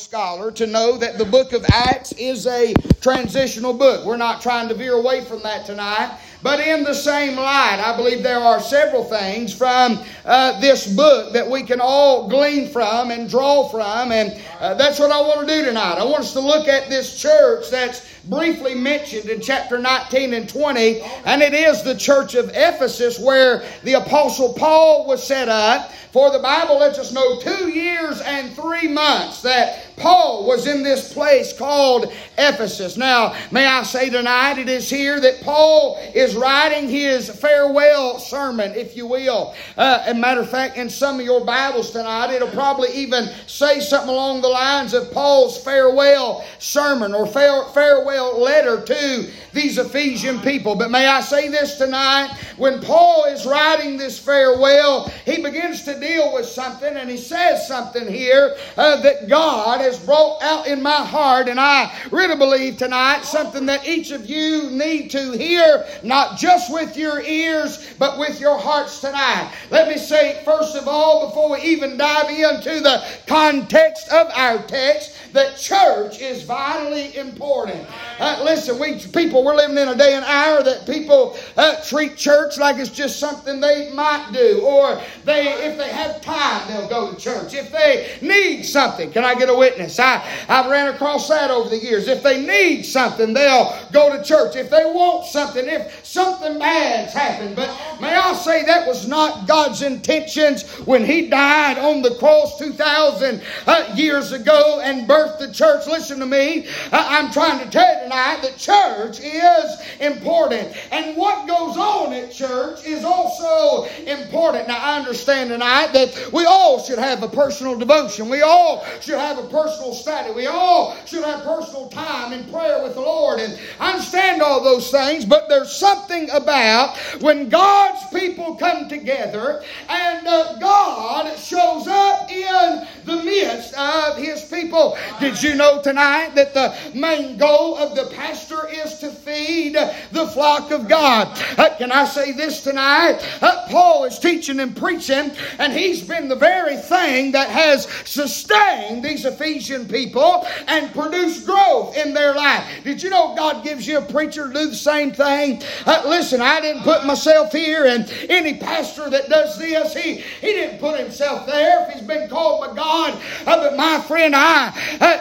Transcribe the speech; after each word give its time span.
scholar 0.00 0.50
to 0.52 0.66
know 0.66 0.96
that 0.96 1.18
the 1.18 1.24
book 1.24 1.52
of 1.52 1.64
Acts 1.68 2.12
is 2.12 2.46
a 2.46 2.74
transitional 3.00 3.72
book. 3.72 4.04
We're 4.06 4.16
not 4.16 4.40
trying 4.40 4.68
to 4.68 4.74
veer 4.74 4.94
away 4.94 5.24
from 5.24 5.42
that 5.42 5.66
tonight. 5.66 6.18
But 6.42 6.60
in 6.60 6.84
the 6.84 6.94
same 6.94 7.36
light, 7.36 7.82
I 7.84 7.94
believe 7.96 8.22
there 8.22 8.38
are 8.38 8.60
several 8.60 9.04
things 9.04 9.54
from 9.54 9.98
uh, 10.24 10.58
this 10.60 10.86
book 10.86 11.34
that 11.34 11.48
we 11.48 11.62
can 11.62 11.80
all 11.82 12.28
glean 12.28 12.68
from 12.70 13.10
and 13.10 13.28
draw 13.28 13.68
from. 13.68 14.10
And 14.10 14.40
uh, 14.58 14.74
that's 14.74 14.98
what 14.98 15.12
I 15.12 15.20
want 15.20 15.46
to 15.46 15.54
do 15.54 15.64
tonight. 15.66 15.98
I 15.98 16.04
want 16.04 16.20
us 16.20 16.32
to 16.32 16.40
look 16.40 16.66
at 16.66 16.88
this 16.88 17.20
church 17.20 17.68
that's 17.70 18.10
briefly 18.24 18.74
mentioned 18.74 19.28
in 19.28 19.40
chapter 19.40 19.78
19 19.78 20.32
and 20.32 20.48
20, 20.48 21.02
and 21.24 21.42
it 21.42 21.52
is 21.52 21.82
the 21.82 21.94
church 21.94 22.34
of 22.34 22.50
Ephesus 22.54 23.18
where 23.18 23.62
the 23.82 23.94
Apostle 23.94 24.54
Paul 24.54 25.06
was 25.06 25.22
set 25.22 25.48
up. 25.48 25.92
For 26.12 26.32
the 26.32 26.40
Bible 26.40 26.78
lets 26.80 26.98
us 26.98 27.12
know 27.12 27.38
two 27.38 27.68
years 27.68 28.20
and 28.20 28.52
three 28.52 28.88
months 28.88 29.42
that 29.42 29.89
Paul 30.00 30.46
was 30.46 30.66
in 30.66 30.82
this 30.82 31.12
place 31.12 31.52
called 31.52 32.12
Ephesus. 32.38 32.96
Now, 32.96 33.36
may 33.50 33.66
I 33.66 33.82
say 33.82 34.10
tonight, 34.10 34.58
it 34.58 34.68
is 34.68 34.88
here 34.88 35.20
that 35.20 35.42
Paul 35.42 35.98
is 36.14 36.34
writing 36.34 36.88
his 36.88 37.28
farewell 37.28 38.18
sermon, 38.18 38.72
if 38.74 38.96
you 38.96 39.06
will. 39.06 39.54
Uh, 39.76 40.02
as 40.06 40.16
a 40.16 40.18
matter 40.18 40.40
of 40.40 40.50
fact, 40.50 40.76
in 40.76 40.88
some 40.88 41.20
of 41.20 41.26
your 41.26 41.44
Bibles 41.44 41.90
tonight, 41.90 42.32
it'll 42.32 42.48
probably 42.48 42.88
even 42.94 43.26
say 43.46 43.80
something 43.80 44.08
along 44.08 44.40
the 44.40 44.48
lines 44.48 44.94
of 44.94 45.12
Paul's 45.12 45.62
farewell 45.62 46.44
sermon 46.58 47.14
or 47.14 47.26
farewell 47.26 48.40
letter 48.40 48.82
to 48.82 49.30
these 49.52 49.78
Ephesian 49.78 50.40
people. 50.40 50.76
But 50.76 50.90
may 50.90 51.06
I 51.06 51.20
say 51.20 51.48
this 51.48 51.76
tonight? 51.76 52.30
When 52.56 52.80
Paul 52.80 53.24
is 53.24 53.46
writing 53.46 53.96
this 53.96 54.18
farewell, 54.18 55.08
he 55.24 55.42
begins 55.42 55.82
to 55.84 55.98
deal 55.98 56.32
with 56.32 56.46
something 56.46 56.96
and 56.96 57.10
he 57.10 57.16
says 57.16 57.66
something 57.66 58.06
here 58.06 58.56
uh, 58.76 59.00
that 59.02 59.28
God 59.28 59.80
has 59.80 59.89
brought 59.98 60.42
out 60.42 60.66
in 60.66 60.82
my 60.82 61.04
heart, 61.04 61.48
and 61.48 61.60
I 61.60 61.92
really 62.10 62.36
believe 62.36 62.76
tonight 62.76 63.22
something 63.22 63.66
that 63.66 63.86
each 63.86 64.10
of 64.10 64.26
you 64.26 64.70
need 64.70 65.10
to 65.10 65.32
hear, 65.32 65.86
not 66.02 66.38
just 66.38 66.72
with 66.72 66.96
your 66.96 67.20
ears, 67.22 67.94
but 67.98 68.18
with 68.18 68.40
your 68.40 68.58
hearts 68.58 69.00
tonight. 69.00 69.52
Let 69.70 69.88
me 69.88 69.96
say, 69.96 70.42
first 70.44 70.76
of 70.76 70.88
all, 70.88 71.28
before 71.28 71.50
we 71.50 71.60
even 71.62 71.96
dive 71.96 72.30
into 72.30 72.80
the 72.80 73.04
context 73.26 74.08
of 74.12 74.28
our 74.34 74.62
text, 74.62 75.16
that 75.32 75.56
church 75.56 76.20
is 76.20 76.42
vitally 76.42 77.16
important. 77.16 77.86
Uh, 78.18 78.40
listen, 78.44 78.78
we 78.78 78.98
people 79.12 79.44
we're 79.44 79.54
living 79.54 79.78
in 79.78 79.88
a 79.88 79.94
day 79.94 80.14
and 80.14 80.24
hour 80.24 80.62
that 80.62 80.86
people 80.86 81.38
uh, 81.56 81.80
treat 81.82 82.16
church 82.16 82.58
like 82.58 82.76
it's 82.76 82.90
just 82.90 83.18
something 83.18 83.60
they 83.60 83.90
might 83.92 84.30
do, 84.32 84.60
or 84.62 85.00
they 85.24 85.52
if 85.64 85.78
they 85.78 85.88
have 85.88 86.20
time 86.20 86.66
they'll 86.68 86.88
go 86.88 87.12
to 87.12 87.20
church. 87.20 87.54
If 87.54 87.70
they 87.70 88.16
need 88.20 88.64
something, 88.64 89.10
can 89.12 89.24
I 89.24 89.34
get 89.34 89.48
a 89.48 89.54
witness? 89.70 89.98
I 89.98 90.24
I've 90.48 90.70
ran 90.70 90.92
across 90.92 91.28
that 91.28 91.50
over 91.50 91.68
the 91.68 91.78
years. 91.78 92.08
If 92.08 92.22
they 92.22 92.44
need 92.44 92.82
something, 92.82 93.32
they'll 93.32 93.76
go 93.92 94.16
to 94.16 94.22
church. 94.22 94.56
If 94.56 94.70
they 94.70 94.84
want 94.84 95.26
something, 95.26 95.66
if 95.66 96.04
something 96.04 96.58
bad's 96.58 97.12
happened, 97.12 97.56
but 97.56 97.68
may 98.00 98.14
I 98.14 98.32
say 98.34 98.64
that 98.64 98.86
was 98.86 99.06
not 99.08 99.46
God's 99.46 99.82
intentions 99.82 100.68
when 100.86 101.04
He 101.04 101.28
died 101.28 101.78
on 101.78 102.02
the 102.02 102.14
cross 102.16 102.58
two 102.58 102.72
thousand 102.72 103.42
uh, 103.66 103.92
years 103.94 104.32
ago 104.32 104.80
and 104.82 105.08
birthed 105.08 105.38
the 105.38 105.52
church. 105.52 105.86
Listen 105.86 106.18
to 106.20 106.26
me. 106.26 106.66
I'm 106.92 107.32
trying 107.32 107.64
to 107.64 107.70
tell 107.70 107.94
you 107.96 108.02
tonight 108.04 108.40
that 108.42 108.56
church 108.56 109.20
is 109.20 110.00
important. 110.00 110.74
And 110.92 111.16
what 111.16 111.46
goes 111.46 111.76
on 111.76 112.12
at 112.12 112.32
church 112.32 112.84
is 112.84 113.04
also 113.04 113.84
important. 114.04 114.68
Now, 114.68 114.78
I 114.78 114.98
understand 114.98 115.50
tonight 115.50 115.92
that 115.92 116.30
we 116.32 116.44
all 116.44 116.82
should 116.82 116.98
have 116.98 117.22
a 117.22 117.28
personal 117.28 117.78
devotion. 117.78 118.28
We 118.28 118.42
all 118.42 118.84
should 119.00 119.18
have 119.18 119.38
a 119.38 119.42
personal 119.42 119.59
study. 119.68 120.32
We 120.32 120.46
all 120.46 120.96
should 121.04 121.24
have 121.24 121.42
personal 121.42 121.88
time 121.88 122.32
in 122.32 122.44
prayer 122.50 122.82
with 122.82 122.94
the 122.94 123.00
Lord. 123.00 123.40
And 123.40 123.58
I 123.78 123.92
understand 123.92 124.42
all 124.42 124.62
those 124.62 124.90
things, 124.90 125.24
but 125.24 125.48
there's 125.48 125.72
something 125.72 126.28
about 126.30 126.96
when 127.20 127.48
God's 127.48 128.06
people 128.12 128.54
come 128.56 128.88
together 128.88 129.62
and 129.88 130.26
uh, 130.26 130.58
God 130.58 131.36
shows 131.38 131.86
up 131.86 132.30
in 132.30 132.86
the 133.10 133.24
midst 133.24 133.74
of 133.74 134.16
His 134.16 134.42
people. 134.42 134.96
Did 135.18 135.42
you 135.42 135.54
know 135.54 135.82
tonight 135.82 136.34
that 136.34 136.54
the 136.54 136.74
main 136.94 137.36
goal 137.36 137.76
of 137.76 137.96
the 137.96 138.06
pastor 138.14 138.68
is 138.68 138.98
to 138.98 139.10
feed 139.10 139.74
the 140.12 140.26
flock 140.28 140.70
of 140.70 140.88
God? 140.88 141.28
Uh, 141.58 141.74
can 141.76 141.90
I 141.92 142.04
say 142.04 142.32
this 142.32 142.62
tonight? 142.62 143.18
Uh, 143.42 143.66
Paul 143.68 144.04
is 144.04 144.18
teaching 144.18 144.60
and 144.60 144.76
preaching, 144.76 145.32
and 145.58 145.72
he's 145.72 146.02
been 146.02 146.28
the 146.28 146.36
very 146.36 146.76
thing 146.76 147.32
that 147.32 147.50
has 147.50 147.86
sustained 148.04 149.04
these 149.04 149.24
Ephesian 149.24 149.86
people 149.86 150.46
and 150.66 150.92
produced 150.92 151.46
growth 151.46 151.96
in 151.96 152.14
their 152.14 152.34
life. 152.34 152.64
Did 152.84 153.02
you 153.02 153.10
know 153.10 153.34
God 153.36 153.64
gives 153.64 153.86
you 153.86 153.98
a 153.98 154.02
preacher 154.02 154.46
to 154.46 154.52
do 154.52 154.68
the 154.68 154.74
same 154.74 155.12
thing? 155.12 155.62
Uh, 155.84 156.02
listen, 156.06 156.40
I 156.40 156.60
didn't 156.60 156.82
put 156.82 157.04
myself 157.04 157.52
here, 157.52 157.86
and 157.86 158.10
any 158.28 158.54
pastor 158.58 159.10
that 159.10 159.28
does 159.28 159.58
this, 159.58 159.94
he, 159.94 160.14
he 160.14 160.52
didn't 160.52 160.78
put 160.78 160.98
himself 160.98 161.46
there 161.46 161.86
if 161.86 161.94
he's 161.94 162.06
been 162.06 162.28
called 162.28 162.66
by 162.66 162.74
God. 162.74 162.99
Uh, 163.08 163.56
but 163.56 163.76
my 163.76 164.00
friend, 164.00 164.34
I 164.36 164.72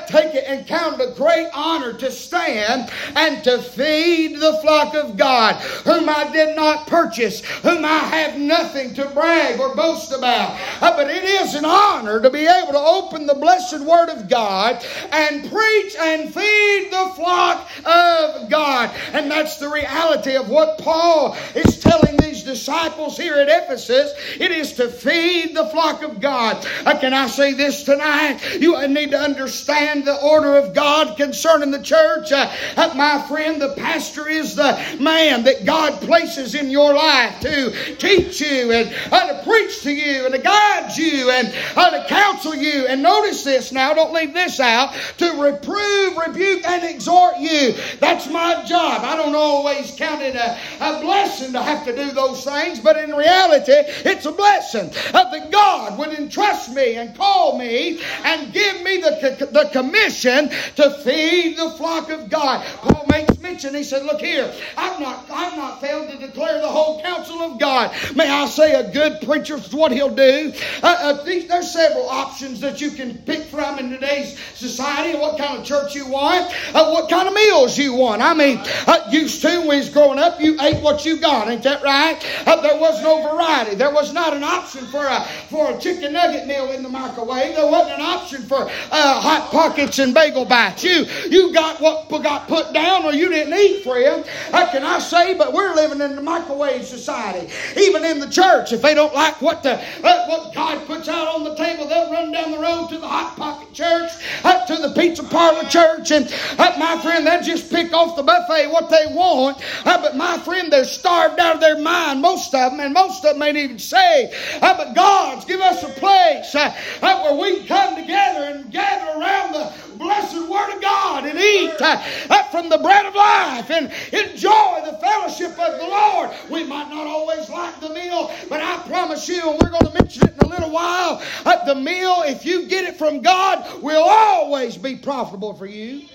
take 0.07 0.33
it 0.35 0.45
and 0.47 0.65
count 0.65 0.99
it 0.99 1.09
a 1.09 1.13
great 1.13 1.49
honor 1.53 1.93
to 1.93 2.11
stand 2.11 2.91
and 3.15 3.43
to 3.43 3.61
feed 3.61 4.39
the 4.39 4.57
flock 4.61 4.95
of 4.95 5.17
God, 5.17 5.55
whom 5.85 6.09
I 6.09 6.29
did 6.31 6.55
not 6.55 6.87
purchase, 6.87 7.45
whom 7.45 7.85
I 7.85 7.99
have 7.99 8.39
nothing 8.39 8.93
to 8.95 9.05
brag 9.09 9.59
or 9.59 9.75
boast 9.75 10.11
about. 10.11 10.59
Uh, 10.81 10.95
but 10.95 11.09
it 11.09 11.23
is 11.23 11.55
an 11.55 11.65
honor 11.65 12.21
to 12.21 12.29
be 12.29 12.45
able 12.45 12.73
to 12.73 12.79
open 12.79 13.25
the 13.25 13.35
blessed 13.35 13.81
Word 13.81 14.09
of 14.09 14.29
God 14.29 14.83
and 15.11 15.49
preach 15.49 15.95
and 15.99 16.33
feed 16.33 16.89
the 16.91 17.11
flock 17.15 17.67
of 17.85 18.49
God. 18.49 18.95
And 19.13 19.29
that's 19.29 19.57
the 19.57 19.69
reality 19.69 20.35
of 20.35 20.49
what 20.49 20.79
Paul 20.79 21.37
is 21.55 21.79
telling 21.79 22.17
these 22.17 22.43
disciples 22.43 23.17
here 23.17 23.35
at 23.35 23.47
Ephesus. 23.47 24.13
It 24.39 24.51
is 24.51 24.73
to 24.73 24.89
feed 24.89 25.55
the 25.55 25.67
flock 25.67 26.01
of 26.01 26.19
God. 26.19 26.65
Uh, 26.85 26.97
can 26.99 27.13
I 27.13 27.27
say 27.27 27.53
this 27.59 27.83
tonight? 27.83 28.39
You 28.59 28.87
need 28.87 29.11
to 29.11 29.19
understand 29.19 30.05
the 30.05 30.19
order 30.21 30.57
of 30.57 30.73
God 30.73 31.17
concerning 31.17 31.71
the 31.71 31.81
church. 31.81 32.31
Uh, 32.31 32.49
my 32.95 33.21
friend, 33.27 33.61
the 33.61 33.73
pastor 33.75 34.27
is 34.27 34.55
the 34.55 34.79
man 34.99 35.43
that 35.43 35.65
God 35.65 36.01
places 36.01 36.55
in 36.55 36.71
your 36.71 36.93
life 36.93 37.39
to 37.41 37.95
teach 37.97 38.41
you 38.41 38.71
and 38.71 38.95
uh, 39.11 39.27
to 39.27 39.43
preach 39.43 39.81
to 39.83 39.91
you 39.91 40.25
and 40.25 40.33
to 40.33 40.41
guide 40.41 40.95
you 40.95 41.29
and 41.29 41.53
uh, 41.75 41.91
to 41.91 42.07
counsel 42.07 42.55
you. 42.55 42.87
And 42.87 43.03
notice 43.03 43.43
this 43.43 43.71
now, 43.71 43.93
don't 43.93 44.13
leave 44.13 44.33
this 44.33 44.59
out 44.59 44.93
to 45.17 45.41
reprove, 45.41 46.17
rebuke, 46.17 46.65
and 46.65 46.83
exhort 46.83 47.37
you. 47.39 47.75
That's 47.99 48.29
my 48.29 48.63
job. 48.63 49.01
I 49.03 49.15
don't 49.17 49.35
always 49.35 49.91
count 49.95 50.21
it 50.21 50.35
a, 50.35 50.57
a 50.79 51.01
blessing 51.01 51.51
to 51.53 51.61
have 51.61 51.85
to 51.85 51.95
do 51.95 52.11
those 52.11 52.43
things, 52.45 52.79
but 52.79 52.97
in 52.97 53.13
reality, 53.13 53.73
it's 53.75 54.25
a 54.25 54.31
blessing 54.31 54.91
uh, 55.13 55.29
that 55.31 55.51
God 55.51 55.97
would 55.99 56.13
entrust 56.13 56.73
me 56.73 56.95
and 56.95 57.15
call 57.15 57.48
me 57.57 57.99
and 58.23 58.53
give 58.53 58.81
me 58.83 58.97
the, 58.97 59.49
the 59.51 59.69
commission 59.71 60.49
to 60.75 60.91
feed 61.03 61.57
the 61.57 61.71
flock 61.71 62.09
of 62.09 62.29
God. 62.29 62.65
Paul 62.77 63.05
makes 63.09 63.39
mention, 63.39 63.73
he 63.73 63.83
said, 63.83 64.03
Look 64.03 64.21
here, 64.21 64.53
I've 64.77 64.99
not, 64.99 65.25
I've 65.29 65.57
not 65.57 65.81
failed 65.81 66.11
to 66.11 66.17
declare 66.17 66.61
the 66.61 66.67
whole 66.67 67.01
counsel 67.01 67.41
of 67.41 67.59
God. 67.59 67.95
May 68.15 68.29
I 68.29 68.45
say, 68.45 68.73
a 68.73 68.91
good 68.91 69.21
preacher 69.21 69.55
is 69.55 69.73
what 69.73 69.91
he'll 69.91 70.13
do. 70.13 70.53
Uh, 70.83 70.97
uh, 70.99 71.23
there's 71.23 71.71
several 71.71 72.07
options 72.09 72.59
that 72.61 72.79
you 72.79 72.91
can 72.91 73.17
pick 73.19 73.43
from 73.43 73.79
in 73.79 73.89
today's 73.89 74.37
society 74.55 75.17
what 75.17 75.37
kind 75.37 75.57
of 75.57 75.65
church 75.65 75.95
you 75.95 76.07
want, 76.07 76.53
uh, 76.75 76.91
what 76.91 77.09
kind 77.09 77.27
of 77.27 77.33
meals 77.33 77.77
you 77.77 77.93
want. 77.93 78.21
I 78.21 78.33
mean, 78.33 78.59
uh, 78.87 79.07
used 79.11 79.41
to, 79.41 79.59
when 79.67 79.79
was 79.79 79.89
growing 79.89 80.19
up, 80.19 80.39
you 80.39 80.57
ate 80.61 80.81
what 80.81 81.05
you 81.05 81.19
got, 81.19 81.49
ain't 81.49 81.63
that 81.63 81.81
right? 81.83 82.17
Uh, 82.45 82.61
there 82.61 82.79
was 82.79 83.01
no 83.01 83.21
variety. 83.33 83.75
There 83.75 83.93
was 83.93 84.13
not 84.13 84.33
an 84.33 84.43
option 84.43 84.85
for 84.87 85.05
a, 85.05 85.23
for 85.49 85.71
a 85.71 85.79
chicken 85.79 86.13
nugget 86.13 86.47
meal 86.47 86.71
in 86.71 86.83
the 86.83 86.89
microwave. 86.89 87.38
There 87.55 87.69
wasn't 87.69 87.99
an 87.99 88.01
option 88.01 88.41
for 88.43 88.63
uh, 88.63 89.21
hot 89.21 89.49
pockets 89.51 89.99
and 89.99 90.13
bagel 90.13 90.45
bites. 90.45 90.83
You, 90.83 91.05
you 91.29 91.53
got 91.53 91.79
what 91.79 92.09
got 92.23 92.47
put 92.47 92.73
down 92.73 93.05
or 93.05 93.13
you 93.13 93.29
didn't 93.29 93.53
eat, 93.53 93.83
friend. 93.83 94.25
How 94.51 94.69
can 94.71 94.83
I 94.83 94.99
say? 94.99 95.37
But 95.37 95.53
we're 95.53 95.73
living 95.75 96.01
in 96.01 96.15
the 96.15 96.21
microwave 96.21 96.85
society. 96.85 97.51
Even 97.77 98.03
in 98.03 98.19
the 98.19 98.29
church, 98.29 98.73
if 98.73 98.81
they 98.81 98.93
don't 98.93 99.13
like 99.13 99.41
what 99.41 99.63
the 99.63 99.73
uh, 100.03 100.25
what 100.27 100.53
God 100.53 100.85
puts 100.85 101.07
out 101.07 101.27
on 101.33 101.43
the 101.43 101.55
table, 101.55 101.87
they'll 101.87 102.11
run 102.11 102.31
down 102.31 102.51
the 102.51 102.59
road 102.59 102.89
to 102.89 102.97
the 102.97 103.07
hot 103.07 103.35
pocket 103.37 103.73
church, 103.73 104.11
up 104.43 104.67
to 104.67 104.75
the 104.75 104.93
pizza 104.93 105.23
parlor 105.23 105.67
church, 105.69 106.11
and 106.11 106.31
uh, 106.57 106.75
my 106.77 106.99
friend, 107.01 107.25
they'll 107.25 107.41
just 107.41 107.71
pick 107.71 107.93
off 107.93 108.15
the 108.15 108.23
buffet 108.23 108.67
what 108.71 108.89
they 108.89 109.05
want. 109.13 109.57
Uh, 109.85 110.01
but 110.01 110.15
my 110.15 110.37
friend, 110.39 110.71
they're 110.71 110.83
starved 110.83 111.39
out 111.39 111.55
of 111.55 111.61
their 111.61 111.79
mind, 111.79 112.21
most 112.21 112.53
of 112.53 112.71
them, 112.71 112.79
and 112.79 112.93
most 112.93 113.23
of 113.25 113.33
them 113.33 113.41
ain't 113.43 113.57
even 113.57 113.79
saved. 113.79 114.33
Uh, 114.61 114.75
but 114.75 114.93
God's 114.95 115.45
give 115.45 115.61
us 115.61 115.83
a 115.83 115.89
place 115.89 116.55
uh, 116.55 116.75
uh, 117.01 117.28
where 117.35 117.53
we 117.53 117.65
come 117.65 117.95
together 117.95 118.45
and 118.45 118.71
gather 118.71 119.19
around 119.19 119.53
the 119.53 119.97
blessed 119.97 120.49
Word 120.49 120.75
of 120.75 120.81
God 120.81 121.25
and 121.25 121.39
eat 121.39 121.75
uh, 121.79 122.43
from 122.51 122.69
the 122.69 122.77
bread 122.77 123.05
of 123.05 123.15
life 123.15 123.69
and 123.69 123.91
enjoy 124.13 124.81
the 124.85 124.97
fellowship 125.01 125.51
of 125.51 125.79
the 125.79 125.87
Lord. 125.87 126.31
We 126.49 126.63
might 126.63 126.89
not 126.89 127.07
always 127.07 127.49
like 127.49 127.79
the 127.79 127.89
meal, 127.89 128.31
but 128.49 128.61
I 128.61 128.77
promise 128.87 129.27
you, 129.27 129.49
and 129.49 129.61
we're 129.61 129.69
going 129.69 129.85
to 129.85 129.93
mention 129.93 130.27
it 130.27 130.33
in 130.33 130.39
a 130.39 130.47
little 130.49 130.71
while, 130.71 131.21
uh, 131.45 131.65
the 131.65 131.75
meal, 131.75 132.23
if 132.25 132.45
you 132.45 132.67
get 132.67 132.85
it 132.85 132.97
from 132.97 133.21
God, 133.21 133.81
will 133.81 134.03
always 134.03 134.77
be 134.77 134.95
profitable 134.95 135.53
for 135.53 135.65
you. 135.65 136.07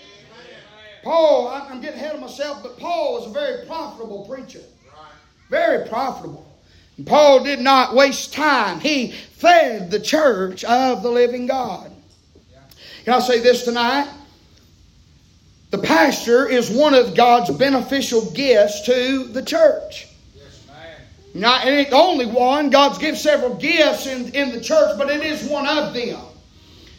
Paul, 1.03 1.49
I'm 1.49 1.83
getting 1.83 2.01
ahead 2.01 2.15
of 2.15 2.21
myself, 2.23 2.63
but 2.63 2.79
Paul 2.79 3.21
was 3.21 3.27
a 3.27 3.31
very 3.31 3.67
profitable 3.67 4.27
preacher. 4.27 4.63
Very 5.51 5.87
profitable. 5.87 6.54
Paul 7.06 7.43
did 7.43 7.61
not 7.61 7.94
waste 7.94 8.32
time. 8.32 8.81
He 8.81 9.12
fed 9.12 9.91
the 9.91 10.00
church 10.00 10.64
of 10.64 11.02
the 11.02 11.11
living 11.11 11.46
God. 11.46 11.91
Can 13.05 13.14
I 13.14 13.19
say 13.20 13.41
this 13.41 13.64
tonight? 13.64 14.08
The 15.70 15.79
pastor 15.79 16.49
is 16.49 16.70
one 16.70 16.94
of 16.94 17.17
God's 17.17 17.50
beneficial 17.50 18.31
gifts 18.31 18.82
to 18.82 19.25
the 19.25 19.43
church. 19.43 20.06
Not 21.35 21.67
and 21.67 21.93
only 21.93 22.26
one. 22.26 22.70
God's 22.70 22.99
given 22.99 23.17
several 23.17 23.55
gifts 23.56 24.06
in, 24.06 24.32
in 24.35 24.52
the 24.52 24.61
church, 24.61 24.96
but 24.96 25.11
it 25.11 25.25
is 25.25 25.49
one 25.49 25.67
of 25.67 25.93
them. 25.93 26.20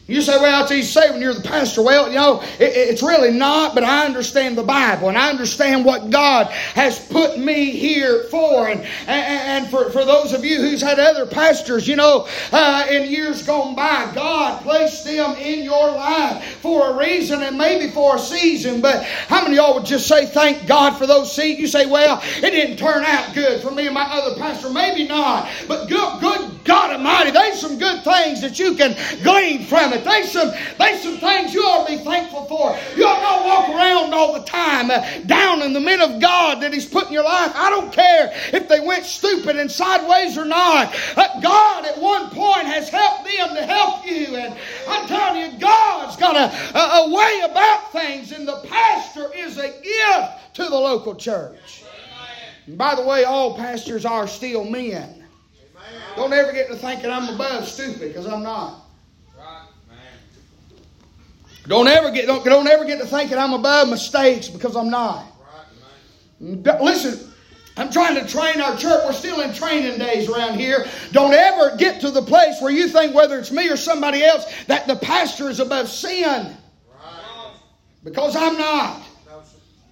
You 0.08 0.22
say, 0.22 0.40
well, 0.40 0.62
it's 0.62 0.72
easy 0.72 0.82
to 0.86 0.88
say 0.88 1.10
when 1.10 1.20
you're 1.20 1.34
the 1.34 1.42
pastor. 1.42 1.82
Well, 1.82 2.10
you 2.10 2.16
know, 2.16 2.42
it, 2.60 2.74
it's 2.76 3.02
really 3.02 3.32
not, 3.32 3.74
but 3.74 3.84
I 3.84 4.06
understand 4.06 4.56
the 4.56 4.64
Bible 4.64 5.10
and 5.10 5.18
I 5.18 5.32
understand 5.32 5.84
what 5.84 6.12
God 6.12 6.46
has 6.48 7.00
put 7.08 7.40
me 7.40 7.72
here 7.72 8.26
for. 8.26 8.70
And, 8.70 8.82
and, 9.08 9.68
for, 9.68 9.90
for 9.90 10.06
those 10.06 10.32
of 10.34 10.46
you 10.46 10.58
who's 10.58 10.82
had 10.82 11.00
other 11.00 11.26
pastors, 11.26 11.88
you 11.88 11.96
know, 11.96 12.28
uh, 12.52 12.86
in 12.88 13.10
years 13.10 13.42
gone 13.42 13.74
by, 13.74 14.12
God 14.14 14.62
placed 14.62 15.06
them 15.06 15.36
in 15.38 15.64
your 15.64 15.90
life 15.90 16.44
for 16.62 16.92
a 16.92 16.98
reason 16.98 17.42
and 17.42 17.58
maybe 17.58 17.92
for 17.92 18.18
a 18.18 18.20
season. 18.20 18.82
But 18.82 19.04
how 19.04 19.42
many 19.42 19.58
of 19.58 19.66
y'all 19.66 19.74
would 19.76 19.86
just 19.86 20.08
say, 20.08 20.28
thank 20.28 20.68
God 20.68 20.98
for 20.98 21.08
those 21.08 21.36
seeds? 21.36 21.60
You 21.60 21.68
say, 21.68 21.88
well, 21.88 22.22
it 22.24 22.52
didn't 22.52 22.78
turn 22.78 23.04
out 23.04 23.34
good 23.34 23.60
for 23.60 23.72
me 23.72 23.88
and 23.88 23.96
my 23.96 24.04
other 24.04 24.40
pastor. 24.40 24.70
Maybe 24.70 25.08
not. 25.08 25.50
But 25.68 25.90
good, 25.90 26.22
good 26.22 26.55
God 26.66 26.92
Almighty, 26.92 27.30
there's 27.30 27.62
some 27.62 27.78
good 27.78 28.04
things 28.04 28.42
that 28.42 28.58
you 28.58 28.74
can 28.74 28.96
glean 29.24 29.66
from 29.66 29.94
it. 29.94 30.04
There's 30.04 30.32
some, 30.32 30.52
there's 30.80 31.02
some 31.02 31.18
things 31.18 31.54
you 31.54 31.62
ought 31.62 31.88
to 31.88 31.98
be 31.98 32.04
thankful 32.04 32.46
for. 32.46 32.76
You 32.98 33.06
ought 33.06 33.22
not 33.22 33.46
walk 33.46 33.70
around 33.70 34.14
all 34.14 34.34
the 34.34 34.46
time 34.46 34.90
uh, 34.90 35.06
down 35.28 35.62
in 35.62 35.74
the 35.74 35.80
men 35.80 36.02
of 36.02 36.20
God 36.20 36.62
that 36.62 36.74
He's 36.74 36.88
put 36.88 37.06
in 37.06 37.14
your 37.14 37.24
life. 37.24 37.52
I 37.56 37.70
don't 37.70 37.94
care 37.94 38.32
if 38.52 38.68
they 38.68 38.80
went 38.80 39.06
stupid 39.06 39.58
and 39.58 39.72
sideways 39.72 40.38
or 40.40 40.46
not. 40.46 40.94
Uh, 41.16 41.40
God 41.40 41.86
at 41.86 42.02
one 42.02 42.32
point 42.32 42.66
has 42.66 42.90
helped 42.90 43.26
them 43.26 43.56
to 43.56 43.64
help 43.64 44.06
you. 44.06 44.36
And 44.36 44.56
I'm 44.88 45.08
telling 45.08 45.42
you, 45.42 45.60
God's 45.60 46.18
got 46.18 46.36
a, 46.36 46.78
a, 46.78 47.06
a 47.06 47.14
way 47.14 47.42
about 47.50 47.92
things, 47.92 48.32
and 48.32 48.48
the 48.48 48.62
pastor 48.68 49.32
is 49.36 49.60
a 49.60 49.70
gift 49.70 50.56
to 50.56 50.64
the 50.64 50.70
local 50.76 51.14
church. 51.14 51.84
And 52.66 52.76
by 52.76 52.96
the 52.96 53.04
way, 53.04 53.24
all 53.24 53.56
pastors 53.56 54.04
are 54.06 54.28
still 54.28 54.64
men. 54.64 55.25
Don't 56.16 56.34
ever 56.34 56.52
get 56.52 56.68
to 56.70 56.76
thinking 56.76 57.10
I'm 57.10 57.34
above 57.34 57.68
stupid 57.68 58.14
because 58.14 58.26
I'm 58.26 58.44
not. 58.44 58.86
Don't 61.68 61.88
ever 61.88 62.12
get 62.12 62.28
don't, 62.28 62.46
don't 62.46 62.68
ever 62.68 62.86
get 62.86 63.00
to 63.00 63.08
thinking 63.08 63.38
I'm 63.38 63.54
above 63.54 63.90
mistakes 63.90 64.48
because 64.48 64.76
I'm 64.76 64.90
not. 64.90 65.26
Right, 66.40 66.82
Listen, 66.82 67.34
I'm 67.78 67.92
trying 67.92 68.16
to 68.16 68.28
train 68.28 68.62
our 68.62 68.78
church. 68.78 69.02
We're 69.06 69.14
still 69.14 69.42
in 69.42 69.54
training 69.54 69.98
days 69.98 70.30
around 70.30 70.60
here. 70.60 70.86
Don't 71.12 71.34
ever 71.34 71.76
get 71.76 72.00
to 72.02 72.12
the 72.12 72.22
place 72.22 72.62
where 72.62 72.72
you 72.72 72.88
think 72.88 73.16
whether 73.16 73.40
it's 73.40 73.52
me 73.52 73.70
or 73.70 73.78
somebody 73.78 74.24
else 74.24 74.46
that 74.68 74.88
the 74.88 74.96
pastor 74.96 75.50
is 75.50 75.60
above 75.60 75.90
sin. 75.90 76.56
Because 78.04 78.36
I'm 78.36 78.58
not. 78.58 79.02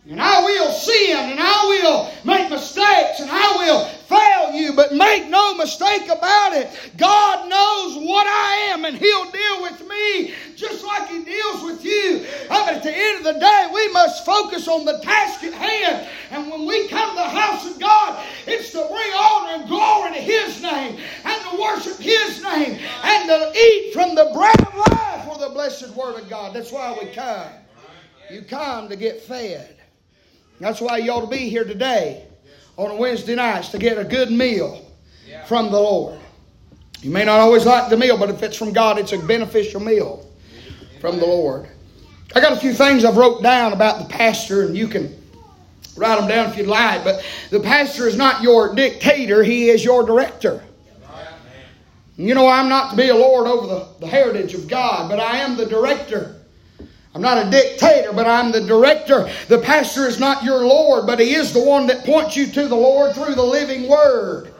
And 0.10 0.22
I 0.22 0.44
will 0.44 0.70
sin 0.72 1.16
and 1.16 1.40
I 1.40 1.66
will 1.66 2.12
make 2.26 2.50
mistakes 2.50 3.22
and 3.22 3.32
I 3.32 3.56
will 3.56 3.86
fail 3.86 4.52
you, 4.54 4.74
but 4.74 4.94
make 4.94 5.30
no 5.30 5.56
mistake 5.56 6.10
about 6.10 6.52
it. 6.52 6.70
God 6.98 7.48
knows 7.48 8.06
what 8.06 8.28
I 8.28 8.72
am 8.74 8.84
and 8.84 8.98
He'll 8.98 9.32
deal 9.32 9.62
with 9.62 9.88
me 9.88 10.34
just 10.58 10.84
like 10.84 11.08
He 11.08 11.24
deals 11.24 11.64
with 11.64 11.86
you. 11.86 12.26
But 12.50 12.68
at 12.74 12.84
the 12.84 12.92
end 12.94 13.26
of 13.26 13.34
the 13.34 13.40
day, 13.40 13.70
we 13.74 13.94
must 13.94 14.26
focus 14.26 14.68
on 14.68 14.84
the 14.84 15.00
task 15.00 15.42
at 15.46 15.54
hand. 15.54 16.06
And 16.32 16.52
when 16.52 16.66
we 16.66 16.90
come 16.90 17.12
to 17.12 17.24
the 17.24 17.30
house 17.30 17.66
of 17.72 17.80
God, 17.80 18.22
it's 18.46 18.72
to 18.72 18.80
bring 18.80 19.14
honor 19.18 19.62
and 19.62 19.70
glory 19.70 20.12
to 20.12 20.20
His 20.20 20.62
name 20.62 21.00
and 21.24 21.42
to 21.50 21.62
worship 21.62 21.98
His 21.98 22.44
name 22.44 22.78
and 23.04 23.30
to 23.30 23.54
eat 23.58 23.94
from 23.94 24.16
the 24.16 24.32
bread 24.36 24.60
of 24.68 24.76
life 24.76 25.26
for 25.26 25.38
the 25.38 25.50
blessed 25.54 25.96
Word 25.96 26.22
of 26.22 26.30
God. 26.30 26.54
That's 26.54 26.74
why 26.74 26.98
we 27.02 27.08
come. 27.14 27.48
You 28.30 28.42
come 28.42 28.90
to 28.90 28.98
get 28.98 29.22
fed. 29.22 29.78
That's 30.60 30.80
why 30.80 30.98
you 30.98 31.12
ought 31.12 31.22
to 31.22 31.28
be 31.28 31.50
here 31.50 31.64
today 31.64 32.26
on 32.78 32.92
a 32.92 32.96
Wednesday 32.96 33.36
nights 33.36 33.70
to 33.70 33.78
get 33.78 33.98
a 33.98 34.04
good 34.04 34.32
meal 34.32 34.86
from 35.48 35.72
the 35.72 35.80
Lord. 35.80 36.20
You 37.02 37.12
may 37.12 37.26
not 37.26 37.40
always 37.40 37.66
like 37.66 37.90
the 37.90 37.98
meal, 37.98 38.18
but 38.18 38.30
if 38.30 38.42
it's 38.44 38.56
from 38.56 38.72
God, 38.72 38.98
it's 38.98 39.12
a 39.12 39.18
beneficial 39.18 39.82
meal 39.82 40.26
from 41.02 41.20
the 41.20 41.26
Lord. 41.26 41.68
I 42.36 42.40
got 42.40 42.54
a 42.54 42.58
few 42.58 42.74
things 42.74 43.04
I've 43.04 43.18
wrote 43.18 43.44
down 43.44 43.74
about 43.74 44.00
the 44.00 44.06
pastor, 44.06 44.64
and 44.64 44.76
you 44.76 44.88
can 44.88 45.14
write 45.98 46.18
them 46.18 46.28
down 46.28 46.50
if 46.50 46.58
you'd 46.58 46.68
like. 46.68 47.04
But 47.04 47.24
the 47.50 47.60
pastor 47.60 48.08
is 48.08 48.16
not 48.16 48.42
your 48.42 48.74
dictator; 48.74 49.44
he 49.44 49.70
is 49.70 49.84
your 49.84 50.06
director. 50.06 50.64
You 52.16 52.36
know, 52.36 52.48
I'm 52.48 52.70
not 52.70 52.92
to 52.92 52.96
be 52.96 53.10
a 53.10 53.16
lord 53.16 53.48
over 53.48 53.68
the, 53.68 53.88
the 54.00 54.08
heritage 54.08 54.54
of 54.54 54.68
God, 54.68 55.10
but 55.10 55.20
I 55.20 55.40
am 55.40 55.58
the 55.58 55.66
director. 55.66 56.43
I'm 57.16 57.22
not 57.22 57.46
a 57.46 57.50
dictator, 57.50 58.12
but 58.12 58.28
I'm 58.28 58.52
the 58.52 58.62
director. 58.62 59.30
The 59.48 59.60
pastor 59.60 60.08
is 60.08 60.20
not 60.20 60.44
your 60.44 60.66
Lord, 60.66 61.06
but 61.06 61.20
he 61.20 61.36
is 61.36 61.54
the 61.54 61.64
one 61.64 61.86
that 61.88 62.06
points 62.06 62.36
you 62.36 62.48
to 62.48 62.68
the 62.68 62.76
Lord 62.76 63.14
through 63.14 63.36
the 63.36 63.44
living 63.44 63.88
word. 63.88 64.53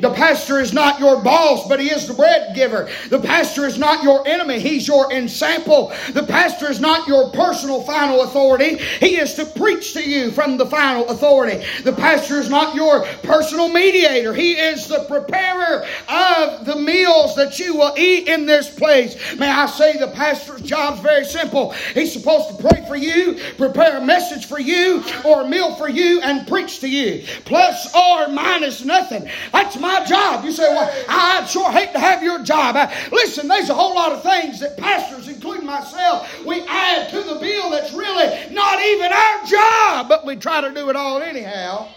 The 0.00 0.10
pastor 0.10 0.60
is 0.60 0.72
not 0.72 1.00
your 1.00 1.22
boss, 1.22 1.66
but 1.68 1.80
he 1.80 1.88
is 1.88 2.06
the 2.06 2.14
bread 2.14 2.54
giver. 2.54 2.88
The 3.08 3.20
pastor 3.20 3.66
is 3.66 3.78
not 3.78 4.02
your 4.02 4.26
enemy, 4.26 4.58
he's 4.60 4.86
your 4.86 5.12
ensample. 5.12 5.92
The 6.12 6.22
pastor 6.22 6.70
is 6.70 6.80
not 6.80 7.08
your 7.08 7.30
personal 7.30 7.82
final 7.82 8.22
authority, 8.22 8.76
he 8.76 9.16
is 9.16 9.34
to 9.34 9.44
preach 9.44 9.92
to 9.94 10.08
you 10.08 10.30
from 10.30 10.56
the 10.56 10.66
final 10.66 11.08
authority. 11.08 11.64
The 11.82 11.92
pastor 11.92 12.38
is 12.38 12.48
not 12.48 12.74
your 12.74 13.04
personal 13.22 13.68
mediator, 13.68 14.34
he 14.34 14.52
is 14.52 14.86
the 14.86 15.04
preparer 15.08 15.84
of 16.08 16.64
the 16.64 16.76
meals 16.76 17.34
that 17.36 17.58
you 17.58 17.74
will 17.74 17.94
eat 17.96 18.28
in 18.28 18.46
this 18.46 18.68
place. 18.68 19.16
May 19.38 19.50
I 19.50 19.66
say 19.66 19.98
the 19.98 20.08
pastor's 20.08 20.62
job 20.62 20.94
is 20.94 21.00
very 21.00 21.24
simple. 21.24 21.72
He's 21.94 22.12
supposed 22.12 22.48
to 22.50 22.68
pray 22.68 22.84
for 22.86 22.96
you, 22.96 23.38
prepare 23.56 23.98
a 23.98 24.04
message 24.04 24.46
for 24.46 24.60
you, 24.60 25.02
or 25.24 25.42
a 25.42 25.48
meal 25.48 25.74
for 25.74 25.88
you, 25.88 26.20
and 26.20 26.46
preach 26.46 26.80
to 26.80 26.88
you. 26.88 27.24
Plus 27.44 27.94
or 27.94 28.28
minus 28.28 28.84
nothing. 28.84 29.28
That's 29.52 29.76
my 29.78 29.87
my 29.88 30.04
job. 30.04 30.44
You 30.44 30.52
say, 30.52 30.68
well, 30.68 31.04
I'd 31.08 31.48
sure 31.48 31.70
hate 31.72 31.92
to 31.92 31.98
have 31.98 32.22
your 32.22 32.42
job. 32.44 32.76
I, 32.76 32.94
listen, 33.10 33.48
there's 33.48 33.70
a 33.70 33.74
whole 33.74 33.94
lot 33.94 34.12
of 34.12 34.22
things 34.22 34.60
that 34.60 34.76
pastors, 34.76 35.28
including 35.28 35.66
myself, 35.66 36.44
we 36.44 36.60
add 36.66 37.08
to 37.10 37.22
the 37.22 37.36
bill 37.36 37.70
that's 37.70 37.92
really 37.92 38.52
not 38.52 38.80
even 38.80 39.12
our 39.12 39.46
job, 39.46 40.08
but 40.08 40.26
we 40.26 40.36
try 40.36 40.60
to 40.60 40.72
do 40.72 40.90
it 40.90 40.96
all 40.96 41.22
anyhow. 41.22 41.88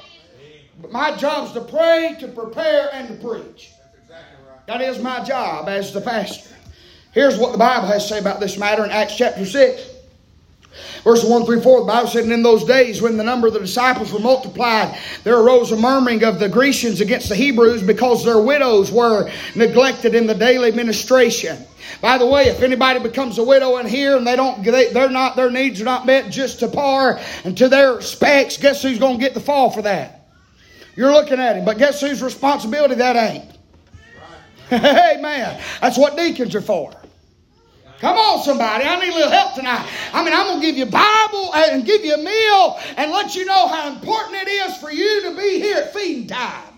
But 0.82 0.92
my 0.92 1.16
job 1.16 1.48
is 1.48 1.54
to 1.54 1.62
pray, 1.62 2.16
to 2.20 2.28
prepare, 2.28 2.90
and 2.94 3.08
to 3.10 3.28
preach. 3.28 3.72
That 4.68 4.82
is 4.82 5.00
my 5.00 5.24
job 5.24 5.68
as 5.68 5.92
the 5.92 6.02
pastor. 6.02 6.56
Here's 7.12 7.38
what 7.38 7.52
the 7.52 7.58
Bible 7.58 7.88
has 7.88 8.04
to 8.04 8.14
say 8.14 8.20
about 8.20 8.40
this 8.40 8.58
matter 8.58 8.86
in 8.86 8.92
Acts 8.92 9.18
chapter 9.18 9.46
6. 9.46 9.91
Verse 11.04 11.24
1 11.24 11.46
through 11.46 11.62
4, 11.62 11.82
the 11.82 11.86
Bible 11.86 12.08
said, 12.08 12.24
And 12.24 12.32
in 12.32 12.44
those 12.44 12.64
days 12.64 13.02
when 13.02 13.18
the 13.18 13.24
number 13.24 13.48
of 13.48 13.54
the 13.54 13.60
disciples 13.60 14.14
were 14.14 14.20
multiplied, 14.20 14.98
there 15.24 15.38
arose 15.38 15.72
a 15.72 15.76
murmuring 15.76 16.24
of 16.24 16.40
the 16.40 16.48
Grecians 16.48 17.02
against 17.02 17.30
the 17.30 17.36
Hebrews 17.36 17.84
because 17.84 18.24
their 18.24 18.40
widows 18.40 18.92
were 18.92 19.30
neglected 19.56 20.16
in 20.16 20.28
the 20.28 20.36
daily 20.36 20.72
ministration. 20.72 21.66
By 22.00 22.18
the 22.18 22.26
way, 22.26 22.44
if 22.44 22.62
anybody 22.62 23.00
becomes 23.00 23.38
a 23.38 23.44
widow 23.44 23.78
in 23.78 23.88
here 23.88 24.16
and 24.16 24.26
they 24.26 24.36
don't, 24.36 24.64
they, 24.64 24.94
they're 24.94 25.10
not, 25.10 25.36
their 25.36 25.52
needs 25.52 25.82
are 25.82 25.86
not 25.86 26.06
met 26.06 26.32
just 26.32 26.60
to 26.60 26.68
par 26.68 27.20
and 27.44 27.58
to 27.58 27.68
their 27.68 28.00
specs, 28.02 28.58
guess 28.58 28.82
who's 28.82 29.00
going 29.00 29.18
to 29.18 29.24
get 29.24 29.34
the 29.34 29.40
fall 29.40 29.70
for 29.72 29.82
that? 29.82 30.30
You're 30.96 31.12
looking 31.12 31.40
at 31.40 31.58
him, 31.58 31.66
but 31.66 31.78
guess 31.78 32.02
whose 32.02 32.22
responsibility 32.22 32.96
that 32.96 33.16
ain't? 33.16 33.58
Amen. 34.72 35.62
That's 35.82 35.98
what 35.98 36.16
deacons 36.16 36.56
are 36.56 36.62
for. 36.62 36.94
Come 38.02 38.18
on, 38.18 38.44
somebody. 38.44 38.84
I 38.84 39.00
need 39.00 39.14
a 39.14 39.16
little 39.16 39.30
help 39.30 39.54
tonight. 39.54 39.88
I 40.12 40.26
mean, 40.26 40.34
I'm 40.34 40.48
going 40.48 40.60
to 40.60 40.66
give 40.66 40.76
you 40.76 40.88
Bible 40.88 41.54
and 41.54 41.86
give 41.86 42.04
you 42.04 42.16
a 42.16 42.18
meal 42.18 42.80
and 42.98 43.12
let 43.12 43.36
you 43.36 43.46
know 43.46 43.68
how 43.68 43.94
important 43.94 44.38
it 44.42 44.48
is 44.48 44.76
for 44.78 44.92
you 44.92 45.22
to 45.30 45.38
be 45.38 45.60
here 45.60 45.78
at 45.78 45.94
feeding 45.94 46.26
time. 46.26 46.71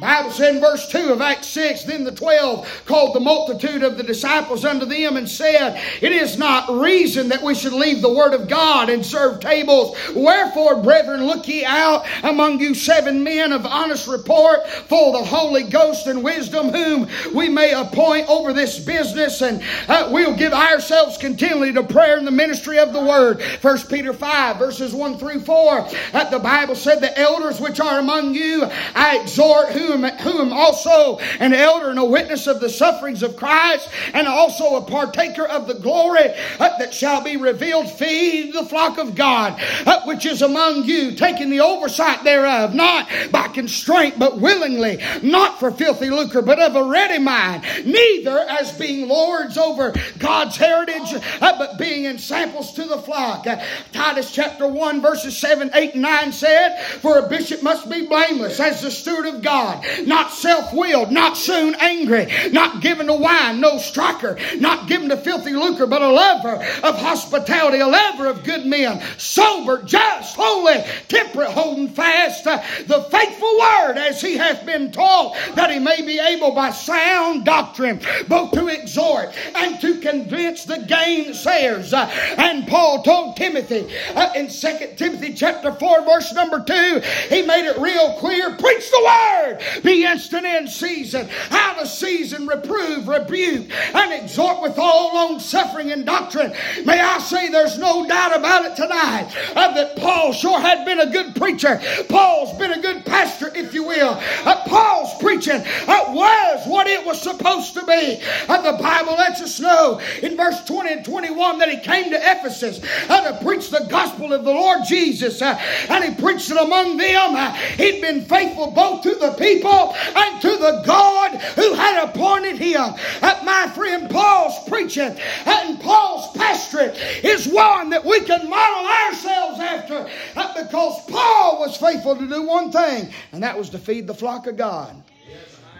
Bible 0.00 0.30
said 0.30 0.54
in 0.54 0.60
verse 0.60 0.88
2 0.88 1.10
of 1.12 1.20
Acts 1.20 1.48
6 1.48 1.84
Then 1.84 2.04
the 2.04 2.12
twelve 2.12 2.68
called 2.84 3.14
the 3.14 3.20
multitude 3.20 3.82
of 3.82 3.96
the 3.96 4.02
disciples 4.02 4.64
unto 4.64 4.84
them 4.84 5.16
and 5.16 5.28
said, 5.28 5.82
It 6.02 6.12
is 6.12 6.36
not 6.36 6.70
reason 6.70 7.28
that 7.30 7.42
we 7.42 7.54
should 7.54 7.72
leave 7.72 8.02
the 8.02 8.12
word 8.12 8.34
of 8.34 8.48
God 8.48 8.90
and 8.90 9.04
serve 9.04 9.40
tables. 9.40 9.96
Wherefore, 10.14 10.82
brethren, 10.82 11.26
look 11.26 11.48
ye 11.48 11.64
out 11.64 12.06
among 12.22 12.60
you 12.60 12.74
seven 12.74 13.24
men 13.24 13.52
of 13.52 13.64
honest 13.64 14.06
report, 14.06 14.68
full 14.68 15.16
of 15.16 15.22
the 15.22 15.28
Holy 15.28 15.64
Ghost 15.64 16.06
and 16.06 16.22
wisdom, 16.22 16.68
whom 16.68 17.08
we 17.34 17.48
may 17.48 17.72
appoint 17.72 18.28
over 18.28 18.52
this 18.52 18.78
business, 18.78 19.40
and 19.40 19.62
uh, 19.88 20.10
we'll 20.12 20.36
give 20.36 20.52
ourselves 20.52 21.16
continually 21.16 21.72
to 21.72 21.82
prayer 21.82 22.18
and 22.18 22.26
the 22.26 22.30
ministry 22.30 22.78
of 22.78 22.92
the 22.92 23.02
word. 23.02 23.42
First 23.60 23.88
Peter 23.88 24.12
5, 24.12 24.58
verses 24.58 24.94
1 24.94 25.18
through 25.18 25.40
4. 25.40 25.88
Uh, 26.12 26.30
the 26.30 26.38
Bible 26.38 26.74
said, 26.74 27.00
The 27.00 27.18
elders 27.18 27.60
which 27.60 27.80
are 27.80 27.98
among 27.98 28.34
you, 28.34 28.64
I 28.94 29.18
exhort 29.22 29.70
who 29.70 29.85
whom, 29.86 30.04
whom 30.04 30.52
also 30.52 31.18
an 31.40 31.52
elder 31.52 31.90
and 31.90 31.98
a 31.98 32.04
witness 32.04 32.46
of 32.46 32.60
the 32.60 32.68
sufferings 32.68 33.22
of 33.22 33.36
Christ, 33.36 33.88
and 34.12 34.26
also 34.26 34.76
a 34.76 34.82
partaker 34.82 35.46
of 35.46 35.66
the 35.66 35.74
glory 35.74 36.28
uh, 36.58 36.78
that 36.78 36.92
shall 36.92 37.22
be 37.22 37.36
revealed, 37.36 37.90
feed 37.90 38.52
the 38.52 38.64
flock 38.64 38.98
of 38.98 39.14
God, 39.14 39.60
uh, 39.86 40.02
which 40.04 40.26
is 40.26 40.42
among 40.42 40.84
you, 40.84 41.12
taking 41.12 41.50
the 41.50 41.60
oversight 41.60 42.24
thereof, 42.24 42.74
not 42.74 43.08
by 43.30 43.48
constraint, 43.48 44.18
but 44.18 44.40
willingly, 44.40 44.98
not 45.22 45.58
for 45.58 45.70
filthy 45.70 46.10
lucre, 46.10 46.42
but 46.42 46.58
of 46.58 46.76
a 46.76 46.84
ready 46.84 47.18
mind, 47.18 47.64
neither 47.84 48.38
as 48.38 48.72
being 48.78 49.08
lords 49.08 49.56
over 49.56 49.94
God's 50.18 50.56
heritage, 50.56 51.14
uh, 51.40 51.58
but 51.58 51.78
being 51.78 52.06
ensamples 52.06 52.72
to 52.74 52.84
the 52.84 52.98
flock. 52.98 53.46
Titus 53.92 54.32
chapter 54.32 54.66
1, 54.66 55.00
verses 55.00 55.36
7, 55.36 55.70
8, 55.72 55.94
and 55.94 56.02
9 56.02 56.32
said, 56.32 56.80
For 57.00 57.18
a 57.18 57.28
bishop 57.28 57.62
must 57.62 57.88
be 57.90 58.06
blameless 58.06 58.60
as 58.60 58.82
the 58.82 58.90
steward 58.90 59.26
of 59.26 59.42
God 59.42 59.75
God, 59.76 60.06
not 60.06 60.32
self 60.32 60.72
willed, 60.72 61.10
not 61.10 61.36
soon 61.36 61.74
angry, 61.76 62.26
not 62.52 62.82
given 62.82 63.06
to 63.06 63.14
wine, 63.14 63.60
no 63.60 63.78
striker, 63.78 64.38
not 64.58 64.88
given 64.88 65.08
to 65.08 65.16
filthy 65.16 65.52
lucre, 65.52 65.86
but 65.86 66.02
a 66.02 66.10
lover 66.10 66.54
of 66.82 66.98
hospitality, 66.98 67.78
a 67.80 67.86
lover 67.86 68.26
of 68.26 68.44
good 68.44 68.66
men, 68.66 69.02
sober, 69.18 69.82
just, 69.82 70.36
holy, 70.36 70.82
temperate, 71.08 71.50
holding 71.50 71.88
fast 71.88 72.46
uh, 72.46 72.62
the 72.86 73.02
faithful 73.10 73.58
word 73.58 73.96
as 73.96 74.20
he 74.20 74.36
hath 74.36 74.64
been 74.66 74.92
taught, 74.92 75.36
that 75.54 75.70
he 75.70 75.78
may 75.78 76.02
be 76.02 76.18
able 76.18 76.52
by 76.52 76.70
sound 76.70 77.44
doctrine 77.44 78.00
both 78.28 78.52
to 78.52 78.68
exhort 78.68 79.34
and 79.54 79.80
to 79.80 80.00
convince 80.00 80.64
the 80.64 80.76
gainsayers. 80.76 81.92
Uh, 81.92 82.06
and 82.38 82.66
Paul 82.66 83.02
told 83.02 83.36
Timothy 83.36 83.86
uh, 84.14 84.32
in 84.34 84.48
2 84.48 84.94
Timothy 84.96 85.34
chapter 85.34 85.72
4, 85.72 86.04
verse 86.04 86.32
number 86.32 86.62
2, 86.62 87.00
he 87.28 87.42
made 87.42 87.66
it 87.66 87.78
real 87.78 88.14
clear 88.14 88.56
preach 88.56 88.90
the 88.90 89.02
word, 89.04 89.55
be 89.82 90.04
instant 90.04 90.46
in 90.46 90.68
season, 90.68 91.28
out 91.50 91.78
of 91.78 91.88
season, 91.88 92.46
reprove, 92.46 93.08
rebuke, 93.08 93.70
and 93.94 94.12
exhort 94.12 94.62
with 94.62 94.78
all 94.78 95.14
long 95.14 95.40
suffering 95.40 95.90
and 95.90 96.04
doctrine. 96.04 96.52
May 96.84 97.00
I 97.00 97.18
say 97.18 97.48
there's 97.48 97.78
no 97.78 98.06
doubt 98.06 98.36
about 98.36 98.64
it 98.64 98.76
tonight 98.76 99.32
uh, 99.54 99.74
that 99.74 99.96
Paul 99.96 100.32
sure 100.32 100.60
had 100.60 100.84
been 100.84 101.00
a 101.00 101.10
good 101.10 101.34
preacher. 101.34 101.80
Paul's 102.08 102.56
been 102.58 102.72
a 102.72 102.80
good 102.80 103.04
pastor, 103.04 103.50
if 103.54 103.74
you 103.74 103.84
will. 103.84 104.18
Uh, 104.44 104.64
Paul's 104.66 105.14
preaching 105.20 105.62
uh, 105.88 106.04
was 106.08 106.66
what 106.66 106.86
it 106.86 107.04
was 107.04 107.20
supposed 107.20 107.74
to 107.74 107.84
be. 107.86 108.20
Uh, 108.48 108.72
the 108.72 108.82
Bible 108.82 109.14
lets 109.14 109.40
us 109.40 109.60
know 109.60 110.00
in 110.22 110.36
verse 110.36 110.64
20 110.64 110.92
and 110.92 111.04
21 111.04 111.58
that 111.58 111.68
he 111.68 111.78
came 111.78 112.10
to 112.10 112.16
Ephesus 112.16 112.80
uh, 113.08 113.32
to 113.32 113.44
preach 113.44 113.70
the 113.70 113.86
gospel 113.88 114.32
of 114.32 114.44
the 114.44 114.52
Lord 114.52 114.80
Jesus, 114.86 115.40
uh, 115.42 115.58
and 115.88 116.04
he 116.04 116.22
preached 116.22 116.50
it 116.50 116.58
among 116.58 116.96
them. 116.96 117.54
he'd 117.76 118.00
been 118.00 118.22
faithful 118.22 118.70
both 118.70 119.02
to 119.02 119.14
the 119.14 119.30
people 119.32 119.45
people 119.46 119.94
and 119.94 120.40
to 120.42 120.56
the 120.56 120.82
God 120.84 121.36
who 121.54 121.74
had 121.74 122.08
appointed 122.08 122.58
him. 122.58 122.94
Uh, 123.22 123.40
my 123.44 123.70
friend 123.74 124.10
Paul's 124.10 124.68
preaching 124.68 125.16
and 125.46 125.80
Paul's 125.80 126.36
pastorate 126.36 126.96
is 127.22 127.46
one 127.46 127.90
that 127.90 128.04
we 128.04 128.20
can 128.20 128.48
model 128.48 128.90
ourselves 129.06 129.60
after 129.60 130.08
because 130.56 131.04
Paul 131.08 131.60
was 131.60 131.76
faithful 131.76 132.16
to 132.16 132.26
do 132.26 132.42
one 132.42 132.72
thing, 132.72 133.12
and 133.32 133.42
that 133.42 133.56
was 133.56 133.70
to 133.70 133.78
feed 133.78 134.06
the 134.06 134.14
flock 134.14 134.46
of 134.46 134.56
God. 134.56 135.02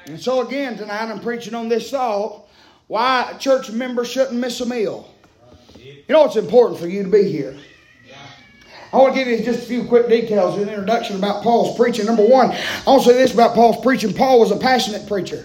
And 0.06 0.20
so, 0.20 0.46
again, 0.46 0.76
tonight 0.76 1.10
I'm 1.10 1.20
preaching 1.20 1.54
on 1.54 1.68
this 1.68 1.90
thought 1.90 2.48
why 2.86 3.34
church 3.40 3.70
members 3.70 4.08
shouldn't 4.08 4.38
miss 4.38 4.60
a 4.60 4.66
meal. 4.66 5.12
You 5.78 6.04
know, 6.08 6.24
it's 6.24 6.36
important 6.36 6.78
for 6.78 6.86
you 6.86 7.02
to 7.02 7.08
be 7.08 7.24
here. 7.24 7.56
I 8.96 8.98
want 8.98 9.14
to 9.14 9.22
give 9.22 9.28
you 9.28 9.44
just 9.44 9.64
a 9.64 9.66
few 9.66 9.84
quick 9.84 10.08
details 10.08 10.56
the 10.56 10.62
introduction 10.62 11.16
about 11.16 11.42
Paul's 11.42 11.76
preaching. 11.76 12.06
Number 12.06 12.24
one, 12.24 12.50
I 12.50 12.82
want 12.86 13.02
to 13.02 13.10
say 13.10 13.14
this 13.14 13.34
about 13.34 13.54
Paul's 13.54 13.84
preaching. 13.84 14.14
Paul 14.14 14.40
was 14.40 14.50
a 14.50 14.56
passionate 14.56 15.06
preacher. 15.06 15.44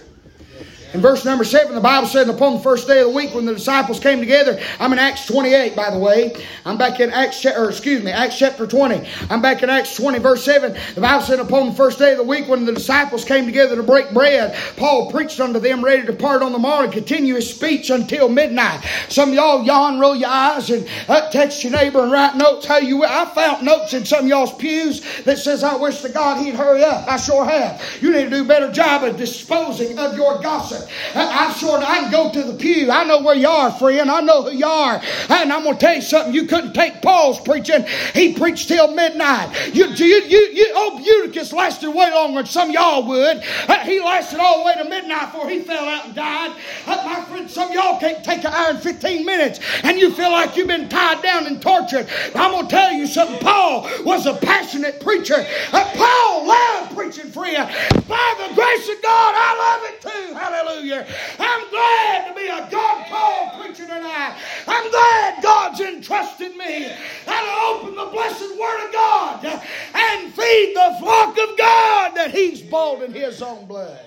In 0.94 1.00
verse 1.00 1.24
number 1.24 1.42
seven, 1.42 1.74
the 1.74 1.80
Bible 1.80 2.06
said, 2.06 2.28
upon 2.28 2.54
the 2.54 2.60
first 2.60 2.86
day 2.86 3.00
of 3.00 3.08
the 3.08 3.14
week 3.14 3.34
when 3.34 3.46
the 3.46 3.54
disciples 3.54 3.98
came 3.98 4.20
together, 4.20 4.60
I'm 4.78 4.92
in 4.92 4.98
Acts 4.98 5.26
28, 5.26 5.74
by 5.74 5.90
the 5.90 5.98
way. 5.98 6.34
I'm 6.66 6.76
back 6.76 7.00
in 7.00 7.08
Acts, 7.10 7.46
or 7.46 7.70
excuse 7.70 8.02
me, 8.02 8.10
Acts 8.10 8.38
chapter 8.38 8.66
20. 8.66 9.08
I'm 9.30 9.40
back 9.40 9.62
in 9.62 9.70
Acts 9.70 9.96
20, 9.96 10.18
verse 10.18 10.44
7. 10.44 10.76
The 10.94 11.00
Bible 11.00 11.24
said, 11.24 11.38
upon 11.40 11.70
the 11.70 11.74
first 11.74 11.98
day 11.98 12.12
of 12.12 12.18
the 12.18 12.24
week 12.24 12.46
when 12.46 12.66
the 12.66 12.72
disciples 12.74 13.24
came 13.24 13.46
together 13.46 13.74
to 13.76 13.82
break 13.82 14.12
bread, 14.12 14.54
Paul 14.76 15.10
preached 15.10 15.40
unto 15.40 15.58
them, 15.58 15.82
ready 15.82 16.02
to 16.02 16.12
depart 16.12 16.42
on 16.42 16.52
the 16.52 16.58
morrow 16.58 16.84
and 16.84 16.92
continue 16.92 17.36
his 17.36 17.52
speech 17.52 17.88
until 17.88 18.28
midnight. 18.28 18.84
Some 19.08 19.30
of 19.30 19.34
y'all 19.34 19.64
yawn, 19.64 19.98
roll 19.98 20.14
your 20.14 20.28
eyes, 20.28 20.68
and 20.68 20.86
uh, 21.08 21.30
text 21.30 21.64
your 21.64 21.72
neighbor 21.72 22.02
and 22.02 22.12
write 22.12 22.36
notes 22.36 22.66
how 22.66 22.76
you 22.76 22.98
will. 22.98 23.08
I 23.08 23.24
found 23.34 23.64
notes 23.64 23.94
in 23.94 24.04
some 24.04 24.24
of 24.24 24.28
y'all's 24.28 24.54
pews 24.56 25.00
that 25.24 25.38
says, 25.38 25.64
I 25.64 25.74
wish 25.76 26.02
to 26.02 26.10
God 26.10 26.44
he'd 26.44 26.54
hurry 26.54 26.84
up. 26.84 27.08
I 27.08 27.16
sure 27.16 27.46
have. 27.46 27.82
You 28.02 28.12
need 28.12 28.24
to 28.24 28.30
do 28.30 28.44
a 28.44 28.46
better 28.46 28.70
job 28.70 29.04
of 29.04 29.16
disposing 29.16 29.98
of 29.98 30.16
your 30.16 30.38
gossip. 30.42 30.81
I'm 31.14 31.52
sure 31.54 31.78
I 31.78 31.98
can 31.98 32.10
go 32.10 32.30
to 32.32 32.42
the 32.42 32.54
pew. 32.54 32.90
I 32.90 33.04
know 33.04 33.22
where 33.22 33.34
you 33.34 33.48
are, 33.48 33.70
friend. 33.70 34.10
I 34.10 34.20
know 34.20 34.42
who 34.42 34.56
you 34.56 34.66
are. 34.66 35.00
And 35.28 35.52
I'm 35.52 35.62
going 35.62 35.76
to 35.76 35.80
tell 35.80 35.94
you 35.94 36.02
something. 36.02 36.34
You 36.34 36.46
couldn't 36.46 36.72
take 36.72 37.02
Paul's 37.02 37.40
preaching. 37.40 37.84
He 38.14 38.34
preached 38.34 38.68
till 38.68 38.94
midnight. 38.94 39.74
You, 39.74 39.86
you, 39.86 40.06
you, 40.06 40.38
you, 40.52 40.72
oh, 40.74 41.00
Eutychus 41.04 41.52
lasted 41.52 41.90
way 41.90 42.10
longer 42.10 42.42
than 42.42 42.46
some 42.46 42.70
y'all 42.70 43.06
would. 43.06 43.42
Uh, 43.68 43.78
he 43.80 44.00
lasted 44.00 44.40
all 44.40 44.60
the 44.60 44.64
way 44.64 44.74
to 44.74 44.88
midnight 44.88 45.32
before 45.32 45.48
he 45.48 45.60
fell 45.60 45.84
out 45.84 46.06
and 46.06 46.14
died. 46.14 46.56
Uh, 46.86 47.02
my 47.04 47.24
friend, 47.24 47.50
some 47.50 47.72
y'all 47.72 47.98
can't 47.98 48.24
take 48.24 48.44
an 48.44 48.52
hour 48.52 48.70
and 48.70 48.80
15 48.80 49.24
minutes 49.26 49.60
and 49.82 49.98
you 49.98 50.10
feel 50.12 50.30
like 50.30 50.56
you've 50.56 50.68
been 50.68 50.88
tied 50.88 51.22
down 51.22 51.46
and 51.46 51.60
tortured. 51.60 52.08
I'm 52.34 52.52
going 52.52 52.66
to 52.66 52.70
tell 52.70 52.92
you 52.92 53.06
something. 53.06 53.38
Paul 53.40 53.88
was 54.04 54.26
a 54.26 54.34
passionate 54.34 55.00
preacher. 55.00 55.46
Uh, 55.72 55.84
Paul 55.94 56.46
loved 56.46 56.94
preaching 56.94 57.30
you. 57.52 57.64
By 58.08 58.34
the 58.38 58.54
grace 58.54 58.88
of 58.88 59.02
God, 59.02 59.34
I 59.36 59.50
love 59.62 59.90
it 59.90 60.00
too. 60.00 60.34
Hallelujah. 60.34 60.71
I'm 60.74 61.70
glad 61.70 62.28
to 62.28 62.34
be 62.34 62.46
a 62.46 62.68
God 62.70 63.06
called 63.08 63.60
preacher 63.60 63.86
tonight. 63.86 64.36
I'm 64.66 64.90
glad 64.90 65.42
God's 65.42 65.80
entrusted 65.80 66.56
me 66.56 66.88
to 67.26 67.34
open 67.64 67.94
the 67.94 68.06
blessed 68.06 68.58
Word 68.58 68.86
of 68.86 68.92
God 68.92 69.44
and 69.44 70.32
feed 70.32 70.74
the 70.74 70.96
flock 70.98 71.36
of 71.38 71.58
God 71.58 72.14
that 72.14 72.30
He's 72.30 72.62
bought 72.62 73.02
in 73.02 73.12
His 73.12 73.42
own 73.42 73.66
blood. 73.66 74.00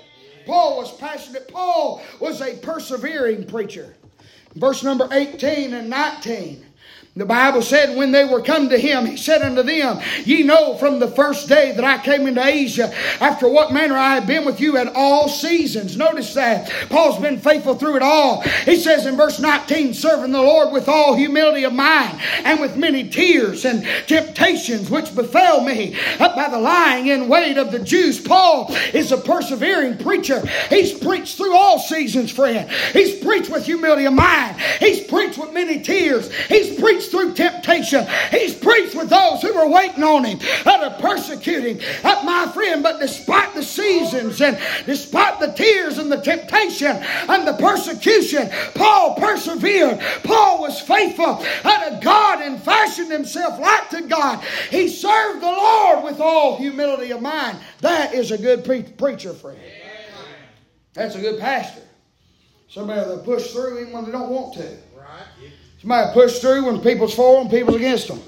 Paul 0.45 0.77
was 0.77 0.95
passionate. 0.97 1.47
Paul 1.47 2.01
was 2.19 2.41
a 2.41 2.55
persevering 2.57 3.45
preacher. 3.47 3.95
Verse 4.55 4.83
number 4.83 5.07
18 5.11 5.73
and 5.73 5.89
19. 5.89 6.65
The 7.17 7.25
Bible 7.25 7.61
said 7.61 7.95
when 7.95 8.11
they 8.11 8.25
were 8.25 8.41
come 8.41 8.67
to 8.67 8.77
him, 8.77 9.05
he 9.05 9.15
said 9.15 9.41
unto 9.41 9.63
them, 9.63 10.01
Ye 10.25 10.43
know 10.43 10.75
from 10.75 10.99
the 10.99 11.07
first 11.07 11.47
day 11.47 11.71
that 11.71 11.85
I 11.85 11.97
came 11.99 12.27
into 12.27 12.45
Asia, 12.45 12.93
after 13.21 13.47
what 13.47 13.71
manner 13.71 13.95
I 13.95 14.15
have 14.15 14.27
been 14.27 14.43
with 14.43 14.59
you 14.59 14.75
at 14.75 14.93
all 14.93 15.29
seasons. 15.29 15.95
Notice 15.95 16.33
that. 16.33 16.69
Paul's 16.89 17.21
been 17.21 17.39
faithful 17.39 17.75
through 17.75 17.95
it 17.95 18.01
all. 18.01 18.41
He 18.65 18.75
says 18.75 19.05
in 19.05 19.15
verse 19.15 19.39
19, 19.39 19.93
serving 19.93 20.33
the 20.33 20.41
Lord 20.41 20.73
with 20.73 20.89
all 20.89 21.15
humility 21.15 21.63
of 21.63 21.71
mind, 21.71 22.19
and 22.43 22.59
with 22.59 22.75
many 22.75 23.07
tears 23.07 23.63
and 23.63 23.87
temptations 24.07 24.89
which 24.89 25.15
befell 25.15 25.61
me 25.61 25.97
up 26.19 26.35
by 26.35 26.49
the 26.49 26.59
lying 26.59 27.07
in 27.07 27.29
wait 27.29 27.57
of 27.57 27.71
the 27.71 27.79
Jews. 27.79 28.19
Paul 28.19 28.75
is 28.93 29.13
a 29.13 29.17
persevering 29.17 29.99
preacher. 29.99 30.45
He's 30.67 30.91
preached 30.91 31.37
through 31.37 31.55
all 31.55 31.79
seasons, 31.79 32.29
friend. 32.29 32.69
He's 32.91 33.23
preached 33.23 33.49
with 33.49 33.65
humility 33.65 34.03
of 34.03 34.11
mind. 34.11 34.59
He's 34.81 34.99
preached 34.99 35.37
with 35.37 35.53
many 35.53 35.79
tears. 35.79 36.29
He's 36.47 36.77
preached 36.77 37.04
preached 37.05 37.11
through 37.11 37.33
temptation. 37.33 38.05
He's 38.31 38.53
preached 38.53 38.95
with 38.95 39.09
those 39.09 39.41
who 39.41 39.53
were 39.53 39.69
waiting 39.69 40.03
on 40.03 40.23
him, 40.23 40.39
to 40.39 40.97
persecute 40.99 41.63
him. 41.63 41.79
Uh, 42.03 42.21
my 42.23 42.51
friend, 42.51 42.83
but 42.83 42.99
despite 42.99 43.53
the 43.53 43.63
seasons 43.63 44.41
and 44.41 44.57
despite 44.85 45.39
the 45.39 45.51
tears 45.53 45.97
and 45.97 46.11
the 46.11 46.21
temptation 46.21 46.87
and 46.87 47.47
the 47.47 47.53
persecution, 47.53 48.49
Paul 48.73 49.15
persevered. 49.15 49.99
Paul 50.23 50.61
was 50.61 50.79
faithful 50.81 51.45
unto 51.63 52.01
God 52.01 52.41
and 52.41 52.61
fashioned 52.61 53.11
himself 53.11 53.59
like 53.59 53.89
to 53.89 54.01
God. 54.03 54.43
He 54.69 54.87
served 54.87 55.41
the 55.41 55.47
Lord 55.47 56.03
with 56.03 56.19
all 56.19 56.57
humility 56.57 57.11
of 57.11 57.21
mind. 57.21 57.57
That 57.81 58.13
is 58.13 58.31
a 58.31 58.37
good 58.37 58.63
pre- 58.65 58.83
preacher, 58.83 59.33
friend. 59.33 59.59
That's 60.93 61.15
a 61.15 61.21
good 61.21 61.39
pastor. 61.39 61.81
Somebody 62.69 63.01
that'll 63.01 63.19
push 63.19 63.51
through 63.51 63.79
even 63.79 63.93
when 63.93 64.05
they 64.05 64.11
don't 64.11 64.29
want 64.29 64.55
to. 64.55 64.77
Somebody 65.85 66.13
push 66.13 66.39
through 66.39 66.65
when 66.65 66.81
people's 66.81 67.13
for 67.13 67.43
them, 67.43 67.51
people's 67.51 67.75
against 67.75 68.07
them. 68.07 68.19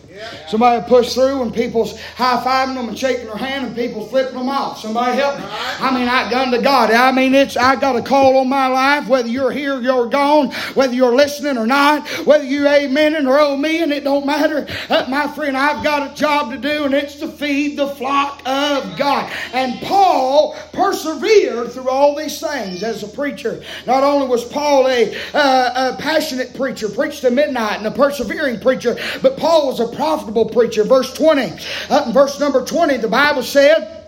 Somebody 0.47 0.87
push 0.87 1.13
through 1.13 1.39
when 1.39 1.51
people's 1.51 1.99
high 2.15 2.41
fiving 2.43 2.75
them 2.75 2.89
and 2.89 2.97
shaking 2.97 3.25
their 3.25 3.35
hand 3.35 3.65
and 3.67 3.75
people 3.75 4.05
flipping 4.05 4.37
them 4.37 4.49
off. 4.49 4.79
Somebody 4.79 5.17
help 5.17 5.37
me. 5.37 5.45
I 5.47 5.93
mean, 5.93 6.07
I 6.07 6.29
done 6.29 6.51
to 6.51 6.61
God. 6.61 6.91
I 6.91 7.11
mean, 7.11 7.35
it's 7.35 7.57
I 7.57 7.75
got 7.75 7.95
a 7.95 8.01
call 8.01 8.37
on 8.37 8.49
my 8.49 8.67
life, 8.67 9.07
whether 9.07 9.27
you're 9.27 9.51
here 9.51 9.75
or 9.75 9.81
you're 9.81 10.07
gone, 10.07 10.51
whether 10.73 10.93
you're 10.93 11.15
listening 11.15 11.57
or 11.57 11.67
not, 11.67 12.07
whether 12.25 12.43
you 12.43 12.61
amening 12.61 13.27
or 13.27 13.39
oh 13.39 13.57
me, 13.57 13.81
and 13.81 13.91
it 13.91 14.03
don't 14.03 14.25
matter. 14.25 14.67
Uh, 14.89 15.05
my 15.09 15.27
friend, 15.27 15.57
I've 15.57 15.83
got 15.83 16.11
a 16.11 16.15
job 16.15 16.51
to 16.51 16.57
do, 16.57 16.85
and 16.85 16.93
it's 16.93 17.15
to 17.15 17.27
feed 17.27 17.77
the 17.77 17.87
flock 17.87 18.41
of 18.45 18.97
God. 18.97 19.31
And 19.53 19.79
Paul 19.81 20.55
persevered 20.73 21.71
through 21.71 21.89
all 21.89 22.15
these 22.15 22.39
things 22.39 22.83
as 22.83 23.03
a 23.03 23.07
preacher. 23.07 23.63
Not 23.85 24.03
only 24.03 24.27
was 24.27 24.45
Paul 24.45 24.87
a, 24.87 25.15
uh, 25.33 25.93
a 25.93 26.01
passionate 26.01 26.55
preacher, 26.55 26.89
preached 26.89 27.21
to 27.21 27.31
midnight, 27.47 27.77
and 27.77 27.87
a 27.87 27.91
persevering 27.91 28.59
preacher, 28.59 28.97
but 29.21 29.37
Paul 29.37 29.67
was 29.67 29.79
a 29.79 29.87
profitable 29.95 30.45
preacher. 30.45 30.83
Verse 30.83 31.13
20, 31.13 31.53
uh, 31.89 32.11
verse 32.13 32.39
number 32.39 32.63
20, 32.63 32.97
the 32.97 33.07
Bible 33.07 33.43
said, 33.43 34.06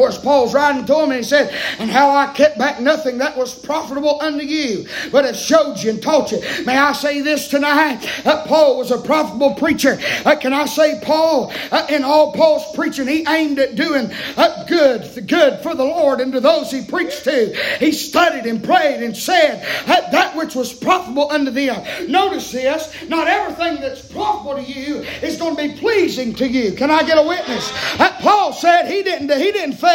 course, 0.00 0.16
Paul's 0.16 0.54
writing 0.54 0.86
to 0.86 0.94
him 0.94 1.10
and 1.10 1.18
he 1.18 1.22
said, 1.22 1.54
And 1.78 1.90
how 1.90 2.08
I 2.08 2.32
kept 2.32 2.56
back 2.56 2.80
nothing 2.80 3.18
that 3.18 3.36
was 3.36 3.54
profitable 3.54 4.18
unto 4.22 4.42
you, 4.42 4.86
but 5.12 5.26
have 5.26 5.36
showed 5.36 5.76
you 5.78 5.90
and 5.90 6.02
taught 6.02 6.32
you. 6.32 6.40
May 6.64 6.78
I 6.78 6.94
say 6.94 7.20
this 7.20 7.48
tonight? 7.48 8.08
Uh, 8.24 8.46
Paul 8.46 8.78
was 8.78 8.90
a 8.90 8.96
profitable 8.96 9.54
preacher. 9.56 9.98
Uh, 10.24 10.36
can 10.36 10.54
I 10.54 10.64
say, 10.64 10.98
Paul, 11.02 11.52
uh, 11.70 11.86
in 11.90 12.02
all 12.02 12.32
Paul's 12.32 12.74
preaching, 12.74 13.08
he 13.08 13.26
aimed 13.28 13.58
at 13.58 13.74
doing 13.74 14.10
uh, 14.38 14.64
good, 14.64 15.28
good 15.28 15.60
for 15.60 15.74
the 15.74 15.84
Lord 15.84 16.20
and 16.20 16.32
to 16.32 16.40
those 16.40 16.70
he 16.70 16.82
preached 16.82 17.24
to. 17.24 17.54
He 17.78 17.92
studied 17.92 18.46
and 18.46 18.64
prayed 18.64 19.02
and 19.02 19.14
said 19.14 19.62
uh, 19.86 20.10
that 20.12 20.34
which 20.34 20.54
was 20.54 20.72
profitable 20.72 21.30
unto 21.30 21.50
them. 21.50 22.10
Notice 22.10 22.52
this, 22.52 22.94
not 23.06 23.28
everything 23.28 23.82
that's 23.82 24.00
profitable 24.00 24.62
to 24.62 24.62
you 24.62 25.00
is 25.20 25.36
going 25.36 25.56
to 25.56 25.74
be 25.74 25.78
pleasing 25.78 26.34
to 26.36 26.48
you. 26.48 26.72
Can 26.72 26.90
I 26.90 27.02
get 27.02 27.18
a 27.18 27.28
witness? 27.28 27.70
Uh, 28.00 28.16
Paul 28.20 28.54
said 28.54 28.86
he 28.86 29.02
didn't, 29.02 29.30
he 29.30 29.52
didn't 29.52 29.76
fail, 29.76 29.89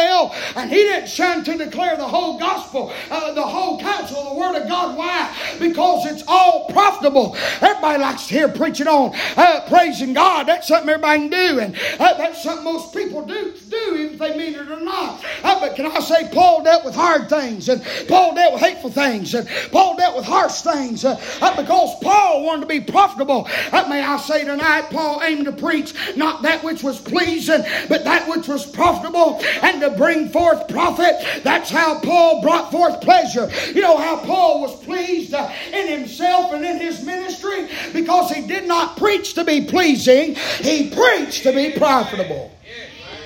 and 0.56 0.70
he 0.70 0.76
didn't 0.76 1.08
shun 1.08 1.44
to 1.44 1.56
declare 1.56 1.96
the 1.96 2.06
whole 2.06 2.38
gospel, 2.38 2.92
uh, 3.10 3.32
the 3.32 3.42
whole 3.42 3.80
counsel 3.80 4.30
the 4.30 4.34
Word 4.34 4.60
of 4.60 4.68
God. 4.68 4.96
Why? 4.96 5.34
Because 5.58 6.06
it's 6.06 6.24
all 6.26 6.66
profitable. 6.66 7.36
Everybody 7.60 8.00
likes 8.00 8.26
to 8.28 8.34
hear 8.34 8.48
preaching 8.48 8.88
on 8.88 9.12
uh, 9.36 9.64
praising 9.68 10.12
God. 10.12 10.46
That's 10.46 10.68
something 10.68 10.88
everybody 10.88 11.28
can 11.28 11.30
do, 11.30 11.60
and 11.60 11.76
uh, 11.98 12.14
that's 12.14 12.42
something 12.42 12.64
most 12.64 12.94
people 12.94 13.24
do, 13.24 13.54
do 13.68 13.96
even 13.96 14.14
if 14.14 14.18
they 14.18 14.36
mean 14.36 14.54
it 14.54 14.68
or 14.68 14.80
not. 14.80 15.24
Uh, 15.42 15.60
but 15.60 15.76
can 15.76 15.86
I 15.86 16.00
say, 16.00 16.28
Paul 16.32 16.62
dealt 16.62 16.84
with 16.84 16.94
hard 16.94 17.28
things, 17.28 17.68
and 17.68 17.82
Paul 18.08 18.34
dealt 18.34 18.54
with 18.54 18.62
hateful 18.62 18.90
things, 18.90 19.34
and 19.34 19.48
Paul 19.70 19.96
dealt 19.96 20.16
with 20.16 20.24
harsh 20.24 20.62
things, 20.62 21.04
uh, 21.04 21.20
uh, 21.40 21.56
because 21.56 21.96
Paul 22.02 22.44
wanted 22.44 22.62
to 22.62 22.66
be 22.66 22.80
profitable. 22.80 23.48
may 23.88 24.02
I 24.02 24.16
say 24.18 24.44
tonight, 24.44 24.88
Paul 24.90 25.22
aimed 25.22 25.44
to 25.46 25.52
preach 25.52 25.94
not 26.16 26.42
that 26.42 26.62
which 26.64 26.82
was 26.82 27.00
pleasing, 27.00 27.62
but 27.88 28.04
that 28.04 28.28
which 28.28 28.48
was 28.48 28.66
profitable 28.66 29.40
and 29.62 29.75
to 29.80 29.90
bring 29.90 30.28
forth 30.28 30.68
profit. 30.68 31.14
That's 31.42 31.70
how 31.70 32.00
Paul 32.00 32.42
brought 32.42 32.70
forth 32.70 33.00
pleasure. 33.00 33.50
You 33.72 33.80
know 33.80 33.96
how 33.96 34.18
Paul 34.18 34.62
was 34.62 34.82
pleased 34.84 35.34
uh, 35.34 35.50
in 35.72 35.88
himself 35.88 36.52
and 36.52 36.64
in 36.64 36.78
his 36.78 37.04
ministry? 37.04 37.68
Because 37.92 38.30
he 38.30 38.46
did 38.46 38.66
not 38.66 38.96
preach 38.96 39.34
to 39.34 39.44
be 39.44 39.64
pleasing, 39.64 40.34
he 40.60 40.90
preached 40.90 41.42
to 41.44 41.52
be 41.52 41.72
profitable. 41.72 42.52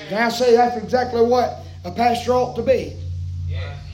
Can 0.08 0.22
I 0.22 0.28
say 0.28 0.56
that's 0.56 0.76
exactly 0.82 1.22
what 1.22 1.58
a 1.84 1.90
pastor 1.90 2.32
ought 2.32 2.56
to 2.56 2.62
be? 2.62 2.96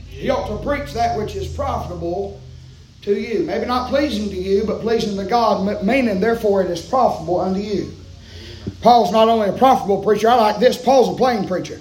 He 0.09 0.31
ought 0.31 0.49
to 0.49 0.65
preach 0.65 0.95
that 0.95 1.19
which 1.19 1.35
is 1.37 1.47
profitable 1.55 2.41
to 3.03 3.15
you. 3.15 3.45
Maybe 3.45 3.67
not 3.67 3.91
pleasing 3.91 4.31
to 4.31 4.37
you, 4.37 4.65
but 4.65 4.81
pleasing 4.81 5.17
to 5.17 5.25
God, 5.25 5.85
meaning 5.85 6.21
therefore 6.21 6.63
it 6.63 6.71
is 6.71 6.81
profitable 6.81 7.41
unto 7.41 7.61
you. 7.61 7.93
Paul's 8.81 9.13
not 9.13 9.29
only 9.29 9.49
a 9.49 9.53
profitable 9.53 10.03
preacher, 10.03 10.29
I 10.29 10.35
like 10.35 10.59
this, 10.59 10.83
Paul's 10.83 11.15
a 11.15 11.19
plain 11.19 11.47
preacher. 11.47 11.81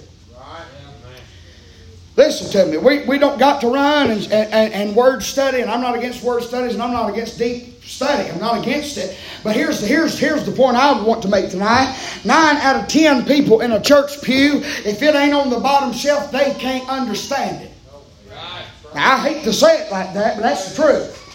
Listen 2.16 2.50
to 2.50 2.66
me. 2.70 2.78
We, 2.78 3.04
we 3.04 3.18
don't 3.18 3.38
got 3.38 3.60
to 3.60 3.68
run 3.68 4.10
and, 4.10 4.22
and, 4.32 4.72
and 4.72 4.96
word 4.96 5.22
study, 5.22 5.60
and 5.60 5.70
I'm 5.70 5.82
not 5.82 5.94
against 5.94 6.22
word 6.22 6.42
studies, 6.42 6.72
and 6.72 6.82
I'm 6.82 6.92
not 6.92 7.10
against 7.10 7.38
deep 7.38 7.84
study. 7.84 8.30
I'm 8.30 8.40
not 8.40 8.62
against 8.62 8.96
it. 8.96 9.18
But 9.44 9.54
here's 9.54 9.82
the, 9.82 9.86
here's, 9.86 10.18
here's 10.18 10.44
the 10.46 10.52
point 10.52 10.76
I 10.78 11.00
want 11.02 11.20
to 11.22 11.28
make 11.28 11.50
tonight. 11.50 11.94
Nine 12.24 12.56
out 12.56 12.82
of 12.82 12.88
ten 12.88 13.26
people 13.26 13.60
in 13.60 13.72
a 13.72 13.80
church 13.82 14.22
pew, 14.22 14.62
if 14.62 15.02
it 15.02 15.14
ain't 15.14 15.34
on 15.34 15.50
the 15.50 15.60
bottom 15.60 15.92
shelf, 15.92 16.32
they 16.32 16.54
can't 16.54 16.88
understand 16.88 17.62
it. 17.62 17.72
Now, 18.94 19.16
I 19.16 19.18
hate 19.18 19.44
to 19.44 19.52
say 19.52 19.82
it 19.82 19.92
like 19.92 20.14
that, 20.14 20.36
but 20.36 20.42
that's 20.42 20.74
the 20.74 20.82
truth. 20.82 21.25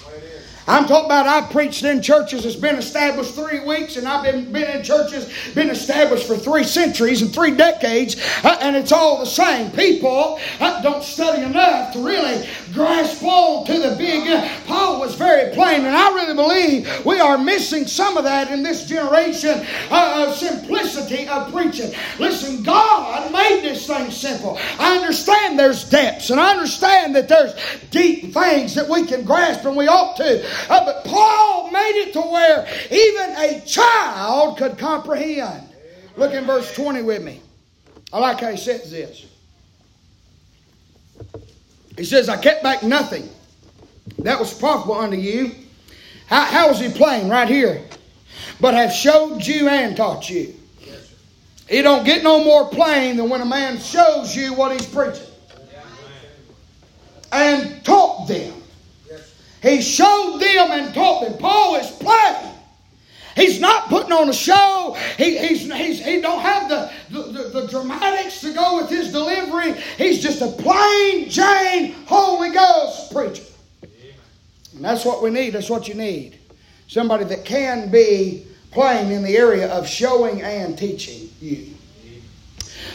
I'm 0.72 0.88
talking 0.88 1.08
about 1.08 1.28
I've 1.28 1.52
preached 1.52 1.84
in 1.84 2.02
churches 2.02 2.44
that's 2.44 2.56
been 2.56 2.78
established 2.78 3.36
three 3.36 3.60
weeks, 3.60 3.98
and 3.98 4.08
I've 4.08 4.24
been, 4.24 4.54
been 4.54 4.78
in 4.78 4.84
churches 4.84 5.30
been 5.54 5.70
established 5.70 6.26
for 6.26 6.38
three 6.38 6.64
centuries 6.64 7.22
and 7.22 7.34
three 7.34 7.52
decades, 7.52 8.16
uh, 8.46 8.58
and 8.62 8.78
it's 8.78 8.94
all 8.94 9.20
the 9.20 9.26
same. 9.26 9.70
People 9.72 10.40
uh, 10.62 10.82
don't 10.82 11.04
study 11.04 11.44
enough 11.44 11.92
to 11.92 12.00
really 12.00 12.48
grasp 12.74 13.22
on 13.22 13.66
to 13.66 13.74
the 13.80 13.96
big. 13.98 14.26
Uh, 14.30 14.48
Paul 14.66 15.02
was 15.02 15.14
very 15.16 15.54
plain, 15.54 15.84
and 15.84 15.94
I 15.94 16.14
really 16.16 16.36
believe 16.36 17.06
we 17.06 17.20
are 17.20 17.38
missing 17.38 17.86
some 17.86 18.16
of 18.16 18.24
that 18.24 18.50
in 18.50 18.64
this 18.64 18.86
generation 18.86 19.66
uh, 19.90 20.26
of 20.26 20.36
simplicity 20.36 21.28
of 21.28 21.52
preaching. 21.52 21.92
Listen, 22.18 22.64
God 22.64 23.30
made 23.34 23.62
this 23.62 23.86
thing 23.86 24.10
simple. 24.10 24.58
I 24.80 24.96
understand 24.96 25.60
there's 25.60 25.84
depths, 25.84 26.30
and 26.30 26.40
I 26.40 26.52
understand 26.52 27.14
that 27.18 27.28
there's 27.28 27.56
deep 27.90 28.34
things 28.34 28.74
that 28.76 28.88
we 28.88 29.06
can 29.06 29.26
grasp, 29.26 29.66
and 29.66 29.76
we 29.76 29.90
ought 29.90 30.16
to. 30.16 30.61
Uh, 30.70 30.86
but 30.86 31.06
Paul 31.06 31.72
made 31.72 32.08
it 32.08 32.14
to 32.14 32.22
where 32.22 32.68
even 32.92 33.36
a 33.38 33.62
child 33.66 34.58
could 34.58 34.78
comprehend. 34.78 35.68
Look 36.18 36.34
in 36.34 36.46
verse 36.46 36.74
20 36.76 37.02
with 37.04 37.24
me. 37.24 37.42
I 38.14 38.20
like 38.20 38.42
how 38.42 38.52
he 38.52 38.58
says 38.58 38.92
this. 38.92 39.26
He 41.98 42.04
says, 42.04 42.30
I 42.30 42.38
kept 42.38 42.64
back 42.64 42.84
nothing 42.84 43.30
that 44.20 44.40
was 44.40 44.54
profitable 44.54 44.96
unto 44.96 45.18
you. 45.18 45.52
How, 46.28 46.46
how 46.46 46.70
is 46.70 46.80
he 46.80 46.90
playing 46.90 47.30
right 47.30 47.48
here? 47.48 47.82
But 48.60 48.74
have 48.74 48.92
showed 48.92 49.46
you 49.46 49.68
and 49.68 49.96
taught 49.96 50.30
you. 50.30 50.54
He 51.70 51.82
don't 51.82 52.04
get 52.06 52.22
no 52.22 52.44
more 52.44 52.68
plain 52.68 53.16
than 53.16 53.30
when 53.30 53.42
a 53.42 53.46
man 53.46 53.80
shows 53.80 54.36
you 54.36 54.54
what 54.54 54.74
he's 54.74 54.86
preaching. 54.86 55.26
And 57.32 57.84
taught 57.86 58.28
them. 58.28 58.61
He 59.62 59.82
showed 59.82 60.40
them 60.40 60.72
and 60.72 60.94
taught 60.94 61.24
them. 61.24 61.38
Paul 61.38 61.76
is 61.76 61.90
playing. 61.92 62.52
He's 63.36 63.60
not 63.60 63.88
putting 63.88 64.12
on 64.12 64.28
a 64.30 64.34
show. 64.34 64.98
He, 65.18 65.38
he's, 65.38 65.72
he's, 65.72 66.04
he 66.04 66.20
don't 66.20 66.42
have 66.42 66.68
the, 66.68 66.92
the, 67.10 67.22
the, 67.32 67.62
the, 67.62 67.68
dramatics 67.68 68.42
to 68.42 68.54
go 68.54 68.78
with 68.78 68.90
his 68.90 69.12
delivery. 69.12 69.74
He's 69.98 70.22
just 70.22 70.42
a 70.42 70.48
plain 70.48 71.30
Jane 71.30 71.94
Holy 72.08 72.50
Ghost 72.50 73.14
preacher. 73.14 73.44
And 74.76 74.84
that's 74.84 75.06
what 75.06 75.24
we 75.24 75.30
need. 75.30 75.52
That's 75.52 75.70
what 75.70 75.88
you 75.88 75.94
need. 75.94 76.40
Somebody 76.88 77.24
that 77.26 77.46
can 77.46 77.90
be 77.90 78.46
plain 78.72 79.12
in 79.12 79.24
the 79.24 79.38
area 79.38 79.72
of 79.72 79.88
showing 79.88 80.42
and 80.42 80.78
teaching 80.78 81.30
you. 81.40 81.74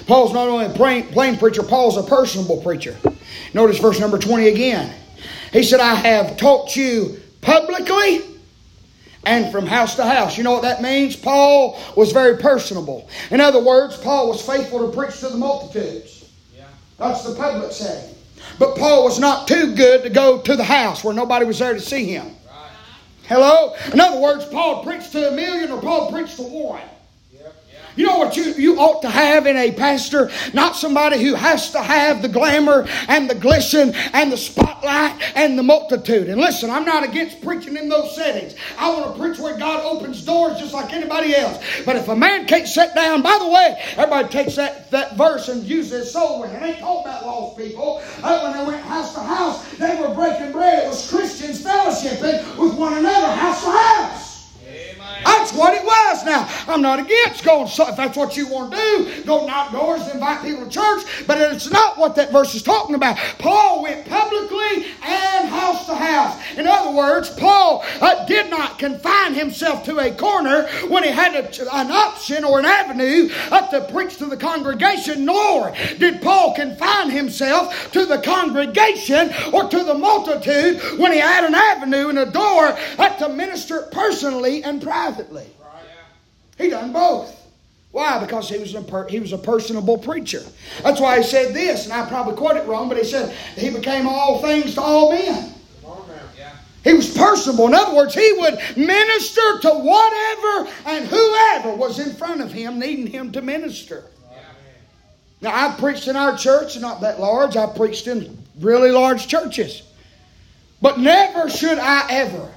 Paul's 0.06 0.32
not 0.32 0.48
only 0.48 0.66
a 0.66 0.70
plain, 0.70 1.06
plain 1.08 1.36
preacher, 1.36 1.62
Paul's 1.62 1.96
a 1.96 2.02
personable 2.02 2.60
preacher. 2.62 2.96
Notice 3.54 3.78
verse 3.78 3.98
number 3.98 4.18
20 4.18 4.48
again. 4.48 4.94
He 5.52 5.62
said, 5.62 5.80
I 5.80 5.94
have 5.94 6.36
taught 6.36 6.76
you 6.76 7.20
publicly 7.40 8.22
and 9.24 9.50
from 9.50 9.66
house 9.66 9.96
to 9.96 10.04
house. 10.04 10.38
You 10.38 10.44
know 10.44 10.52
what 10.52 10.62
that 10.62 10.82
means? 10.82 11.16
Paul 11.16 11.78
was 11.96 12.12
very 12.12 12.38
personable. 12.38 13.08
In 13.30 13.40
other 13.40 13.62
words, 13.62 13.96
Paul 13.96 14.28
was 14.28 14.40
faithful 14.40 14.88
to 14.88 14.96
preach 14.96 15.18
to 15.20 15.28
the 15.28 15.36
multitudes. 15.36 16.30
Yeah. 16.56 16.64
That's 16.98 17.24
the 17.24 17.34
public 17.34 17.72
setting. 17.72 18.14
But 18.58 18.76
Paul 18.76 19.04
was 19.04 19.18
not 19.18 19.48
too 19.48 19.74
good 19.74 20.02
to 20.04 20.10
go 20.10 20.40
to 20.40 20.56
the 20.56 20.64
house 20.64 21.02
where 21.02 21.14
nobody 21.14 21.44
was 21.44 21.58
there 21.58 21.74
to 21.74 21.80
see 21.80 22.04
him. 22.04 22.26
Right. 22.26 22.70
Hello? 23.28 23.74
In 23.92 24.00
other 24.00 24.20
words, 24.20 24.44
Paul 24.46 24.84
preached 24.84 25.12
to 25.12 25.28
a 25.28 25.32
million 25.32 25.70
or 25.70 25.80
Paul 25.80 26.10
preached 26.10 26.36
to 26.36 26.42
one. 26.42 26.82
You 27.96 28.04
know 28.06 28.18
what 28.18 28.36
you, 28.36 28.44
you 28.52 28.78
ought 28.78 29.00
to 29.02 29.10
have 29.10 29.46
in 29.46 29.56
a 29.56 29.72
pastor? 29.72 30.30
Not 30.52 30.76
somebody 30.76 31.22
who 31.22 31.34
has 31.34 31.70
to 31.72 31.82
have 31.82 32.22
the 32.22 32.28
glamour 32.28 32.86
and 33.08 33.28
the 33.28 33.34
glisten 33.34 33.94
and 34.12 34.30
the 34.30 34.36
spotlight 34.36 35.20
and 35.34 35.58
the 35.58 35.62
multitude. 35.62 36.28
And 36.28 36.40
listen, 36.40 36.70
I'm 36.70 36.84
not 36.84 37.04
against 37.04 37.40
preaching 37.40 37.76
in 37.76 37.88
those 37.88 38.14
settings. 38.14 38.54
I 38.78 38.90
want 38.90 39.14
to 39.14 39.20
preach 39.20 39.38
where 39.38 39.58
God 39.58 39.82
opens 39.84 40.24
doors 40.24 40.58
just 40.58 40.74
like 40.74 40.92
anybody 40.92 41.34
else. 41.34 41.62
But 41.84 41.96
if 41.96 42.08
a 42.08 42.16
man 42.16 42.46
can't 42.46 42.68
sit 42.68 42.94
down, 42.94 43.22
by 43.22 43.36
the 43.40 43.48
way, 43.48 43.82
everybody 43.96 44.28
takes 44.28 44.56
that, 44.56 44.90
that 44.90 45.16
verse 45.16 45.48
and 45.48 45.64
uses 45.64 45.92
it 45.92 46.04
so 46.06 46.40
when 46.40 46.52
They 46.60 46.78
talking 46.78 47.10
about 47.10 47.24
lost 47.24 47.56
people. 47.56 48.02
Uh, 48.22 48.40
when 48.40 48.58
they 48.58 48.72
went 48.72 48.82
house 48.84 49.14
to 49.14 49.20
house, 49.20 49.66
they 49.78 50.00
were 50.00 50.14
breaking 50.14 50.52
bread. 50.52 50.84
It 50.84 50.88
was 50.88 51.08
Christians 51.10 51.62
fellowshipping 51.62 52.58
with 52.58 52.74
one 52.74 52.98
another, 52.98 53.34
house 53.34 53.64
to 53.64 53.70
house. 53.70 54.25
That's 55.46 55.58
what 55.58 55.74
it 55.74 55.84
was. 55.84 56.24
Now, 56.24 56.48
I'm 56.66 56.82
not 56.82 56.98
against 56.98 57.44
going, 57.44 57.68
so 57.68 57.88
if 57.88 57.94
that's 57.94 58.16
what 58.16 58.36
you 58.36 58.48
want 58.48 58.72
to 58.72 58.78
do, 58.78 59.22
go 59.22 59.48
outdoors 59.48 60.02
and 60.02 60.14
invite 60.14 60.42
people 60.42 60.64
to 60.64 60.70
church, 60.70 61.24
but 61.28 61.40
it's 61.40 61.70
not 61.70 61.96
what 61.96 62.16
that 62.16 62.32
verse 62.32 62.52
is 62.56 62.64
talking 62.64 62.96
about. 62.96 63.16
Paul 63.38 63.84
went 63.84 64.08
publicly 64.08 64.86
and 65.04 65.48
house 65.48 65.86
to 65.86 65.94
house. 65.94 66.36
In 66.56 66.66
other 66.66 66.90
words, 66.96 67.30
Paul 67.30 67.84
uh, 68.00 68.26
did 68.26 68.50
not 68.50 68.80
confine 68.80 69.34
himself 69.34 69.84
to 69.84 70.00
a 70.00 70.10
corner 70.10 70.66
when 70.88 71.04
he 71.04 71.10
had 71.10 71.36
a, 71.36 71.76
an 71.76 71.92
option 71.92 72.42
or 72.42 72.58
an 72.58 72.64
avenue 72.64 73.28
uh, 73.52 73.68
to 73.70 73.92
preach 73.92 74.16
to 74.16 74.26
the 74.26 74.36
congregation, 74.36 75.24
nor 75.24 75.72
did 75.98 76.22
Paul 76.22 76.54
confine 76.54 77.10
himself 77.10 77.92
to 77.92 78.04
the 78.04 78.18
congregation 78.18 79.32
or 79.52 79.68
to 79.68 79.84
the 79.84 79.94
multitude 79.94 80.98
when 80.98 81.12
he 81.12 81.18
had 81.18 81.44
an 81.44 81.54
avenue 81.54 82.08
and 82.08 82.18
a 82.18 82.26
door 82.26 82.76
uh, 82.98 83.08
to 83.18 83.28
minister 83.28 83.82
personally 83.92 84.64
and 84.64 84.82
privately. 84.82 85.35
He 86.58 86.70
done 86.70 86.92
both. 86.92 87.34
Why? 87.92 88.18
Because 88.20 88.48
he 88.48 88.58
was 88.58 88.74
a 88.74 88.82
per, 88.82 89.08
he 89.08 89.20
was 89.20 89.32
a 89.32 89.38
personable 89.38 89.96
preacher. 89.96 90.42
That's 90.82 91.00
why 91.00 91.18
he 91.18 91.22
said 91.22 91.54
this, 91.54 91.84
and 91.84 91.92
I 91.92 92.06
probably 92.06 92.34
quote 92.34 92.56
it 92.56 92.66
wrong, 92.66 92.88
but 92.88 92.98
he 92.98 93.04
said 93.04 93.34
he 93.56 93.70
became 93.70 94.06
all 94.06 94.42
things 94.42 94.74
to 94.74 94.82
all 94.82 95.12
men. 95.12 95.54
He 96.84 96.92
was 96.92 97.12
personable. 97.16 97.66
In 97.66 97.74
other 97.74 97.96
words, 97.96 98.14
he 98.14 98.32
would 98.38 98.58
minister 98.76 99.58
to 99.62 99.70
whatever 99.70 100.70
and 100.86 101.04
whoever 101.06 101.74
was 101.74 101.98
in 101.98 102.14
front 102.14 102.40
of 102.40 102.52
him, 102.52 102.78
needing 102.78 103.08
him 103.08 103.32
to 103.32 103.42
minister. 103.42 104.04
Now, 105.40 105.52
I've 105.52 105.78
preached 105.78 106.06
in 106.06 106.14
our 106.16 106.36
church, 106.36 106.78
not 106.78 107.00
that 107.00 107.18
large. 107.18 107.56
I've 107.56 107.74
preached 107.74 108.06
in 108.06 108.38
really 108.60 108.92
large 108.92 109.26
churches. 109.26 109.82
But 110.80 111.00
never 111.00 111.50
should 111.50 111.78
I 111.78 112.06
ever 112.08 112.52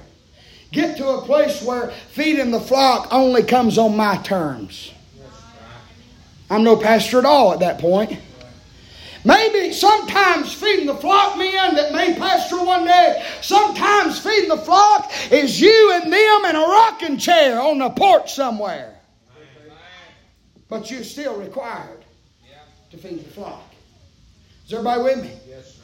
get 0.72 0.96
to 0.98 1.08
a 1.08 1.22
place 1.22 1.62
where 1.62 1.90
feeding 2.10 2.50
the 2.50 2.60
flock 2.60 3.08
only 3.10 3.42
comes 3.42 3.78
on 3.78 3.96
my 3.96 4.16
terms. 4.18 4.92
I'm 6.48 6.64
no 6.64 6.76
pastor 6.76 7.18
at 7.18 7.24
all 7.24 7.52
at 7.52 7.60
that 7.60 7.78
point. 7.78 8.18
Maybe 9.24 9.72
sometimes 9.72 10.52
feeding 10.52 10.86
the 10.86 10.94
flock 10.94 11.36
men 11.36 11.74
that 11.74 11.92
may 11.92 12.14
pastor 12.14 12.64
one 12.64 12.86
day, 12.86 13.24
sometimes 13.42 14.18
feeding 14.18 14.48
the 14.48 14.56
flock 14.56 15.12
is 15.30 15.60
you 15.60 15.92
and 15.94 16.10
them 16.10 16.44
in 16.46 16.56
a 16.56 16.66
rocking 16.66 17.18
chair 17.18 17.60
on 17.60 17.78
the 17.78 17.90
porch 17.90 18.32
somewhere. 18.34 18.98
But 20.68 20.90
you're 20.90 21.04
still 21.04 21.36
required 21.36 22.04
to 22.90 22.96
feed 22.96 23.24
the 23.24 23.30
flock. 23.30 23.62
Is 24.66 24.72
everybody 24.72 25.02
with 25.02 25.22
me? 25.22 25.32
Yes. 25.48 25.80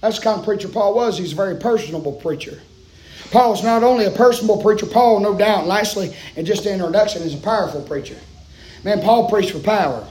That's 0.00 0.18
the 0.18 0.24
kind 0.24 0.40
of 0.40 0.44
preacher 0.44 0.68
Paul 0.68 0.94
was. 0.94 1.16
He's 1.16 1.32
a 1.32 1.36
very 1.36 1.56
personable 1.56 2.12
preacher. 2.12 2.60
Paul's 3.30 3.64
not 3.64 3.82
only 3.82 4.04
a 4.04 4.10
personable 4.10 4.62
preacher, 4.62 4.86
Paul, 4.86 5.20
no 5.20 5.36
doubt, 5.36 5.66
lastly, 5.66 6.14
and 6.36 6.46
just 6.46 6.66
an 6.66 6.74
introduction, 6.74 7.22
is 7.22 7.34
a 7.34 7.38
powerful 7.38 7.82
preacher. 7.82 8.16
Man, 8.84 9.00
Paul 9.00 9.28
preached 9.28 9.52
for 9.52 9.60
power. 9.60 10.06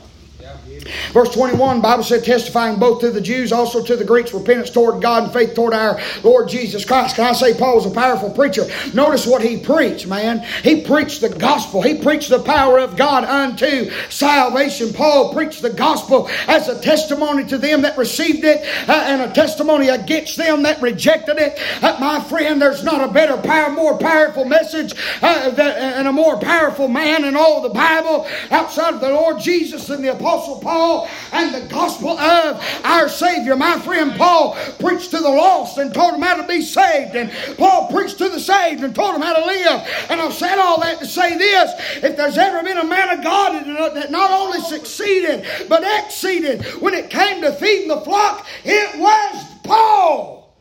Verse 1.11 1.33
21, 1.33 1.81
Bible 1.81 2.03
said, 2.03 2.23
testifying 2.23 2.79
both 2.79 3.01
to 3.01 3.11
the 3.11 3.21
Jews, 3.21 3.51
also 3.51 3.83
to 3.83 3.95
the 3.95 4.03
Greeks, 4.03 4.33
repentance 4.33 4.69
toward 4.69 5.01
God 5.01 5.23
and 5.23 5.33
faith 5.33 5.53
toward 5.53 5.73
our 5.73 5.99
Lord 6.23 6.49
Jesus 6.49 6.85
Christ. 6.85 7.15
Can 7.15 7.25
I 7.25 7.33
say 7.33 7.53
Paul 7.53 7.75
was 7.75 7.85
a 7.85 7.91
powerful 7.91 8.29
preacher? 8.31 8.65
Notice 8.93 9.25
what 9.25 9.41
he 9.41 9.57
preached, 9.57 10.07
man. 10.07 10.39
He 10.63 10.81
preached 10.81 11.21
the 11.21 11.29
gospel. 11.29 11.81
He 11.81 11.95
preached 11.95 12.29
the 12.29 12.41
power 12.41 12.79
of 12.79 12.97
God 12.97 13.23
unto 13.23 13.89
salvation. 14.09 14.93
Paul 14.93 15.33
preached 15.33 15.61
the 15.61 15.69
gospel 15.69 16.29
as 16.47 16.67
a 16.67 16.81
testimony 16.81 17.45
to 17.45 17.57
them 17.57 17.81
that 17.83 17.97
received 17.97 18.43
it 18.43 18.61
uh, 18.89 19.05
and 19.07 19.21
a 19.21 19.33
testimony 19.33 19.89
against 19.89 20.37
them 20.37 20.63
that 20.63 20.81
rejected 20.81 21.37
it. 21.37 21.59
Uh, 21.83 21.97
my 21.99 22.19
friend, 22.21 22.61
there's 22.61 22.83
not 22.83 23.07
a 23.07 23.11
better, 23.11 23.37
power, 23.37 23.71
more 23.71 23.97
powerful 23.97 24.45
message 24.45 24.93
uh, 25.21 25.49
that, 25.51 25.77
and 25.77 26.07
a 26.07 26.11
more 26.11 26.39
powerful 26.39 26.87
man 26.87 27.23
in 27.25 27.35
all 27.35 27.61
the 27.61 27.69
Bible 27.69 28.27
outside 28.51 28.93
of 28.93 29.01
the 29.01 29.09
Lord 29.09 29.39
Jesus 29.39 29.87
than 29.87 30.01
the 30.01 30.13
Apostle 30.13 30.59
Paul. 30.63 31.09
And 31.31 31.53
the 31.53 31.67
gospel 31.67 32.17
of 32.17 32.63
our 32.83 33.09
Savior. 33.09 33.55
My 33.55 33.79
friend 33.79 34.13
Paul 34.13 34.55
preached 34.79 35.11
to 35.11 35.17
the 35.17 35.29
lost 35.29 35.77
and 35.77 35.93
told 35.93 36.13
them 36.13 36.21
how 36.21 36.41
to 36.41 36.47
be 36.47 36.61
saved. 36.61 37.15
And 37.15 37.31
Paul 37.57 37.89
preached 37.89 38.17
to 38.19 38.29
the 38.29 38.39
saved 38.39 38.83
and 38.83 38.95
told 38.95 39.15
them 39.15 39.21
how 39.21 39.33
to 39.33 39.45
live. 39.45 40.07
And 40.09 40.21
I've 40.21 40.33
said 40.33 40.57
all 40.57 40.79
that 40.81 40.99
to 40.99 41.05
say 41.05 41.37
this. 41.37 42.03
If 42.03 42.17
there's 42.17 42.37
ever 42.37 42.63
been 42.63 42.77
a 42.77 42.85
man 42.85 43.17
of 43.17 43.23
God 43.23 43.65
that 43.95 44.11
not 44.11 44.31
only 44.31 44.59
succeeded, 44.59 45.45
but 45.67 45.83
exceeded 46.03 46.63
when 46.81 46.93
it 46.93 47.09
came 47.09 47.41
to 47.41 47.51
feeding 47.53 47.89
the 47.89 48.01
flock, 48.01 48.47
it 48.63 48.99
was 48.99 49.45
Paul, 49.63 50.57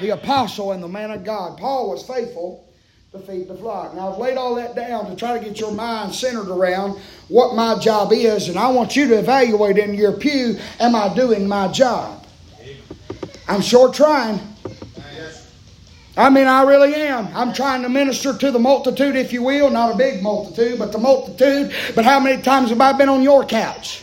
the 0.00 0.10
apostle 0.10 0.72
and 0.72 0.82
the 0.82 0.88
man 0.88 1.10
of 1.10 1.24
God. 1.24 1.58
Paul 1.58 1.90
was 1.90 2.02
faithful 2.06 2.71
to 3.12 3.18
feed 3.18 3.46
the 3.46 3.54
flock. 3.54 3.94
Now, 3.94 4.10
I've 4.10 4.18
laid 4.18 4.38
all 4.38 4.54
that 4.54 4.74
down 4.74 5.10
to 5.10 5.14
try 5.14 5.38
to 5.38 5.44
get 5.44 5.60
your 5.60 5.70
mind 5.70 6.14
centered 6.14 6.48
around 6.48 6.98
what 7.28 7.54
my 7.54 7.78
job 7.78 8.10
is, 8.10 8.48
and 8.48 8.58
I 8.58 8.68
want 8.68 8.96
you 8.96 9.06
to 9.08 9.18
evaluate 9.18 9.76
in 9.76 9.92
your 9.92 10.12
pew 10.12 10.58
am 10.80 10.94
I 10.94 11.12
doing 11.14 11.46
my 11.46 11.68
job? 11.68 12.26
I'm 13.46 13.60
sure 13.60 13.92
trying. 13.92 14.40
I 16.16 16.30
mean, 16.30 16.46
I 16.46 16.62
really 16.62 16.94
am. 16.94 17.28
I'm 17.36 17.52
trying 17.52 17.82
to 17.82 17.90
minister 17.90 18.34
to 18.34 18.50
the 18.50 18.58
multitude, 18.58 19.14
if 19.14 19.30
you 19.30 19.42
will, 19.42 19.68
not 19.68 19.94
a 19.94 19.96
big 19.98 20.22
multitude, 20.22 20.78
but 20.78 20.90
the 20.90 20.98
multitude. 20.98 21.74
But 21.94 22.06
how 22.06 22.18
many 22.18 22.40
times 22.40 22.70
have 22.70 22.80
I 22.80 22.94
been 22.94 23.10
on 23.10 23.22
your 23.22 23.44
couch? 23.44 24.02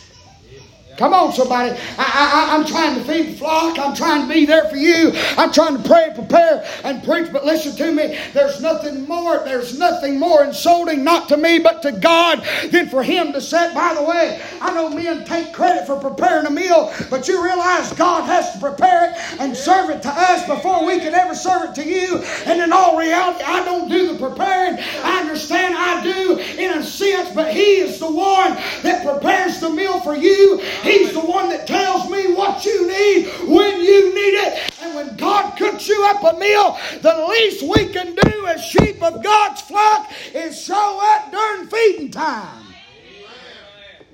Come 1.00 1.14
on, 1.14 1.32
somebody. 1.32 1.74
I, 1.96 2.54
am 2.54 2.66
trying 2.66 2.94
to 2.96 3.04
feed 3.04 3.32
the 3.32 3.38
flock. 3.38 3.78
I'm 3.78 3.96
trying 3.96 4.28
to 4.28 4.34
be 4.34 4.44
there 4.44 4.68
for 4.68 4.76
you. 4.76 5.12
I'm 5.38 5.50
trying 5.50 5.82
to 5.82 5.88
pray, 5.88 6.12
prepare, 6.14 6.62
and 6.84 7.02
preach. 7.02 7.32
But 7.32 7.46
listen 7.46 7.74
to 7.76 7.90
me. 7.90 8.18
There's 8.34 8.60
nothing 8.60 9.08
more. 9.08 9.38
There's 9.42 9.78
nothing 9.78 10.18
more 10.18 10.44
insulting, 10.44 11.02
not 11.02 11.26
to 11.30 11.38
me, 11.38 11.58
but 11.58 11.80
to 11.84 11.92
God, 11.92 12.46
than 12.70 12.90
for 12.90 13.02
Him 13.02 13.32
to 13.32 13.40
say. 13.40 13.72
By 13.72 13.94
the 13.94 14.02
way, 14.02 14.42
I 14.60 14.74
know 14.74 14.90
men 14.90 15.24
take 15.24 15.54
credit 15.54 15.86
for 15.86 15.96
preparing 15.96 16.44
a 16.44 16.50
meal, 16.50 16.92
but 17.08 17.28
you 17.28 17.42
realize 17.42 17.90
God 17.94 18.26
has 18.26 18.52
to 18.52 18.58
prepare 18.58 19.10
it 19.10 19.40
and 19.40 19.56
serve 19.56 19.88
it 19.88 20.02
to 20.02 20.10
us 20.10 20.46
before 20.46 20.84
we 20.84 20.98
can 20.98 21.14
ever 21.14 21.34
serve 21.34 21.70
it 21.70 21.74
to 21.76 21.82
you. 21.82 22.18
And 22.44 22.60
in 22.60 22.74
all 22.74 22.98
reality, 22.98 23.42
I 23.42 23.64
don't 23.64 23.88
do 23.88 24.12
the 24.12 24.18
preparing. 24.18 24.78
I 25.02 25.20
understand 25.20 25.76
I 25.78 26.02
do 26.02 26.36
in 26.58 26.72
a 26.72 26.82
sense, 26.82 27.34
but 27.34 27.54
He 27.54 27.76
is 27.76 27.98
the 27.98 28.10
one 28.10 28.52
that 28.82 29.02
prepares 29.02 29.60
the 29.60 29.70
meal 29.70 29.98
for 30.00 30.14
you. 30.14 30.60
He's 30.90 31.12
the 31.12 31.20
one 31.20 31.48
that 31.50 31.68
tells 31.68 32.10
me 32.10 32.34
what 32.34 32.64
you 32.64 32.88
need 32.88 33.26
when 33.48 33.80
you 33.80 34.14
need 34.14 34.34
it. 34.34 34.72
And 34.82 34.96
when 34.96 35.16
God 35.16 35.56
cooks 35.56 35.88
you 35.88 36.04
up 36.06 36.34
a 36.34 36.36
meal, 36.36 36.78
the 37.00 37.26
least 37.28 37.62
we 37.62 37.92
can 37.92 38.16
do 38.16 38.46
as 38.46 38.64
sheep 38.64 39.00
of 39.00 39.22
God's 39.22 39.60
flock 39.60 40.10
is 40.34 40.60
show 40.60 40.98
up 41.00 41.30
during 41.30 41.68
feeding 41.68 42.10
time. 42.10 42.64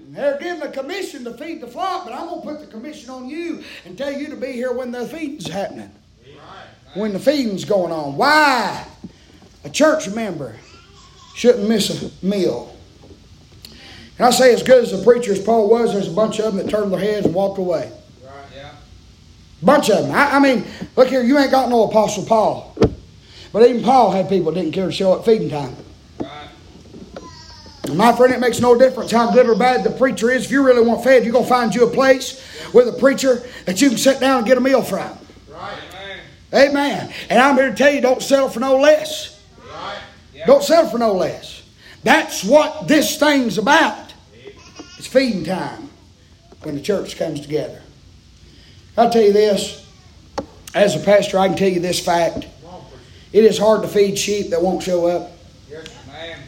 They're 0.08 0.38
given 0.38 0.62
a 0.62 0.70
commission 0.70 1.24
to 1.24 1.32
feed 1.34 1.62
the 1.62 1.66
flock, 1.66 2.04
but 2.04 2.12
I'm 2.12 2.28
going 2.28 2.42
to 2.42 2.46
put 2.46 2.60
the 2.60 2.66
commission 2.66 3.10
on 3.10 3.28
you 3.28 3.64
and 3.86 3.96
tell 3.96 4.12
you 4.12 4.28
to 4.28 4.36
be 4.36 4.52
here 4.52 4.72
when 4.72 4.90
the 4.90 5.06
feeding's 5.06 5.48
happening. 5.48 5.90
When 6.94 7.12
the 7.12 7.18
feeding's 7.18 7.64
going 7.64 7.92
on. 7.92 8.16
Why? 8.16 8.86
A 9.64 9.70
church 9.70 10.08
member 10.10 10.56
shouldn't 11.34 11.68
miss 11.68 12.02
a 12.02 12.24
meal. 12.24 12.75
And 14.18 14.26
I 14.26 14.30
say, 14.30 14.54
as 14.54 14.62
good 14.62 14.82
as 14.82 14.92
the 14.92 15.02
preacher 15.04 15.32
as 15.32 15.40
Paul 15.40 15.68
was, 15.68 15.92
there's 15.92 16.08
a 16.08 16.12
bunch 16.12 16.38
of 16.38 16.54
them 16.54 16.64
that 16.64 16.70
turned 16.70 16.92
their 16.92 17.00
heads 17.00 17.26
and 17.26 17.34
walked 17.34 17.58
away. 17.58 17.92
Right, 18.24 18.32
yeah. 18.54 18.70
Bunch 19.62 19.90
of 19.90 20.04
them. 20.04 20.14
I, 20.14 20.36
I, 20.36 20.38
mean, 20.38 20.64
look 20.96 21.08
here, 21.08 21.22
you 21.22 21.38
ain't 21.38 21.50
got 21.50 21.68
no 21.68 21.84
Apostle 21.84 22.24
Paul. 22.24 22.76
But 23.52 23.68
even 23.68 23.82
Paul 23.82 24.10
had 24.10 24.28
people 24.28 24.52
that 24.52 24.60
didn't 24.60 24.72
care 24.72 24.86
to 24.86 24.92
show 24.92 25.12
up 25.12 25.24
feeding 25.24 25.50
time. 25.50 25.76
Right. 26.18 26.48
And 27.84 27.96
my 27.96 28.14
friend, 28.14 28.32
it 28.32 28.40
makes 28.40 28.60
no 28.60 28.76
difference 28.76 29.10
how 29.10 29.30
good 29.32 29.48
or 29.48 29.54
bad 29.54 29.84
the 29.84 29.90
preacher 29.90 30.30
is. 30.30 30.46
If 30.46 30.50
you 30.50 30.64
really 30.64 30.86
want 30.86 31.04
fed, 31.04 31.24
you're 31.24 31.32
going 31.32 31.44
to 31.44 31.50
find 31.50 31.74
you 31.74 31.86
a 31.86 31.90
place 31.90 32.42
with 32.72 32.88
a 32.88 32.92
preacher 32.92 33.46
that 33.66 33.80
you 33.80 33.90
can 33.90 33.98
sit 33.98 34.18
down 34.18 34.38
and 34.38 34.46
get 34.46 34.56
a 34.56 34.60
meal 34.60 34.82
from. 34.82 35.16
Right. 35.48 35.78
Amen. 36.52 36.70
Amen. 36.70 37.14
And 37.28 37.38
I'm 37.38 37.56
here 37.56 37.70
to 37.70 37.76
tell 37.76 37.92
you, 37.92 38.00
don't 38.00 38.22
settle 38.22 38.48
for 38.48 38.60
no 38.60 38.76
less. 38.76 39.42
Right. 39.70 39.98
Yeah. 40.34 40.46
Don't 40.46 40.62
settle 40.62 40.90
for 40.90 40.98
no 40.98 41.12
less. 41.12 41.62
That's 42.02 42.44
what 42.44 42.88
this 42.88 43.18
thing's 43.18 43.58
about. 43.58 44.05
It's 44.98 45.06
feeding 45.06 45.44
time 45.44 45.90
when 46.62 46.74
the 46.74 46.80
church 46.80 47.16
comes 47.18 47.40
together. 47.40 47.82
I'll 48.96 49.10
tell 49.10 49.22
you 49.22 49.32
this, 49.32 49.86
as 50.74 50.96
a 50.96 51.00
pastor, 51.00 51.38
I 51.38 51.48
can 51.48 51.56
tell 51.56 51.68
you 51.68 51.80
this 51.80 52.02
fact. 52.02 52.46
It 53.32 53.44
is 53.44 53.58
hard 53.58 53.82
to 53.82 53.88
feed 53.88 54.18
sheep 54.18 54.50
that 54.50 54.62
won't 54.62 54.82
show 54.82 55.06
up. 55.06 55.32
Yes, 55.70 55.86
ma'am. 56.06 56.38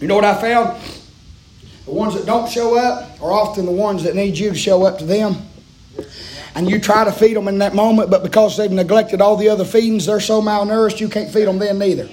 You 0.00 0.06
know 0.06 0.14
what 0.14 0.24
I 0.24 0.40
found? 0.40 0.80
The 1.86 1.90
ones 1.90 2.14
that 2.14 2.26
don't 2.26 2.48
show 2.48 2.78
up 2.78 3.20
are 3.20 3.32
often 3.32 3.66
the 3.66 3.72
ones 3.72 4.04
that 4.04 4.14
need 4.14 4.38
you 4.38 4.50
to 4.50 4.56
show 4.56 4.84
up 4.84 4.98
to 4.98 5.04
them. 5.04 5.36
And 6.54 6.70
you 6.70 6.80
try 6.80 7.04
to 7.04 7.12
feed 7.12 7.36
them 7.36 7.48
in 7.48 7.58
that 7.58 7.74
moment, 7.74 8.10
but 8.10 8.22
because 8.22 8.56
they've 8.56 8.70
neglected 8.70 9.20
all 9.20 9.36
the 9.36 9.48
other 9.48 9.64
feedings, 9.64 10.06
they're 10.06 10.20
so 10.20 10.40
malnourished 10.40 11.00
you 11.00 11.08
can't 11.08 11.32
feed 11.32 11.46
them 11.46 11.58
then 11.58 11.78
neither. 11.78 12.08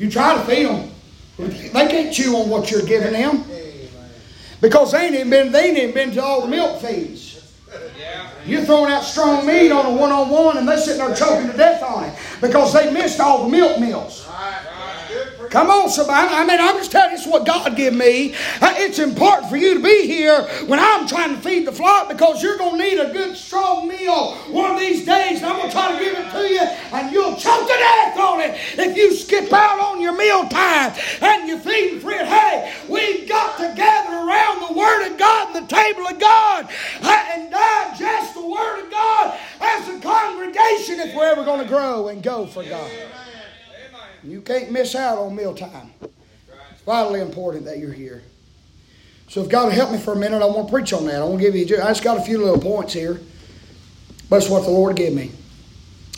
You 0.00 0.10
try 0.10 0.32
to 0.34 0.40
feed 0.44 0.64
them. 0.64 0.90
They 1.36 1.86
can't 1.86 2.10
chew 2.10 2.34
on 2.34 2.48
what 2.48 2.70
you're 2.70 2.86
giving 2.86 3.12
them. 3.12 3.44
Because 4.62 4.92
they 4.92 5.04
ain't 5.04 5.14
even 5.14 5.28
been, 5.28 5.52
they 5.52 5.68
ain't 5.68 5.76
even 5.76 5.94
been 5.94 6.10
to 6.12 6.22
all 6.22 6.40
the 6.40 6.48
milk 6.48 6.80
feeds. 6.80 7.38
You're 8.46 8.62
throwing 8.64 8.90
out 8.90 9.04
strong 9.04 9.46
meat 9.46 9.70
on 9.70 9.84
a 9.84 9.90
one 9.90 10.10
on 10.10 10.30
one 10.30 10.56
and 10.56 10.66
they're 10.66 10.78
sitting 10.78 11.06
there 11.06 11.14
choking 11.14 11.50
to 11.50 11.56
death 11.56 11.82
on 11.82 12.04
it 12.04 12.14
because 12.40 12.72
they 12.72 12.90
missed 12.90 13.20
all 13.20 13.44
the 13.44 13.50
milk 13.50 13.78
meals. 13.78 14.26
Come 15.48 15.70
on, 15.70 15.88
somebody. 15.88 16.28
I 16.28 16.44
mean, 16.44 16.60
I'm 16.60 16.76
just 16.76 16.92
telling 16.92 17.12
you, 17.12 17.16
it's 17.16 17.26
what 17.26 17.46
God 17.46 17.76
give 17.76 17.94
me. 17.94 18.34
Uh, 18.60 18.74
it's 18.76 18.98
important 18.98 19.48
for 19.48 19.56
you 19.56 19.74
to 19.74 19.82
be 19.82 20.06
here 20.06 20.42
when 20.66 20.78
I'm 20.78 21.08
trying 21.08 21.34
to 21.34 21.40
feed 21.40 21.66
the 21.66 21.72
flock 21.72 22.08
because 22.08 22.42
you're 22.42 22.58
going 22.58 22.78
to 22.78 22.84
need 22.84 22.98
a 22.98 23.12
good, 23.12 23.36
strong 23.36 23.88
meal 23.88 24.34
one 24.50 24.72
of 24.72 24.78
these 24.78 25.04
days, 25.04 25.38
and 25.38 25.46
I'm 25.46 25.56
going 25.56 25.68
to 25.68 25.72
try 25.72 25.92
to 25.92 26.04
give 26.04 26.18
it 26.18 26.30
to 26.30 26.48
you, 26.48 26.60
and 26.60 27.12
you'll 27.12 27.36
choke 27.36 27.66
to 27.66 27.74
death 27.74 28.18
on 28.18 28.40
it 28.40 28.58
if 28.78 28.96
you 28.96 29.14
skip 29.14 29.52
out 29.52 29.80
on 29.80 30.00
your 30.00 30.16
meal 30.16 30.48
time 30.48 30.92
and 31.22 31.48
you're 31.48 31.58
feeding 31.58 32.00
for 32.00 32.12
it. 32.12 32.26
Hey, 32.26 32.72
we've 32.88 33.28
got 33.28 33.56
to 33.58 33.72
gather 33.74 34.16
around 34.16 34.68
the 34.68 34.78
Word 34.78 35.10
of 35.10 35.18
God 35.18 35.56
and 35.56 35.64
the 35.64 35.74
table 35.74 36.06
of 36.06 36.20
God 36.20 36.68
uh, 37.02 37.24
and 37.32 37.50
digest 37.50 38.34
the 38.34 38.46
Word 38.46 38.84
of 38.84 38.90
God 38.90 39.38
as 39.60 39.88
a 39.88 40.00
congregation 40.00 41.00
if 41.00 41.14
we're 41.14 41.30
ever 41.30 41.44
going 41.44 41.60
to 41.60 41.68
grow 41.68 42.08
and 42.08 42.22
go 42.22 42.46
for 42.46 42.62
God. 42.64 42.90
You 44.22 44.40
can't 44.42 44.70
miss 44.70 44.94
out 44.94 45.18
on 45.18 45.34
mealtime. 45.34 45.92
It's 46.02 46.82
vitally 46.82 47.20
important 47.20 47.64
that 47.64 47.78
you're 47.78 47.92
here. 47.92 48.22
So 49.28 49.42
if 49.42 49.48
God 49.48 49.66
will 49.66 49.72
help 49.72 49.92
me 49.92 49.98
for 49.98 50.12
a 50.12 50.16
minute, 50.16 50.42
I 50.42 50.46
want 50.46 50.68
to 50.68 50.72
preach 50.72 50.92
on 50.92 51.06
that. 51.06 51.22
I 51.22 51.24
want 51.24 51.40
to 51.40 51.50
give 51.50 51.54
you, 51.54 51.76
I 51.76 51.88
just 51.88 52.02
got 52.02 52.18
a 52.18 52.22
few 52.22 52.38
little 52.38 52.60
points 52.60 52.92
here. 52.92 53.20
But 54.28 54.36
it's 54.36 54.48
what 54.48 54.64
the 54.64 54.70
Lord 54.70 54.96
gave 54.96 55.14
me. 55.14 55.32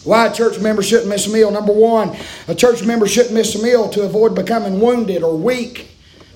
Why 0.05 0.27
a 0.27 0.35
church 0.35 0.59
member 0.59 0.83
shouldn't 0.83 1.09
miss 1.09 1.27
a 1.27 1.31
meal. 1.33 1.51
Number 1.51 1.73
one, 1.73 2.17
a 2.49 2.55
church 2.55 2.83
member 2.85 3.07
shouldn't 3.07 3.35
miss 3.35 3.55
a 3.55 3.63
meal 3.63 3.89
to 3.91 4.03
avoid 4.03 4.35
becoming 4.35 4.81
wounded 4.81 5.23
or 5.23 5.37
weak. 5.37 5.91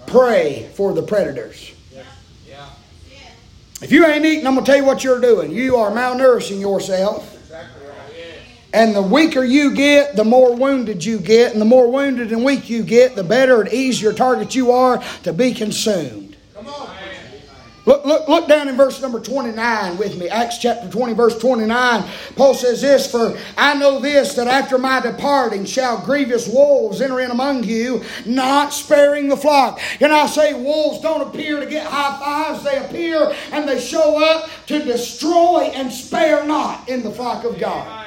Prey 0.07 0.71
for 0.75 0.93
the 0.93 1.03
predators. 1.03 1.73
Yeah. 1.93 2.05
Yeah. 2.49 2.69
If 3.83 3.91
you 3.91 4.07
ain't 4.07 4.25
eating, 4.25 4.47
I'm 4.47 4.55
going 4.55 4.65
to 4.65 4.71
tell 4.71 4.81
you 4.81 4.87
what 4.87 5.03
you're 5.03 5.21
doing. 5.21 5.51
You 5.51 5.77
are 5.77 5.91
malnourishing 5.91 6.61
yourself. 6.61 7.36
And 8.77 8.95
the 8.95 9.01
weaker 9.01 9.43
you 9.43 9.75
get, 9.75 10.17
the 10.17 10.25
more 10.25 10.55
wounded 10.55 11.03
you 11.03 11.19
get. 11.19 11.53
And 11.53 11.61
the 11.63 11.65
more 11.67 11.91
wounded 11.91 12.31
and 12.31 12.45
weak 12.45 12.69
you 12.69 12.83
get, 12.83 13.17
the 13.17 13.25
better 13.25 13.63
and 13.63 13.73
easier 13.73 14.13
target 14.13 14.55
you 14.55 14.71
are 14.71 15.03
to 15.23 15.33
be 15.33 15.55
consumed. 15.55 16.37
Come 16.53 16.69
on. 16.69 16.95
Look, 17.87 18.05
look, 18.05 18.29
look 18.29 18.49
down 18.49 18.69
in 18.69 18.77
verse 18.77 19.01
number 19.01 19.19
29 19.19 19.97
with 19.97 20.19
me. 20.19 20.29
Acts 20.29 20.59
chapter 20.59 20.91
20, 20.91 21.15
verse 21.15 21.39
29. 21.39 22.05
Paul 22.35 22.53
says 22.53 22.83
this 22.83 23.11
For 23.11 23.39
I 23.57 23.79
know 23.79 23.99
this, 23.99 24.35
that 24.35 24.47
after 24.47 24.77
my 24.77 25.01
departing 25.01 25.65
shall 25.65 26.05
grievous 26.05 26.47
wolves 26.47 27.01
enter 27.01 27.21
in 27.21 27.31
among 27.31 27.65
you, 27.65 28.03
not 28.27 28.75
sparing 28.75 29.29
the 29.29 29.39
flock. 29.39 29.81
And 30.03 30.13
I 30.13 30.27
say, 30.27 30.53
wolves 30.53 31.01
don't 31.01 31.27
appear 31.27 31.61
to 31.61 31.67
get 31.67 31.87
high 31.87 32.19
fives, 32.19 32.63
they 32.63 32.77
appear 32.77 33.35
and 33.53 33.67
they 33.67 33.81
show 33.81 34.23
up 34.23 34.51
to 34.67 34.85
destroy 34.85 35.71
and 35.73 35.91
spare 35.91 36.45
not 36.45 36.87
in 36.91 37.03
the 37.03 37.11
flock 37.11 37.45
of 37.45 37.59
God. 37.59 38.06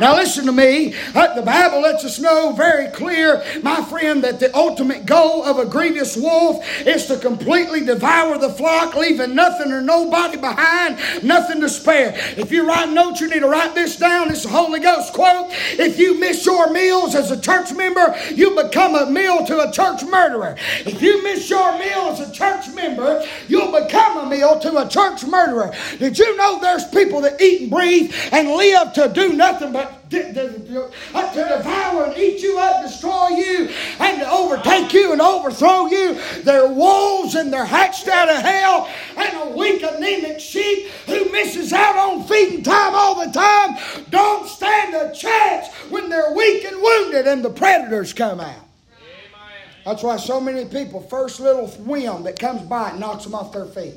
Now, 0.00 0.16
listen 0.16 0.46
to 0.46 0.52
me. 0.52 0.94
Uh, 1.14 1.34
the 1.34 1.42
Bible 1.42 1.82
lets 1.82 2.04
us 2.04 2.18
know 2.18 2.52
very 2.52 2.88
clear, 2.88 3.44
my 3.62 3.82
friend, 3.84 4.24
that 4.24 4.40
the 4.40 4.54
ultimate 4.56 5.06
goal 5.06 5.44
of 5.44 5.58
a 5.58 5.66
grievous 5.66 6.16
wolf 6.16 6.64
is 6.80 7.06
to 7.06 7.18
completely 7.18 7.84
devour 7.84 8.38
the 8.38 8.50
flock, 8.50 8.94
leaving 8.94 9.34
nothing 9.34 9.70
or 9.70 9.82
nobody 9.82 10.36
behind, 10.36 10.98
nothing 11.22 11.60
to 11.60 11.68
spare. 11.68 12.14
If 12.36 12.50
you 12.50 12.66
write 12.66 12.88
notes, 12.88 13.20
you 13.20 13.28
need 13.28 13.40
to 13.40 13.48
write 13.48 13.74
this 13.74 13.96
down. 13.96 14.30
It's 14.30 14.44
a 14.44 14.48
Holy 14.48 14.80
Ghost 14.80 15.12
quote. 15.12 15.48
If 15.50 15.98
you 15.98 16.18
miss 16.18 16.44
your 16.46 16.72
meals 16.72 17.14
as 17.14 17.30
a 17.30 17.40
church 17.40 17.72
member, 17.72 18.16
you 18.34 18.54
become 18.60 18.94
a 18.94 19.10
meal 19.10 19.44
to 19.46 19.68
a 19.68 19.70
church 19.70 20.02
murderer. 20.04 20.56
If 20.86 21.02
you 21.02 21.22
miss 21.22 21.48
your 21.50 21.78
meal 21.78 22.08
as 22.10 22.20
a 22.20 22.32
church 22.32 22.68
member, 22.74 23.24
you'll 23.46 23.72
become 23.72 24.16
a 24.16 24.30
meal 24.30 24.58
to 24.60 24.78
a 24.78 24.88
church 24.88 25.24
murderer. 25.24 25.72
Did 25.98 26.18
you 26.18 26.36
know 26.36 26.58
there's 26.60 26.86
people 26.88 27.20
that 27.22 27.40
eat 27.40 27.62
and 27.62 27.70
breathe 27.70 28.14
and 28.32 28.48
live 28.48 28.92
to 28.94 29.08
do 29.08 29.32
nothing 29.34 29.72
but 29.72 29.81
to 30.10 31.56
devour 31.56 32.04
and 32.04 32.16
eat 32.16 32.40
you 32.40 32.58
up, 32.58 32.82
destroy 32.82 33.28
you, 33.28 33.70
and 33.98 34.20
to 34.20 34.30
overtake 34.30 34.92
you 34.92 35.12
and 35.12 35.20
overthrow 35.20 35.86
you. 35.86 36.20
They're 36.42 36.68
wolves 36.68 37.34
and 37.34 37.52
they're 37.52 37.64
hatched 37.64 38.08
out 38.08 38.28
of 38.28 38.42
hell, 38.42 38.88
and 39.16 39.36
a 39.38 39.56
weak, 39.56 39.82
anemic 39.82 40.40
sheep 40.40 40.88
who 41.06 41.30
misses 41.30 41.72
out 41.72 41.96
on 41.96 42.24
feeding 42.24 42.62
time 42.62 42.94
all 42.94 43.24
the 43.24 43.32
time 43.32 43.76
don't 44.10 44.48
stand 44.48 44.94
a 44.94 45.14
chance 45.14 45.68
when 45.90 46.08
they're 46.08 46.32
weak 46.32 46.64
and 46.64 46.80
wounded 46.80 47.26
and 47.26 47.44
the 47.44 47.50
predators 47.50 48.12
come 48.12 48.40
out. 48.40 48.66
That's 49.84 50.02
why 50.02 50.16
so 50.16 50.40
many 50.40 50.64
people, 50.64 51.00
first 51.00 51.40
little 51.40 51.66
whim 51.68 52.22
that 52.22 52.38
comes 52.38 52.62
by, 52.62 52.96
knocks 52.98 53.24
them 53.24 53.34
off 53.34 53.52
their 53.52 53.66
feet. 53.66 53.94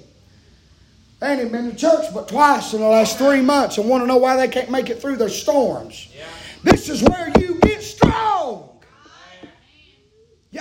They 1.20 1.28
ain't 1.28 1.40
even 1.40 1.52
been 1.52 1.72
to 1.72 1.76
church 1.76 2.14
but 2.14 2.28
twice 2.28 2.74
in 2.74 2.82
the 2.82 2.88
last 2.88 3.18
three 3.18 3.42
months 3.42 3.78
and 3.78 3.90
want 3.90 4.04
to 4.04 4.08
know 4.08 4.18
why 4.18 4.36
they 4.36 4.48
can't 4.48 4.70
make 4.70 4.90
it 4.90 5.02
through 5.02 5.16
their 5.16 5.30
storms. 5.30 6.10
Yeah. 6.16 6.26
This 6.64 6.90
is 6.90 7.02
where 7.04 7.32
you 7.40 7.60
get 7.62 7.82
strong. 7.82 8.72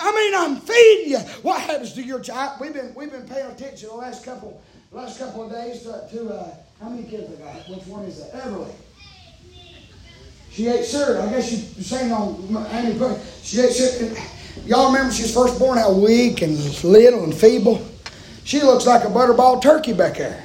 I 0.00 0.12
mean, 0.12 0.34
I'm 0.34 0.60
feeding 0.60 1.12
you. 1.12 1.18
What 1.42 1.60
happens 1.60 1.92
to 1.94 2.02
your 2.02 2.20
child? 2.20 2.60
We've 2.60 2.74
been 2.74 2.94
we've 2.94 3.10
been 3.10 3.28
paying 3.28 3.46
attention 3.46 3.88
the 3.88 3.94
last 3.94 4.24
couple 4.24 4.60
last 4.90 5.18
couple 5.18 5.44
of 5.44 5.52
days 5.52 5.82
to, 5.82 6.06
to 6.10 6.34
uh, 6.34 6.54
how 6.80 6.88
many 6.88 7.04
kids 7.08 7.32
I 7.32 7.42
got? 7.42 7.68
Which 7.68 7.86
one 7.86 8.04
is 8.04 8.20
that? 8.20 8.32
Everly. 8.44 8.72
She 10.50 10.68
ate 10.68 10.84
cereal. 10.84 11.22
I 11.22 11.30
guess 11.30 11.50
you're 11.50 11.84
saying 11.84 12.12
on 12.12 12.66
Amy 12.72 12.98
She 13.42 13.60
ate 13.60 13.72
cereal. 13.72 14.16
Y'all 14.66 14.92
remember 14.92 15.12
she 15.12 15.22
was 15.22 15.34
first 15.34 15.58
born 15.58 15.78
how 15.78 15.92
weak 15.92 16.42
and 16.42 16.56
little 16.84 17.24
and 17.24 17.34
feeble? 17.34 17.84
She 18.44 18.62
looks 18.62 18.86
like 18.86 19.04
a 19.04 19.08
butterball 19.08 19.60
turkey 19.60 19.94
back 19.94 20.18
there. 20.18 20.44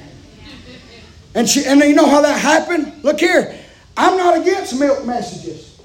And 1.34 1.48
she 1.48 1.64
and 1.64 1.80
you 1.80 1.94
know 1.94 2.08
how 2.08 2.22
that 2.22 2.40
happened? 2.40 3.04
Look 3.04 3.20
here. 3.20 3.56
I'm 3.96 4.16
not 4.16 4.40
against 4.40 4.78
milk 4.80 5.04
messages. 5.04 5.78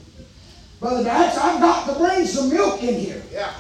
Brother 0.80 1.04
Dax, 1.04 1.38
I've 1.38 1.60
got 1.60 1.88
to 1.88 2.00
bring 2.00 2.26
some 2.26 2.50
milk 2.50 2.82
in 2.82 2.96
here. 2.96 3.22
Yeah. 3.32 3.54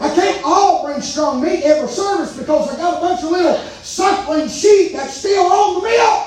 I 0.00 0.14
can't 0.14 0.42
all 0.44 0.84
bring 0.84 1.00
strong 1.00 1.42
meat 1.42 1.62
every 1.64 1.88
service 1.88 2.36
because 2.36 2.72
I 2.72 2.76
got 2.76 2.98
a 2.98 3.00
bunch 3.00 3.24
of 3.24 3.30
little 3.30 3.56
suckling 3.82 4.48
sheep 4.48 4.92
that 4.92 5.10
still 5.10 5.44
on 5.44 5.82
the 5.82 5.88
milk. 5.88 6.26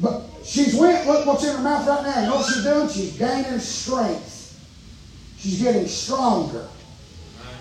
But 0.00 0.22
she's 0.44 0.74
went, 0.74 1.06
look 1.06 1.26
what's 1.26 1.44
in 1.44 1.56
her 1.56 1.62
mouth 1.62 1.86
right 1.86 2.02
now. 2.02 2.20
You 2.20 2.26
know 2.28 2.36
what 2.36 2.52
she's 2.52 2.64
doing? 2.64 2.88
She's 2.88 3.18
gaining 3.18 3.58
strength. 3.58 4.60
She's 5.38 5.62
getting 5.62 5.86
stronger. 5.86 6.68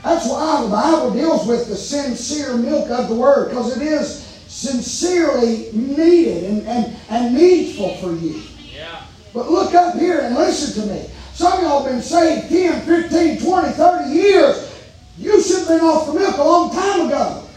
That's 0.04 0.28
why 0.28 0.64
the 0.64 0.70
Bible 0.70 1.12
deals 1.12 1.48
with 1.48 1.68
the 1.68 1.78
sincere 1.78 2.58
milk 2.58 2.90
of 2.90 3.08
the 3.08 3.16
Word, 3.16 3.50
because 3.50 3.78
it 3.78 3.84
is 3.84 4.22
sincerely 4.48 5.70
needed 5.72 6.44
and, 6.44 6.68
and, 6.68 6.96
and 7.10 7.34
needful 7.34 7.96
for 7.98 8.12
you. 8.14 8.44
Yeah. 8.60 9.06
But 9.34 9.50
look 9.50 9.74
up 9.74 9.96
here 9.96 10.20
and 10.20 10.36
listen 10.36 10.84
to 10.84 10.94
me. 10.94 11.10
Some 11.34 11.54
of 11.54 11.62
y'all 11.62 11.86
been 11.86 12.02
saved 12.02 12.50
10, 12.50 12.86
15, 12.86 13.42
20, 13.42 13.72
30 13.72 14.10
years. 14.10 14.86
You 15.18 15.42
should 15.42 15.60
have 15.60 15.68
been 15.70 15.82
off 15.82 16.08
the 16.08 16.20
milk 16.20 16.38
a 16.38 16.44
long 16.44 16.72
time 16.72 17.08
ago. 17.08 17.48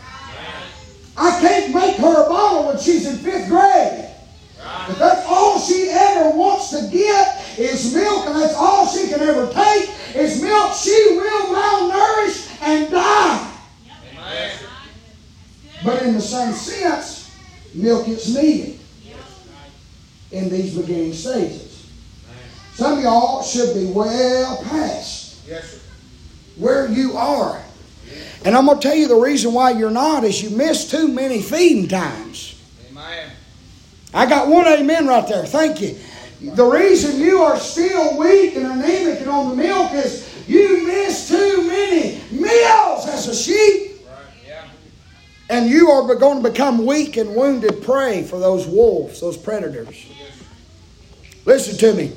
I 1.16 1.40
can't 1.40 1.74
make 1.74 1.96
her 1.96 2.26
a 2.26 2.28
bottle 2.28 2.68
when 2.68 2.78
she's 2.78 3.06
in 3.06 3.16
fifth 3.16 3.48
grade. 3.48 4.10
If 4.88 4.98
that's 4.98 5.26
all 5.26 5.58
she 5.58 5.88
ever 5.90 6.36
wants 6.36 6.70
to 6.70 6.88
get 6.90 7.45
is 7.58 7.94
milk, 7.94 8.26
and 8.26 8.36
that's 8.36 8.54
all 8.54 8.86
she 8.86 9.08
can 9.08 9.20
ever 9.20 9.52
take 9.52 9.90
is 10.14 10.42
milk, 10.42 10.74
she 10.74 11.16
will 11.16 11.54
malnourish 11.54 12.62
and 12.62 12.90
die. 12.90 13.52
But 15.84 16.02
in 16.02 16.14
the 16.14 16.20
same 16.20 16.52
sense, 16.52 17.30
milk 17.74 18.08
is 18.08 18.34
needed 18.34 18.78
in 20.32 20.48
these 20.48 20.76
beginning 20.76 21.12
stages. 21.12 21.88
Some 22.74 22.98
of 22.98 23.04
y'all 23.04 23.42
should 23.42 23.74
be 23.74 23.86
well 23.86 24.62
past 24.64 25.46
where 26.56 26.90
you 26.90 27.16
are. 27.16 27.62
And 28.44 28.56
I'm 28.56 28.66
going 28.66 28.78
to 28.78 28.82
tell 28.82 28.96
you 28.96 29.08
the 29.08 29.16
reason 29.16 29.52
why 29.52 29.70
you're 29.72 29.90
not 29.90 30.24
is 30.24 30.42
you 30.42 30.50
miss 30.50 30.90
too 30.90 31.08
many 31.08 31.42
feeding 31.42 31.88
times. 31.88 32.60
I 34.14 34.26
got 34.26 34.48
one 34.48 34.66
amen 34.66 35.06
right 35.06 35.26
there. 35.28 35.44
Thank 35.44 35.80
you. 35.80 35.98
The 36.40 36.64
reason 36.64 37.18
you 37.18 37.42
are 37.42 37.58
still 37.58 38.18
weak 38.18 38.56
and 38.56 38.66
anemic 38.66 39.20
and 39.20 39.30
on 39.30 39.50
the 39.50 39.56
milk 39.56 39.92
is 39.92 40.46
you 40.46 40.86
miss 40.86 41.28
too 41.28 41.66
many 41.66 42.20
meals 42.30 43.06
as 43.06 43.28
a 43.28 43.34
sheep. 43.34 43.92
And 45.48 45.70
you 45.70 45.90
are 45.90 46.14
going 46.16 46.42
to 46.42 46.50
become 46.50 46.84
weak 46.84 47.16
and 47.16 47.34
wounded 47.34 47.82
prey 47.82 48.24
for 48.24 48.38
those 48.38 48.66
wolves, 48.66 49.20
those 49.20 49.36
predators. 49.36 50.06
Listen 51.44 51.78
to 51.78 51.94
me. 51.94 52.12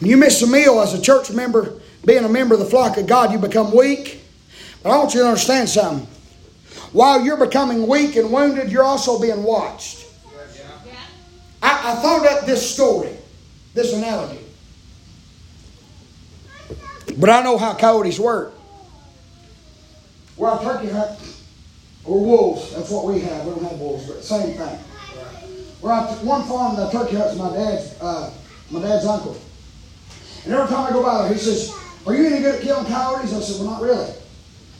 When 0.00 0.08
you 0.08 0.16
miss 0.16 0.40
a 0.42 0.46
meal 0.46 0.80
as 0.80 0.94
a 0.94 1.00
church 1.00 1.30
member, 1.32 1.80
being 2.04 2.24
a 2.24 2.28
member 2.28 2.54
of 2.54 2.60
the 2.60 2.66
flock 2.66 2.96
of 2.96 3.06
God, 3.06 3.32
you 3.32 3.38
become 3.38 3.74
weak. 3.74 4.20
But 4.82 4.90
I 4.90 4.98
want 4.98 5.14
you 5.14 5.20
to 5.20 5.26
understand 5.26 5.68
something. 5.68 6.06
While 6.92 7.24
you're 7.24 7.36
becoming 7.36 7.86
weak 7.86 8.16
and 8.16 8.32
wounded, 8.32 8.70
you're 8.70 8.84
also 8.84 9.20
being 9.20 9.42
watched. 9.42 10.01
I, 11.82 11.92
I 11.92 11.94
thought 11.96 12.26
up 12.26 12.46
this 12.46 12.74
story, 12.74 13.10
this 13.74 13.92
analogy. 13.92 14.38
But 17.16 17.30
I 17.30 17.42
know 17.42 17.58
how 17.58 17.74
coyotes 17.74 18.18
work. 18.18 18.54
We're 20.36 20.54
a 20.54 20.62
turkey 20.62 20.88
hunt. 20.88 21.18
or 22.04 22.24
wolves. 22.24 22.74
That's 22.74 22.90
what 22.90 23.04
we 23.04 23.20
have. 23.20 23.44
We 23.44 23.52
don't 23.54 23.64
have 23.64 23.78
wolves, 23.78 24.06
but 24.06 24.24
same 24.24 24.56
thing. 24.56 24.78
We're 25.80 25.92
out 25.92 26.22
one 26.22 26.44
farm, 26.44 26.76
the 26.76 26.88
turkey 26.90 27.16
hut's 27.16 27.36
my 27.36 27.52
dad's, 27.52 28.00
uh, 28.00 28.32
my 28.70 28.80
dad's 28.80 29.04
uncle. 29.04 29.36
And 30.44 30.54
every 30.54 30.68
time 30.68 30.86
I 30.86 30.90
go 30.90 31.02
by 31.02 31.22
there, 31.22 31.32
he 31.32 31.38
says, 31.38 31.72
"Are 32.06 32.14
you 32.14 32.26
any 32.26 32.40
good 32.40 32.56
at 32.56 32.62
killing 32.62 32.86
coyotes?" 32.86 33.32
I 33.32 33.40
said, 33.40 33.60
"Well, 33.60 33.70
not 33.70 33.82
really." 33.82 34.12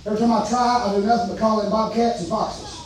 Every 0.06 0.18
time 0.18 0.32
I 0.32 0.48
try, 0.48 0.84
I 0.88 0.94
do 0.94 1.02
nothing 1.02 1.28
but 1.30 1.38
call 1.38 1.60
in 1.60 1.70
bobcats 1.70 2.20
and 2.20 2.28
foxes. 2.28 2.82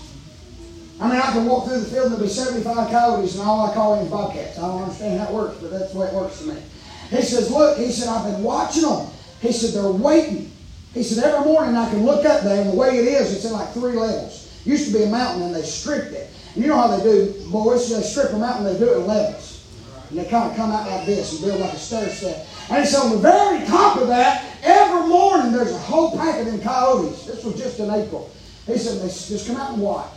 I 0.99 1.09
mean, 1.11 1.21
I 1.21 1.33
can 1.33 1.45
walk 1.45 1.67
through 1.67 1.81
the 1.81 1.87
field 1.87 2.07
and 2.07 2.15
there'll 2.15 2.27
be 2.27 2.33
75 2.33 2.91
coyotes, 2.91 3.35
and 3.39 3.47
all 3.47 3.71
I 3.71 3.75
call 3.75 3.95
in 3.95 4.07
is 4.07 4.11
bobcats. 4.11 4.59
I 4.59 4.63
don't 4.63 4.83
understand 4.83 5.21
how 5.21 5.29
it 5.29 5.35
works, 5.35 5.59
but 5.61 5.71
that's 5.71 5.93
the 5.93 5.99
way 5.99 6.07
it 6.07 6.15
works 6.15 6.41
for 6.41 6.49
me. 6.49 6.63
He 7.11 7.23
says, 7.23 7.51
Look, 7.51 7.77
he 7.77 7.93
said, 7.93 8.09
I've 8.09 8.33
been 8.33 8.43
watching 8.43 8.83
them. 8.83 9.07
He 9.41 9.53
said, 9.53 9.75
They're 9.75 9.91
waiting. 9.91 10.51
He 10.95 11.03
said, 11.03 11.23
Every 11.23 11.45
morning 11.45 11.77
I 11.77 11.91
can 11.91 12.05
look 12.05 12.25
up 12.25 12.43
there, 12.43 12.63
and 12.63 12.71
the 12.71 12.77
way 12.77 12.97
it 12.97 13.05
is, 13.05 13.35
it's 13.35 13.45
in 13.45 13.53
like 13.53 13.73
three 13.73 13.93
levels. 13.93 14.45
Used 14.65 14.91
to 14.91 14.99
be 14.99 15.05
a 15.05 15.09
mountain, 15.09 15.43
and 15.43 15.55
they 15.55 15.63
stripped 15.63 16.13
it. 16.13 16.31
And 16.55 16.65
you 16.65 16.71
know 16.71 16.79
how 16.79 16.97
they 16.97 17.03
do, 17.03 17.35
boys? 17.51 17.91
They 17.91 18.01
strip 18.01 18.33
a 18.33 18.39
mountain, 18.39 18.65
they 18.65 18.79
do 18.79 18.95
it 18.95 18.97
in 18.97 19.07
levels. 19.07 19.67
And 20.09 20.19
they 20.19 20.25
kind 20.25 20.51
of 20.51 20.57
come 20.57 20.71
out 20.73 20.89
like 20.89 21.05
this 21.05 21.33
and 21.33 21.43
build 21.43 21.61
like 21.61 21.75
a 21.75 21.79
stair 21.79 22.09
step. 22.09 22.47
And 22.71 22.89
said, 22.89 23.01
on 23.01 23.11
the 23.11 23.19
very 23.19 23.65
top 23.67 23.99
of 23.99 24.09
that, 24.09 24.57
every 24.63 25.09
morning 25.09 25.53
there's 25.53 25.73
a 25.73 25.79
whole 25.79 26.17
pack 26.17 26.41
of 26.41 26.47
them 26.47 26.61
coyotes. 26.61 27.27
This 27.27 27.45
was 27.45 27.57
just 27.57 27.79
in 27.81 27.91
April. 27.91 28.31
He 28.67 28.79
said, 28.79 29.01
they 29.01 29.09
just 29.09 29.47
come 29.47 29.57
out 29.57 29.73
and 29.73 29.83
watch. 29.83 30.16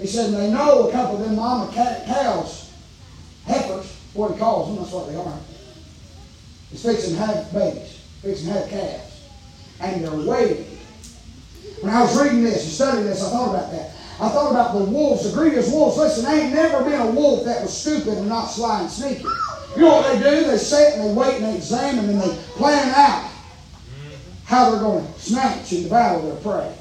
He 0.00 0.06
said, 0.06 0.32
they 0.32 0.50
know 0.50 0.88
a 0.88 0.92
couple 0.92 1.16
of 1.16 1.22
them 1.22 1.36
mama 1.36 1.70
cows, 1.74 2.72
heifers, 3.46 3.96
what 4.14 4.32
he 4.32 4.38
calls 4.38 4.68
them, 4.68 4.82
that's 4.82 4.92
what 4.92 5.08
they 5.08 5.16
are. 5.16 5.38
He's 6.70 6.82
fixing 6.82 7.14
to 7.14 7.20
have 7.20 7.52
babies, 7.52 8.00
fixing 8.22 8.48
to 8.48 8.54
have 8.54 8.68
calves. 8.70 9.28
And 9.80 10.04
they're 10.04 10.12
waiting. 10.12 10.78
When 11.82 11.92
I 11.92 12.02
was 12.02 12.20
reading 12.20 12.42
this 12.42 12.62
and 12.64 12.72
studying 12.72 13.04
this, 13.06 13.22
I 13.22 13.30
thought 13.30 13.54
about 13.54 13.70
that. 13.72 13.90
I 14.20 14.28
thought 14.28 14.50
about 14.50 14.78
the 14.78 14.84
wolves, 14.84 15.30
the 15.30 15.38
greediest 15.38 15.72
wolves. 15.72 15.96
Listen, 15.96 16.24
there 16.24 16.44
ain't 16.44 16.54
never 16.54 16.84
been 16.84 17.00
a 17.00 17.10
wolf 17.10 17.44
that 17.44 17.62
was 17.62 17.76
stupid 17.76 18.18
and 18.18 18.28
not 18.28 18.46
sly 18.46 18.82
and 18.82 18.90
sneaky. 18.90 19.24
You 19.76 19.82
know 19.82 19.96
what 19.96 20.12
they 20.12 20.18
do? 20.18 20.46
They 20.46 20.58
sit 20.58 20.94
and 20.94 21.10
they 21.10 21.12
wait 21.14 21.36
and 21.36 21.44
they 21.44 21.56
examine 21.56 22.08
and 22.08 22.20
they 22.20 22.36
plan 22.56 22.92
out 22.94 23.30
how 24.44 24.70
they're 24.70 24.80
going 24.80 25.06
to 25.06 25.20
snatch 25.20 25.72
and 25.72 25.84
devour 25.84 26.20
their 26.22 26.36
prey. 26.36 26.74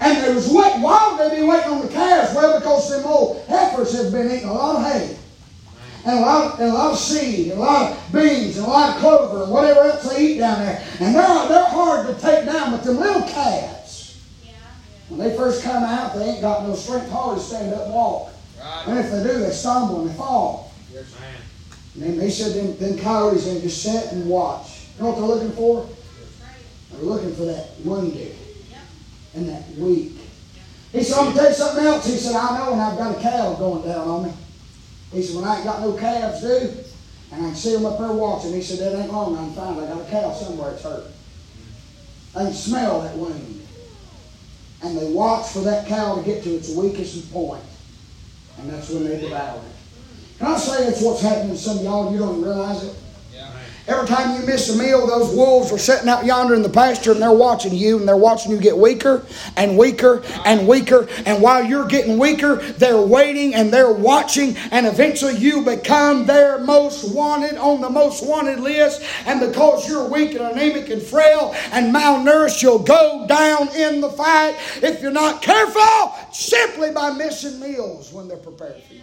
And 0.00 0.24
they 0.24 0.34
was 0.34 0.48
waiting. 0.48 0.82
Why 0.82 1.10
would 1.10 1.30
they 1.30 1.40
be 1.40 1.42
waiting 1.42 1.72
on 1.72 1.82
the 1.82 1.92
calves? 1.92 2.34
Well, 2.34 2.58
because 2.58 2.90
them 2.90 3.04
old 3.04 3.44
heifers 3.46 4.00
have 4.00 4.12
been 4.12 4.30
eating 4.30 4.48
a 4.48 4.52
lot 4.52 4.76
of 4.76 4.92
hay. 4.92 5.16
And 6.06 6.18
a 6.18 6.20
lot, 6.20 6.54
of, 6.54 6.60
and 6.60 6.70
a 6.70 6.74
lot 6.74 6.92
of 6.92 6.98
seed, 6.98 7.50
and 7.50 7.60
a 7.60 7.62
lot 7.62 7.90
of 7.90 8.12
beans, 8.12 8.56
and 8.56 8.66
a 8.66 8.68
lot 8.68 8.94
of 8.94 9.00
clover, 9.00 9.42
and 9.42 9.52
whatever 9.52 9.80
else 9.80 10.08
they 10.08 10.22
eat 10.22 10.38
down 10.38 10.60
there. 10.60 10.82
And 11.00 11.14
they're, 11.14 11.48
they're 11.48 11.64
hard 11.64 12.06
to 12.06 12.14
take 12.22 12.46
down, 12.46 12.70
but 12.70 12.84
them 12.84 12.98
little 12.98 13.22
calves, 13.22 14.24
when 15.08 15.18
they 15.18 15.36
first 15.36 15.64
come 15.64 15.82
out, 15.82 16.14
they 16.14 16.24
ain't 16.24 16.40
got 16.40 16.66
no 16.66 16.74
strength 16.74 17.10
hardly 17.10 17.40
to 17.40 17.46
stand 17.46 17.74
up 17.74 17.86
and 17.86 17.94
walk. 17.94 18.32
Right. 18.58 18.84
And 18.86 18.98
if 18.98 19.10
they 19.10 19.22
do, 19.24 19.38
they 19.40 19.50
stumble 19.50 20.02
and 20.02 20.10
they 20.10 20.14
fall. 20.14 20.72
Yes, 20.92 21.14
and 21.94 22.02
then 22.02 22.16
they 22.16 22.30
said 22.30 22.54
them, 22.54 22.76
them 22.76 22.98
coyotes, 22.98 23.44
they 23.44 23.60
just 23.60 23.82
sit 23.82 24.12
and 24.12 24.28
watch. 24.28 24.86
You 24.96 25.02
know 25.02 25.10
what 25.10 25.18
they're 25.18 25.26
looking 25.26 25.52
for? 25.52 25.88
They're 26.92 27.02
looking 27.02 27.34
for 27.34 27.44
that 27.46 27.70
wounded 27.84 28.36
and 29.38 29.48
that 29.48 29.68
weak. 29.76 30.16
He 30.92 31.02
said, 31.02 31.18
I'm 31.18 31.24
going 31.26 31.36
to 31.36 31.40
tell 31.40 31.48
you 31.48 31.54
something 31.54 31.84
else. 31.84 32.06
He 32.06 32.16
said, 32.16 32.36
I 32.36 32.58
know 32.58 32.72
when 32.72 32.80
I've 32.80 32.98
got 32.98 33.16
a 33.16 33.20
cow 33.20 33.54
going 33.54 33.86
down 33.86 34.08
on 34.08 34.24
me. 34.24 34.32
He 35.12 35.22
said, 35.22 35.36
when 35.36 35.44
I 35.44 35.56
ain't 35.56 35.64
got 35.64 35.80
no 35.80 35.92
calves, 35.92 36.40
dude, 36.40 36.84
and 37.30 37.44
I 37.44 37.48
can 37.48 37.54
see 37.54 37.74
them 37.74 37.86
up 37.86 37.98
there 37.98 38.12
watching, 38.12 38.52
he 38.52 38.62
said, 38.62 38.78
that 38.78 38.98
ain't 38.98 39.12
long. 39.12 39.36
I'm 39.36 39.50
I 39.50 39.86
got 39.86 40.06
a 40.06 40.10
cow 40.10 40.32
somewhere 40.32 40.72
it's 40.72 40.82
hurt. 40.82 41.04
They 42.34 42.44
can 42.44 42.52
smell 42.52 43.00
that 43.02 43.16
wound. 43.16 43.66
And 44.82 44.96
they 44.96 45.10
watch 45.12 45.48
for 45.50 45.60
that 45.60 45.86
cow 45.86 46.16
to 46.16 46.22
get 46.22 46.42
to 46.44 46.50
its 46.50 46.70
weakest 46.70 47.32
point. 47.32 47.64
And 48.58 48.70
that's 48.70 48.90
when 48.90 49.04
they 49.04 49.20
devour 49.20 49.58
it. 49.58 50.38
Can 50.38 50.46
I 50.48 50.56
say 50.56 50.84
that's 50.84 51.02
what's 51.02 51.20
happening 51.20 51.50
to 51.50 51.58
some 51.58 51.78
of 51.78 51.84
y'all? 51.84 52.12
You 52.12 52.18
don't 52.18 52.40
realize 52.40 52.84
it. 52.84 52.94
Every 53.88 54.06
time 54.06 54.38
you 54.38 54.46
miss 54.46 54.68
a 54.68 54.76
meal, 54.76 55.06
those 55.06 55.34
wolves 55.34 55.72
are 55.72 55.78
sitting 55.78 56.10
out 56.10 56.26
yonder 56.26 56.54
in 56.54 56.60
the 56.60 56.68
pasture 56.68 57.12
and 57.12 57.22
they're 57.22 57.32
watching 57.32 57.72
you 57.72 57.98
and 57.98 58.06
they're 58.06 58.18
watching 58.18 58.52
you 58.52 58.58
get 58.58 58.76
weaker 58.76 59.24
and 59.56 59.78
weaker 59.78 60.22
and 60.44 60.68
weaker. 60.68 61.08
And 61.24 61.42
while 61.42 61.64
you're 61.64 61.86
getting 61.86 62.18
weaker, 62.18 62.56
they're 62.56 63.00
waiting 63.00 63.54
and 63.54 63.72
they're 63.72 63.90
watching. 63.90 64.58
And 64.72 64.86
eventually 64.86 65.36
you 65.36 65.62
become 65.62 66.26
their 66.26 66.58
most 66.58 67.14
wanted 67.14 67.56
on 67.56 67.80
the 67.80 67.88
most 67.88 68.26
wanted 68.26 68.60
list. 68.60 69.02
And 69.24 69.40
because 69.40 69.88
you're 69.88 70.06
weak 70.06 70.32
and 70.32 70.42
anemic 70.42 70.90
and 70.90 71.00
frail 71.00 71.54
and 71.72 71.94
malnourished, 71.94 72.62
you'll 72.62 72.80
go 72.80 73.24
down 73.26 73.68
in 73.74 74.02
the 74.02 74.10
fight 74.10 74.54
if 74.82 75.00
you're 75.00 75.10
not 75.10 75.40
careful 75.40 76.14
simply 76.30 76.90
by 76.90 77.12
missing 77.12 77.58
meals 77.58 78.12
when 78.12 78.28
they're 78.28 78.36
prepared 78.36 78.82
for 78.82 78.92
you. 78.92 79.00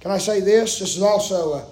Can 0.00 0.12
I 0.12 0.18
say 0.18 0.40
this? 0.40 0.78
This 0.78 0.96
is 0.96 1.02
also 1.02 1.54
a 1.54 1.71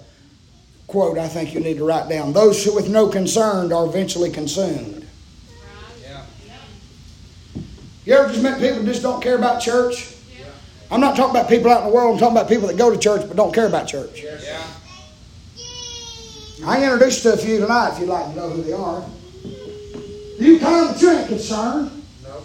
quote 0.91 1.17
I 1.17 1.27
think 1.29 1.53
you 1.53 1.61
need 1.61 1.77
to 1.77 1.85
write 1.85 2.09
down. 2.09 2.33
Those 2.33 2.63
who 2.63 2.75
with 2.75 2.89
no 2.89 3.07
concern 3.07 3.71
are 3.71 3.85
eventually 3.85 4.29
consumed. 4.29 5.07
Yeah. 6.01 6.25
You 8.03 8.13
ever 8.15 8.29
just 8.29 8.43
met 8.43 8.59
people 8.59 8.79
who 8.79 8.85
just 8.85 9.01
don't 9.01 9.23
care 9.23 9.37
about 9.37 9.61
church? 9.61 10.13
Yeah. 10.37 10.47
I'm 10.91 10.99
not 10.99 11.15
talking 11.15 11.31
about 11.31 11.49
people 11.49 11.71
out 11.71 11.83
in 11.83 11.89
the 11.89 11.95
world, 11.95 12.15
I'm 12.15 12.19
talking 12.19 12.35
about 12.35 12.49
people 12.49 12.67
that 12.67 12.77
go 12.77 12.91
to 12.91 12.99
church 12.99 13.25
but 13.25 13.37
don't 13.37 13.53
care 13.53 13.67
about 13.67 13.87
church. 13.87 14.21
Yeah. 14.21 14.61
I 16.65 16.83
introduced 16.83 17.23
to 17.23 17.33
a 17.33 17.37
few 17.37 17.61
tonight 17.61 17.93
if 17.93 17.99
you'd 17.99 18.09
like 18.09 18.25
to 18.25 18.35
know 18.35 18.49
who 18.49 18.61
they 18.61 18.73
are. 18.73 19.03
You 20.39 20.59
come, 20.59 20.93
you 20.99 21.11
ain't 21.11 21.27
concerned. 21.27 22.03
No. 22.21 22.43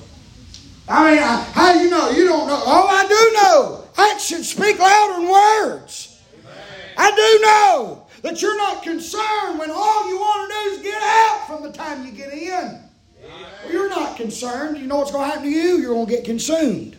I 0.88 1.10
mean, 1.10 1.18
I, 1.18 1.42
how 1.52 1.72
do 1.72 1.80
you 1.80 1.90
know? 1.90 2.10
You 2.10 2.24
don't 2.26 2.46
know. 2.46 2.62
Oh, 2.64 2.86
I 2.88 3.06
do 3.08 3.32
know. 3.42 3.84
Actions 4.12 4.50
speak 4.50 4.78
louder 4.78 5.20
than 5.20 5.30
words. 5.30 6.18
Amen. 6.44 6.54
I 6.96 7.10
do 7.10 7.42
know 7.42 8.05
that 8.26 8.42
you're 8.42 8.56
not 8.56 8.82
concerned 8.82 9.58
when 9.58 9.70
all 9.70 10.08
you 10.08 10.16
want 10.16 10.50
to 10.50 10.54
do 10.54 10.74
is 10.74 10.82
get 10.82 11.00
out 11.00 11.46
from 11.46 11.62
the 11.62 11.70
time 11.70 12.04
you 12.04 12.12
get 12.12 12.32
in. 12.32 12.80
Well, 13.22 13.72
you're 13.72 13.88
not 13.88 14.16
concerned. 14.16 14.78
You 14.78 14.86
know 14.86 14.96
what's 14.96 15.12
going 15.12 15.28
to 15.28 15.34
happen 15.34 15.44
to 15.44 15.56
you? 15.56 15.78
You're 15.78 15.94
going 15.94 16.06
to 16.06 16.12
get 16.12 16.24
consumed. 16.24 16.96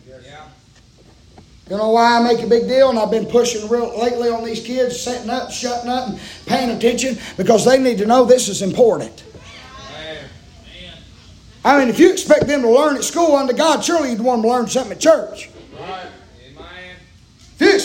You 1.68 1.76
know 1.76 1.90
why 1.90 2.18
I 2.18 2.22
make 2.22 2.42
a 2.42 2.46
big 2.46 2.66
deal? 2.66 2.88
And 2.88 2.98
I've 2.98 3.10
been 3.10 3.26
pushing 3.26 3.68
real 3.68 3.98
lately 4.00 4.30
on 4.30 4.42
these 4.42 4.64
kids, 4.64 4.98
setting 4.98 5.28
up, 5.28 5.50
shutting 5.50 5.90
up, 5.90 6.08
and 6.08 6.20
paying 6.46 6.70
attention 6.70 7.18
because 7.36 7.66
they 7.66 7.78
need 7.78 7.98
to 7.98 8.06
know 8.06 8.24
this 8.24 8.48
is 8.48 8.62
important. 8.62 9.24
I 11.62 11.78
mean, 11.78 11.88
if 11.88 11.98
you 11.98 12.10
expect 12.10 12.46
them 12.46 12.62
to 12.62 12.70
learn 12.70 12.96
at 12.96 13.04
school 13.04 13.36
under 13.36 13.52
God, 13.52 13.84
surely 13.84 14.12
you'd 14.12 14.20
want 14.20 14.40
them 14.40 14.50
to 14.50 14.56
learn 14.56 14.66
something 14.66 14.92
at 14.92 15.00
church. 15.00 15.50
Right. 15.78 16.06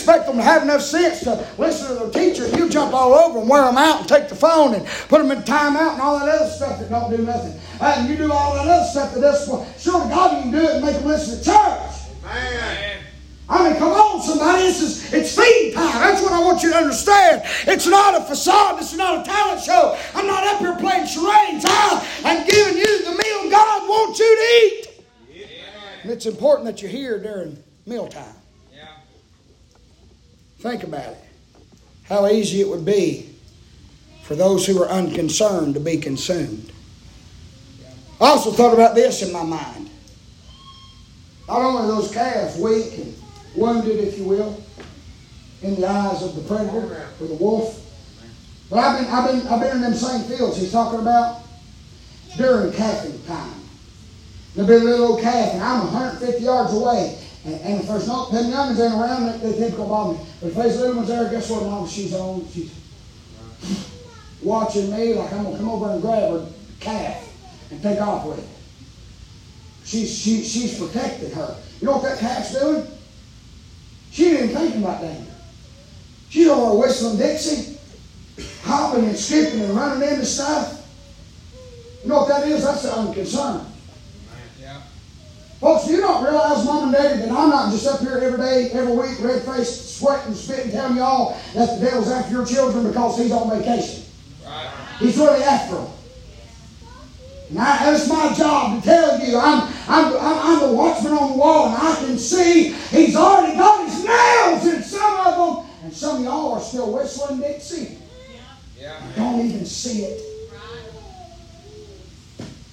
Expect 0.04 0.26
them 0.26 0.36
to 0.36 0.42
have 0.42 0.62
enough 0.62 0.82
sense 0.82 1.20
to 1.20 1.48
listen 1.56 1.88
to 1.88 1.94
their 1.94 2.10
teacher, 2.10 2.46
you 2.58 2.68
jump 2.68 2.92
all 2.92 3.14
over 3.14 3.38
and 3.38 3.48
wear 3.48 3.64
them 3.64 3.78
out 3.78 4.00
and 4.00 4.06
take 4.06 4.28
the 4.28 4.34
phone 4.34 4.74
and 4.74 4.84
put 5.08 5.22
them 5.22 5.30
in 5.30 5.42
timeout 5.44 5.94
and 5.94 6.02
all 6.02 6.18
that 6.18 6.28
other 6.28 6.50
stuff 6.50 6.78
that 6.78 6.90
don't 6.90 7.08
do 7.10 7.24
nothing. 7.24 7.58
Uh, 7.80 7.94
and 7.96 8.10
you 8.10 8.14
do 8.14 8.30
all 8.30 8.52
that 8.52 8.68
other 8.68 8.84
stuff 8.84 9.14
that 9.14 9.20
does. 9.22 9.46
Sure, 9.82 10.06
God, 10.10 10.36
you 10.36 10.42
can 10.42 10.50
do 10.52 10.58
it 10.58 10.76
and 10.76 10.84
make 10.84 10.96
them 10.96 11.06
listen 11.06 11.38
to 11.38 11.44
church. 11.46 12.22
Man. 12.22 13.02
I 13.48 13.70
mean, 13.70 13.78
come 13.78 13.92
on, 13.92 14.20
somebody. 14.20 14.64
This 14.64 14.82
is 14.82 15.10
it's 15.14 15.34
feed 15.34 15.72
time. 15.72 15.94
That's 15.94 16.20
what 16.20 16.32
I 16.32 16.40
want 16.40 16.62
you 16.62 16.72
to 16.72 16.76
understand. 16.76 17.40
It's 17.66 17.86
not 17.86 18.20
a 18.20 18.24
facade. 18.26 18.78
This 18.78 18.92
is 18.92 18.98
not 18.98 19.22
a 19.22 19.24
talent 19.24 19.62
show. 19.62 19.98
I'm 20.14 20.26
not 20.26 20.44
up 20.44 20.58
here 20.58 20.76
playing 20.76 21.06
charades. 21.06 21.64
I, 21.66 22.06
am 22.24 22.46
giving 22.46 22.76
you 22.76 23.04
the 23.06 23.12
meal 23.12 23.50
God 23.50 23.88
wants 23.88 24.18
you 24.18 24.36
to 24.36 24.66
eat. 24.66 25.04
Yeah. 25.32 25.46
And 26.02 26.12
it's 26.12 26.26
important 26.26 26.66
that 26.66 26.82
you're 26.82 26.90
here 26.90 27.18
during 27.18 27.56
mealtime. 27.86 28.43
Think 30.64 30.82
about 30.82 31.10
it. 31.10 31.18
How 32.04 32.26
easy 32.26 32.62
it 32.62 32.68
would 32.68 32.86
be 32.86 33.34
for 34.22 34.34
those 34.34 34.64
who 34.64 34.82
are 34.82 34.88
unconcerned 34.88 35.74
to 35.74 35.80
be 35.80 35.98
consumed. 35.98 36.72
I 38.18 38.28
also 38.28 38.50
thought 38.50 38.72
about 38.72 38.94
this 38.94 39.20
in 39.20 39.30
my 39.30 39.42
mind. 39.42 39.90
Not 41.48 41.60
only 41.60 41.86
those 41.86 42.10
calves 42.10 42.56
weak 42.56 42.96
and 42.96 43.14
wounded, 43.54 43.98
if 43.98 44.16
you 44.16 44.24
will, 44.24 44.58
in 45.60 45.74
the 45.74 45.86
eyes 45.86 46.22
of 46.22 46.34
the 46.34 46.40
predator 46.40 47.08
or 47.20 47.26
the 47.26 47.34
wolf, 47.34 47.84
but 48.70 48.78
I've 48.78 49.00
been, 49.00 49.14
I've 49.14 49.30
been, 49.30 49.46
I've 49.46 49.60
been 49.60 49.76
in 49.76 49.82
them 49.82 49.92
same 49.92 50.22
fields 50.22 50.56
he's 50.56 50.72
talking 50.72 51.00
about 51.00 51.42
during 52.38 52.72
calving 52.72 53.22
time. 53.24 53.60
There'll 54.54 54.66
be 54.66 54.76
a 54.76 54.78
little 54.78 55.08
old 55.08 55.20
calf, 55.20 55.52
and 55.52 55.62
I'm 55.62 55.92
150 55.92 56.42
yards 56.42 56.72
away, 56.72 57.18
and, 57.44 57.54
and 57.60 57.80
if 57.80 57.86
there's 57.86 58.06
not, 58.08 58.32
them 58.32 58.50
youngins 58.50 58.80
ain't 58.80 58.94
around, 58.94 59.40
they, 59.40 59.50
they 59.50 59.58
tend 59.58 59.72
to 59.72 59.78
bother 59.78 60.14
me. 60.14 60.26
But 60.40 60.48
if 60.48 60.54
there's 60.54 60.78
little 60.78 60.96
ones 60.96 61.08
there, 61.08 61.30
guess 61.30 61.50
what? 61.50 61.62
Mom, 61.64 61.86
she's 61.86 62.14
on. 62.14 62.46
She's 62.48 62.72
watching 64.42 64.90
me 64.90 65.14
like 65.14 65.32
I'm 65.32 65.44
gonna 65.44 65.56
come 65.56 65.68
over 65.68 65.90
and 65.90 66.02
grab 66.02 66.30
her 66.30 66.46
calf 66.80 67.28
and 67.70 67.82
take 67.82 68.00
off 68.00 68.26
with 68.26 68.38
it. 68.38 68.48
She's 69.84 70.16
she, 70.16 70.42
she's 70.42 70.78
protected 70.78 71.32
her. 71.34 71.56
You 71.80 71.86
know 71.86 71.98
what 71.98 72.02
that 72.04 72.18
calf's 72.18 72.58
doing? 72.58 72.86
She 74.10 74.24
didn't 74.24 74.56
think 74.56 74.76
about 74.76 75.02
danger. 75.02 75.32
She's 76.30 76.48
over 76.48 76.78
whistling 76.78 77.18
Dixie, 77.18 77.78
hopping 78.62 79.04
and 79.04 79.16
skipping 79.16 79.60
and 79.60 79.74
running 79.74 80.08
into 80.08 80.24
stuff. 80.24 80.80
You 82.02 82.08
know 82.08 82.20
what 82.20 82.28
that 82.28 82.48
is? 82.48 82.64
That's 82.64 82.82
the 82.82 82.88
unconcern. 82.90 83.66
Folks, 85.64 85.88
you 85.88 85.96
don't 85.96 86.22
realize, 86.22 86.62
Mom 86.66 86.82
and 86.82 86.92
Daddy, 86.92 87.20
that 87.20 87.30
I'm 87.30 87.48
not 87.48 87.72
just 87.72 87.86
up 87.86 88.00
here 88.00 88.18
every 88.18 88.36
day, 88.36 88.68
every 88.74 88.94
week, 88.94 89.18
red 89.22 89.40
faced, 89.44 89.96
sweating, 89.98 90.34
spitting, 90.34 90.70
telling 90.70 90.98
y'all 90.98 91.40
that 91.54 91.80
the 91.80 91.86
devil's 91.86 92.10
after 92.10 92.34
your 92.34 92.44
children 92.44 92.86
because 92.86 93.16
he's 93.16 93.32
on 93.32 93.48
vacation. 93.48 94.04
Right. 94.44 94.70
He's 94.98 95.16
really 95.16 95.42
after 95.42 95.76
them. 95.76 95.86
And 97.48 97.58
I, 97.60 97.78
that's 97.82 98.06
my 98.10 98.34
job 98.34 98.82
to 98.82 98.86
tell 98.86 99.18
you. 99.18 99.38
I'm, 99.38 99.62
I'm, 99.88 100.12
I'm, 100.12 100.38
I'm 100.38 100.68
the 100.68 100.74
watchman 100.74 101.14
on 101.14 101.32
the 101.32 101.38
wall, 101.38 101.68
and 101.68 101.76
I 101.76 101.94
can 101.94 102.18
see 102.18 102.72
he's 102.90 103.16
already 103.16 103.56
got 103.56 103.88
his 103.88 104.04
nails 104.04 104.66
in 104.66 104.82
some 104.82 105.26
of 105.26 105.56
them. 105.56 105.70
And 105.84 105.94
some 105.94 106.16
of 106.18 106.24
y'all 106.24 106.52
are 106.52 106.60
still 106.60 106.92
whistling 106.92 107.40
Dixie. 107.40 107.96
Yeah. 108.78 109.00
Yeah. 109.00 109.12
Don't 109.16 109.46
even 109.46 109.64
see 109.64 110.02
it. 110.02 110.50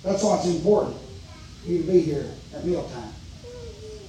That's 0.04 0.22
why 0.22 0.40
it's 0.40 0.48
important 0.48 1.01
you 1.66 1.82
to 1.82 1.92
be 1.92 2.02
here 2.02 2.30
at 2.56 2.66
mealtime. 2.66 3.14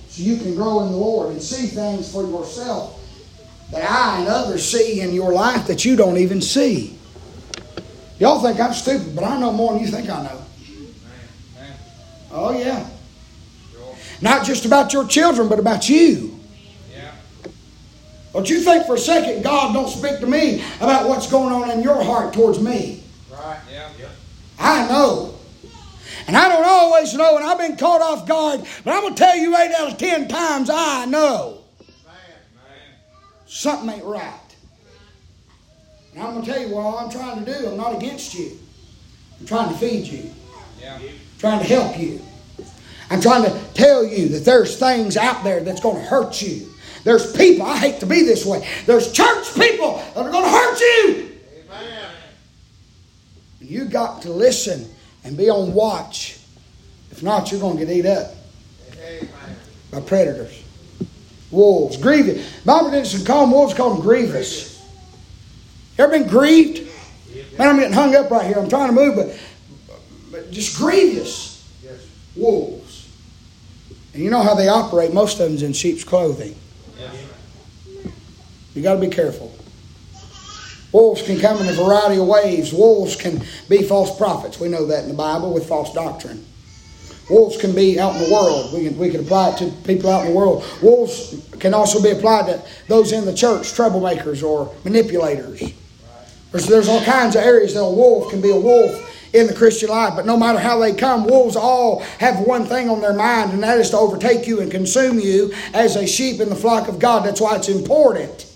So 0.09 0.23
you 0.23 0.37
can 0.37 0.55
grow 0.55 0.85
in 0.85 0.93
the 0.93 0.99
Lord 0.99 1.33
and 1.33 1.43
see 1.43 1.67
things 1.67 2.13
for 2.13 2.23
yourself 2.23 2.99
that 3.71 3.89
I 3.91 4.21
and 4.21 4.29
others 4.29 4.65
see 4.65 5.01
in 5.01 5.13
your 5.13 5.33
life 5.33 5.67
that 5.67 5.85
you 5.85 5.97
don't 5.97 6.19
even 6.19 6.41
see. 6.41 6.99
Y'all 8.19 8.41
think 8.41 8.61
I'm 8.61 8.75
stupid, 8.75 9.17
but 9.17 9.25
I 9.25 9.39
know 9.41 9.53
more 9.53 9.73
than 9.73 9.83
you 9.83 9.89
think 9.89 10.09
I 10.11 10.23
know. 10.23 10.43
Oh, 12.31 12.59
yeah. 12.59 12.89
Not 14.21 14.47
just 14.47 14.65
about 14.65 14.93
your 14.93 15.07
children, 15.07 15.49
but 15.49 15.59
about 15.59 15.89
you. 15.89 16.39
Don't 18.33 18.49
you 18.49 18.61
think 18.61 18.87
for 18.87 18.95
a 18.95 18.99
second 18.99 19.43
God 19.43 19.75
don't 19.75 19.91
speak 19.91 20.19
to 20.21 20.27
me 20.27 20.65
about 20.81 21.07
what's 21.09 21.31
going 21.31 21.53
on 21.53 21.71
in 21.71 21.83
your 21.83 22.03
heart 22.03 22.33
towards 22.33 22.59
me. 22.59 23.03
Right. 23.31 23.59
Yeah. 23.71 23.91
yeah. 24.01 24.09
I 24.59 24.89
know. 24.89 25.32
And 26.27 26.37
I 26.37 26.49
don't 26.49 26.65
always 26.65 27.15
know, 27.15 27.37
and 27.37 27.45
I've 27.45 27.59
been 27.59 27.77
caught 27.77 28.01
off 28.01 28.27
guard, 28.27 28.61
but 28.85 28.95
I'm 28.95 29.03
going 29.03 29.15
to 29.15 29.19
tell 29.19 29.37
you 29.37 29.57
eight 29.57 29.73
out 29.73 29.93
of 29.93 29.99
ten 29.99 30.29
times 30.29 30.71
I 30.73 31.07
know. 31.07 31.59
Something 33.47 33.91
ain't 33.91 34.05
right. 34.05 34.39
And 36.15 36.23
I'm 36.23 36.35
going 36.35 36.45
to 36.45 36.53
tell 36.53 36.61
you 36.61 36.75
what 36.75 36.83
all 36.83 36.99
I'm 36.99 37.11
trying 37.11 37.45
to 37.45 37.59
do. 37.59 37.69
I'm 37.69 37.77
not 37.77 37.95
against 37.95 38.35
you. 38.35 38.59
I'm 39.41 39.47
trying 39.47 39.69
to 39.71 39.79
feed 39.79 40.07
you. 40.07 40.31
Yeah 40.81 40.99
trying 41.43 41.59
to 41.59 41.67
help 41.67 41.99
you. 41.99 42.21
I'm 43.11 43.21
trying 43.21 43.43
to 43.43 43.75
tell 43.75 44.07
you 44.07 44.29
that 44.29 44.45
there's 44.45 44.79
things 44.79 45.17
out 45.17 45.43
there 45.43 45.59
that's 45.59 45.81
going 45.81 45.97
to 45.97 46.03
hurt 46.03 46.41
you. 46.41 46.69
There's 47.03 47.37
people, 47.37 47.67
I 47.67 47.79
hate 47.79 47.99
to 47.99 48.07
be 48.07 48.23
this 48.23 48.47
way, 48.47 48.67
there's 48.87 49.11
church 49.11 49.53
people 49.57 49.97
that 49.97 50.25
are 50.25 50.31
going 50.31 50.45
to 50.45 50.51
hurt 50.51 50.79
you. 50.79 51.33
Amen. 51.69 52.11
You 53.61 53.87
got 53.87 54.23
to 54.23 54.31
listen 54.31 54.89
and 55.25 55.37
be 55.37 55.51
on 55.51 55.73
watch. 55.75 56.39
If 57.11 57.23
not, 57.23 57.51
you're 57.51 57.61
going 57.61 57.79
to 57.79 57.87
get 57.87 57.95
eat 57.95 58.07
up 58.07 58.35
by 59.91 60.01
predators. 60.01 60.63
Wolves, 61.51 61.97
grievous. 61.99 62.61
Bible 62.65 62.91
didn't 62.91 63.27
call 63.27 63.43
them 63.43 63.53
wolves, 63.53 63.75
call 63.75 63.95
them 63.95 64.03
grievous. 64.03 64.81
You 65.99 66.05
ever 66.05 66.19
been 66.19 66.29
grieved? 66.29 66.89
Man, 67.59 67.69
I'm 67.69 67.77
getting 67.77 67.93
hung 67.93 68.15
up 68.17 68.31
right 68.31 68.47
here. 68.47 68.59
I'm 68.59 68.69
trying 68.69 68.89
to 68.89 68.95
move, 68.95 69.17
but 69.17 69.39
but 70.31 70.51
just 70.51 70.77
grievous 70.79 71.63
wolves. 72.35 73.09
And 74.15 74.23
you 74.23 74.31
know 74.31 74.43
how 74.43 74.55
they 74.55 74.69
operate. 74.69 75.13
Most 75.13 75.39
of 75.39 75.49
them's 75.49 75.63
in 75.63 75.75
sheep's 75.75 76.05
clothing. 76.05 76.57
You 78.75 78.83
got 78.83 78.95
to 78.95 79.01
be 79.01 79.09
careful. 79.09 79.55
Wolves 80.93 81.23
can 81.23 81.41
come 81.41 81.59
in 81.61 81.69
a 81.69 81.73
variety 81.73 82.21
of 82.21 82.27
ways. 82.27 82.73
Wolves 82.73 83.17
can 83.17 83.43
be 83.69 83.83
false 83.83 84.17
prophets. 84.17 84.61
We 84.61 84.69
know 84.69 84.87
that 84.87 85.05
in 85.05 85.09
the 85.09 85.15
Bible 85.15 85.53
with 85.53 85.67
false 85.67 85.93
doctrine. 85.93 86.45
Wolves 87.31 87.57
can 87.57 87.75
be 87.75 87.99
out 87.99 88.15
in 88.17 88.25
the 88.25 88.33
world. 88.33 88.75
We 88.75 88.89
can, 88.89 88.99
we 88.99 89.11
can 89.11 89.21
apply 89.21 89.51
it 89.51 89.59
to 89.59 89.71
people 89.87 90.11
out 90.11 90.27
in 90.27 90.33
the 90.33 90.37
world. 90.37 90.65
Wolves 90.83 91.35
can 91.61 91.73
also 91.73 92.03
be 92.03 92.11
applied 92.11 92.47
to 92.47 92.63
those 92.89 93.13
in 93.13 93.25
the 93.25 93.33
church, 93.33 93.73
troublemakers 93.73 94.43
or 94.43 94.75
manipulators. 94.85 95.73
There's, 96.51 96.67
there's 96.67 96.89
all 96.89 97.03
kinds 97.05 97.37
of 97.37 97.43
areas 97.43 97.73
that 97.73 97.81
a 97.81 97.91
wolf 97.91 98.31
can 98.31 98.43
be 98.43 98.51
a 98.51 98.61
wolf 98.61 99.09
in 99.33 99.47
the 99.47 99.55
Christian 99.55 99.89
life. 99.89 100.13
But 100.15 100.27
no 100.27 100.37
matter 100.37 100.59
how 100.59 100.79
they 100.79 100.93
come, 100.93 101.25
wolves 101.25 101.57
all 101.57 102.01
have 102.19 102.41
one 102.41 102.67
thing 102.67 102.91
on 102.91 103.01
their 103.01 103.15
mind, 103.15 103.53
and 103.53 103.63
that 103.63 103.79
is 103.79 103.91
to 103.91 103.97
overtake 103.97 104.47
you 104.47 104.61
and 104.61 104.71
consume 104.71 105.19
you 105.19 105.55
as 105.73 105.97
a 105.97 106.07
sheep 106.07 106.39
in 106.39 106.51
the 106.51 106.57
flock 106.57 106.89
of 106.89 106.99
God. 106.99 107.25
That's 107.25 107.41
why 107.41 107.57
it's 107.57 107.71
important 107.71 108.52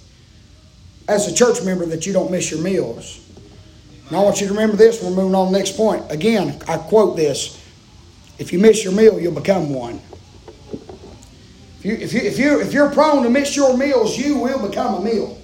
as 1.09 1.29
a 1.29 1.35
church 1.35 1.63
member 1.63 1.87
that 1.87 2.07
you 2.07 2.13
don't 2.13 2.31
miss 2.31 2.51
your 2.51 2.61
meals. 2.61 3.23
And 4.09 4.17
I 4.17 4.21
want 4.21 4.41
you 4.41 4.47
to 4.47 4.53
remember 4.53 4.77
this. 4.77 5.03
We're 5.03 5.11
moving 5.11 5.35
on 5.35 5.47
to 5.47 5.53
the 5.53 5.59
next 5.59 5.77
point. 5.77 6.05
Again, 6.11 6.61
I 6.69 6.79
quote 6.79 7.17
this 7.17 7.61
If 8.39 8.53
you 8.53 8.59
miss 8.59 8.85
your 8.85 8.93
meal, 8.93 9.19
you'll 9.21 9.35
become 9.35 9.73
one. 9.73 10.01
If, 11.79 11.85
you, 11.85 11.93
if, 11.95 12.13
you, 12.13 12.21
if, 12.21 12.39
you, 12.39 12.61
if 12.61 12.73
you're 12.73 12.91
prone 12.91 13.23
to 13.23 13.31
miss 13.31 13.55
your 13.57 13.77
meals, 13.77 14.17
you 14.17 14.39
will 14.39 14.67
become 14.67 14.95
a 14.95 15.01
meal 15.01 15.39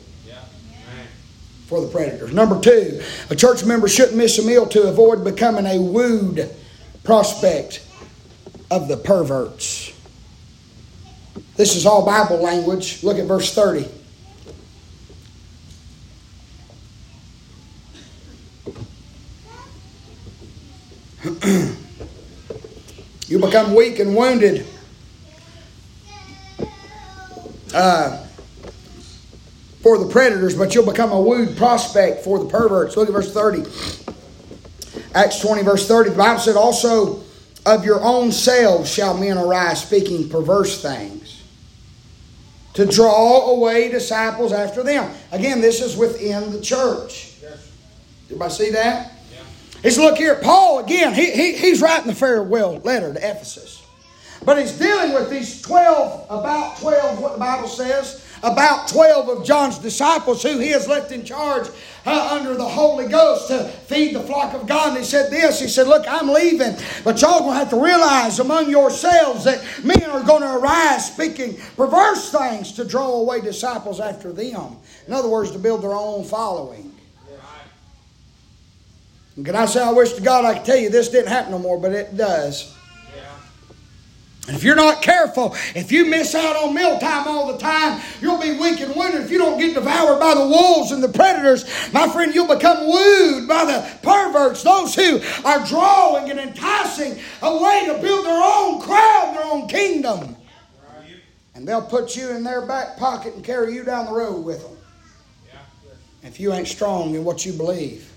for 1.66 1.80
the 1.80 1.88
predators. 1.88 2.34
Number 2.34 2.60
two, 2.60 3.02
a 3.30 3.36
church 3.36 3.64
member 3.64 3.88
shouldn't 3.88 4.16
miss 4.16 4.38
a 4.38 4.42
meal 4.42 4.66
to 4.66 4.82
avoid 4.88 5.24
becoming 5.24 5.64
a 5.64 5.80
wooed 5.80 6.54
prospect 7.02 7.82
of 8.70 8.88
the 8.88 8.96
perverts. 8.96 9.90
This 11.56 11.74
is 11.74 11.86
all 11.86 12.04
Bible 12.04 12.42
language. 12.42 13.02
Look 13.02 13.18
at 13.18 13.26
verse 13.26 13.54
30. 13.54 13.88
you 23.28 23.38
become 23.38 23.74
weak 23.74 23.98
and 23.98 24.16
wounded. 24.16 24.66
Uh, 27.74 28.26
for 29.82 29.98
the 29.98 30.06
predators, 30.06 30.56
but 30.56 30.74
you'll 30.74 30.86
become 30.86 31.10
a 31.10 31.20
wooed 31.20 31.56
prospect 31.56 32.22
for 32.22 32.38
the 32.38 32.46
perverts. 32.46 32.96
Look 32.96 33.08
at 33.08 33.12
verse 33.12 33.32
30. 33.32 33.64
Acts 35.14 35.40
20, 35.40 35.62
verse 35.62 35.88
30. 35.88 36.10
The 36.10 36.16
Bible 36.16 36.40
said, 36.40 36.56
Also 36.56 37.22
of 37.66 37.84
your 37.84 38.00
own 38.00 38.30
selves 38.30 38.90
shall 38.90 39.16
men 39.18 39.38
arise 39.38 39.82
speaking 39.82 40.28
perverse 40.28 40.80
things 40.80 41.42
to 42.74 42.86
draw 42.86 43.50
away 43.50 43.90
disciples 43.90 44.52
after 44.52 44.82
them. 44.82 45.12
Again, 45.32 45.60
this 45.60 45.82
is 45.82 45.96
within 45.96 46.52
the 46.52 46.60
church. 46.60 47.34
Yes. 47.42 47.70
Everybody 48.26 48.52
see 48.52 48.70
that? 48.70 49.11
He's 49.82 49.98
look 49.98 50.16
here, 50.16 50.36
Paul 50.36 50.78
again, 50.78 51.12
he, 51.12 51.30
he, 51.32 51.52
he's 51.54 51.82
writing 51.82 52.06
the 52.06 52.14
farewell 52.14 52.78
letter 52.78 53.12
to 53.12 53.18
Ephesus. 53.18 53.84
But 54.44 54.58
he's 54.58 54.72
dealing 54.72 55.12
with 55.12 55.30
these 55.30 55.62
12, 55.62 56.26
about 56.28 56.78
12, 56.78 57.20
what 57.20 57.34
the 57.34 57.38
Bible 57.38 57.68
says, 57.68 58.24
about 58.42 58.88
12 58.88 59.28
of 59.28 59.46
John's 59.46 59.78
disciples 59.78 60.42
who 60.42 60.58
he 60.58 60.70
has 60.70 60.88
left 60.88 61.12
in 61.12 61.24
charge 61.24 61.68
uh, 62.04 62.28
under 62.32 62.54
the 62.54 62.68
Holy 62.68 63.06
Ghost 63.06 63.48
to 63.48 63.64
feed 63.64 64.16
the 64.16 64.20
flock 64.20 64.52
of 64.54 64.66
God. 64.66 64.88
And 64.88 64.98
he 64.98 65.04
said 65.04 65.30
this 65.30 65.60
He 65.60 65.68
said, 65.68 65.86
Look, 65.86 66.04
I'm 66.08 66.28
leaving, 66.28 66.74
but 67.04 67.20
y'all 67.20 67.46
to 67.46 67.54
have 67.54 67.70
to 67.70 67.80
realize 67.80 68.40
among 68.40 68.68
yourselves 68.68 69.44
that 69.44 69.64
men 69.84 70.02
are 70.10 70.24
going 70.24 70.42
to 70.42 70.56
arise 70.56 71.12
speaking 71.12 71.56
perverse 71.76 72.32
things 72.32 72.72
to 72.72 72.84
draw 72.84 73.12
away 73.12 73.40
disciples 73.40 74.00
after 74.00 74.32
them. 74.32 74.76
In 75.06 75.12
other 75.12 75.28
words, 75.28 75.52
to 75.52 75.58
build 75.58 75.82
their 75.82 75.92
own 75.92 76.24
following. 76.24 76.91
And 79.36 79.46
can 79.46 79.56
I 79.56 79.66
say, 79.66 79.82
I 79.82 79.92
wish 79.92 80.12
to 80.14 80.20
God 80.20 80.44
I 80.44 80.54
could 80.54 80.66
tell 80.66 80.76
you 80.76 80.90
this 80.90 81.08
didn't 81.08 81.28
happen 81.28 81.52
no 81.52 81.58
more, 81.58 81.78
but 81.78 81.92
it 81.92 82.16
does. 82.16 82.76
And 84.48 84.56
if 84.56 84.64
you're 84.64 84.74
not 84.74 85.02
careful, 85.02 85.54
if 85.76 85.92
you 85.92 86.04
miss 86.04 86.34
out 86.34 86.56
on 86.56 86.74
mealtime 86.74 87.28
all 87.28 87.52
the 87.52 87.58
time, 87.58 88.02
you'll 88.20 88.40
be 88.40 88.58
weak 88.58 88.80
and 88.80 88.94
wounded. 88.96 89.22
If 89.22 89.30
you 89.30 89.38
don't 89.38 89.56
get 89.56 89.74
devoured 89.74 90.18
by 90.18 90.34
the 90.34 90.40
wolves 90.40 90.90
and 90.90 91.00
the 91.00 91.08
predators, 91.08 91.64
my 91.92 92.08
friend, 92.08 92.34
you'll 92.34 92.52
become 92.52 92.88
wooed 92.88 93.46
by 93.46 93.64
the 93.64 93.88
perverts, 94.02 94.64
those 94.64 94.96
who 94.96 95.20
are 95.44 95.64
drawing 95.64 96.28
and 96.28 96.40
enticing 96.40 97.20
a 97.40 97.62
way 97.62 97.86
to 97.86 98.02
build 98.02 98.26
their 98.26 98.42
own 98.42 98.80
crowd, 98.80 99.36
their 99.36 99.44
own 99.44 99.68
kingdom. 99.68 100.36
And 101.54 101.68
they'll 101.68 101.80
put 101.80 102.16
you 102.16 102.30
in 102.30 102.42
their 102.42 102.66
back 102.66 102.96
pocket 102.96 103.34
and 103.34 103.44
carry 103.44 103.74
you 103.74 103.84
down 103.84 104.06
the 104.06 104.12
road 104.12 104.44
with 104.44 104.60
them. 104.62 104.76
If 106.24 106.40
you 106.40 106.52
ain't 106.52 106.68
strong 106.68 107.14
in 107.14 107.24
what 107.24 107.46
you 107.46 107.52
believe. 107.52 108.11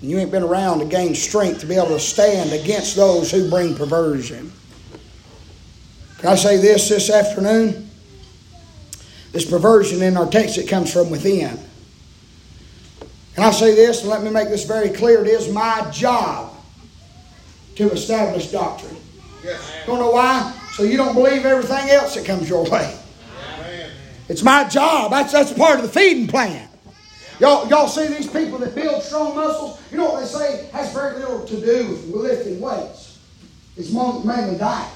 And 0.00 0.10
you 0.10 0.18
ain't 0.18 0.30
been 0.30 0.42
around 0.42 0.80
to 0.80 0.84
gain 0.84 1.14
strength 1.14 1.60
to 1.60 1.66
be 1.66 1.76
able 1.76 1.88
to 1.88 2.00
stand 2.00 2.52
against 2.52 2.96
those 2.96 3.30
who 3.30 3.48
bring 3.48 3.74
perversion. 3.74 4.52
Can 6.18 6.28
I 6.30 6.34
say 6.34 6.56
this 6.56 6.88
this 6.88 7.10
afternoon? 7.10 7.90
This 9.32 9.48
perversion 9.48 10.02
in 10.02 10.16
our 10.16 10.28
text, 10.28 10.58
it 10.58 10.68
comes 10.68 10.92
from 10.92 11.10
within. 11.10 11.58
Can 13.34 13.44
I 13.44 13.50
say 13.50 13.74
this? 13.74 14.00
And 14.00 14.10
let 14.10 14.22
me 14.22 14.30
make 14.30 14.48
this 14.48 14.64
very 14.64 14.88
clear. 14.88 15.22
It 15.22 15.28
is 15.28 15.52
my 15.52 15.88
job 15.92 16.54
to 17.76 17.90
establish 17.90 18.50
doctrine. 18.50 18.96
Yes. 19.44 19.60
Don't 19.84 19.98
know 19.98 20.10
why? 20.10 20.58
So 20.72 20.82
you 20.82 20.96
don't 20.96 21.14
believe 21.14 21.44
everything 21.44 21.90
else 21.90 22.14
that 22.14 22.24
comes 22.24 22.48
your 22.48 22.64
way. 22.64 22.98
It's 24.28 24.42
my 24.42 24.68
job. 24.68 25.10
That's, 25.10 25.32
that's 25.32 25.52
part 25.52 25.78
of 25.78 25.82
the 25.82 25.88
feeding 25.88 26.26
plan. 26.26 26.68
Y'all, 27.38 27.68
y'all 27.68 27.88
see 27.88 28.06
these 28.06 28.26
people 28.26 28.58
that 28.58 28.74
build 28.74 29.02
strong 29.02 29.34
muscles? 29.34 29.80
You 29.90 29.98
know 29.98 30.10
what 30.10 30.20
they 30.20 30.26
say 30.26 30.68
has 30.72 30.92
very 30.92 31.18
little 31.18 31.44
to 31.44 31.60
do 31.60 31.88
with 31.88 32.06
lifting 32.06 32.60
weights. 32.60 33.18
It's 33.76 33.90
mainly 33.92 34.56
diet. 34.56 34.88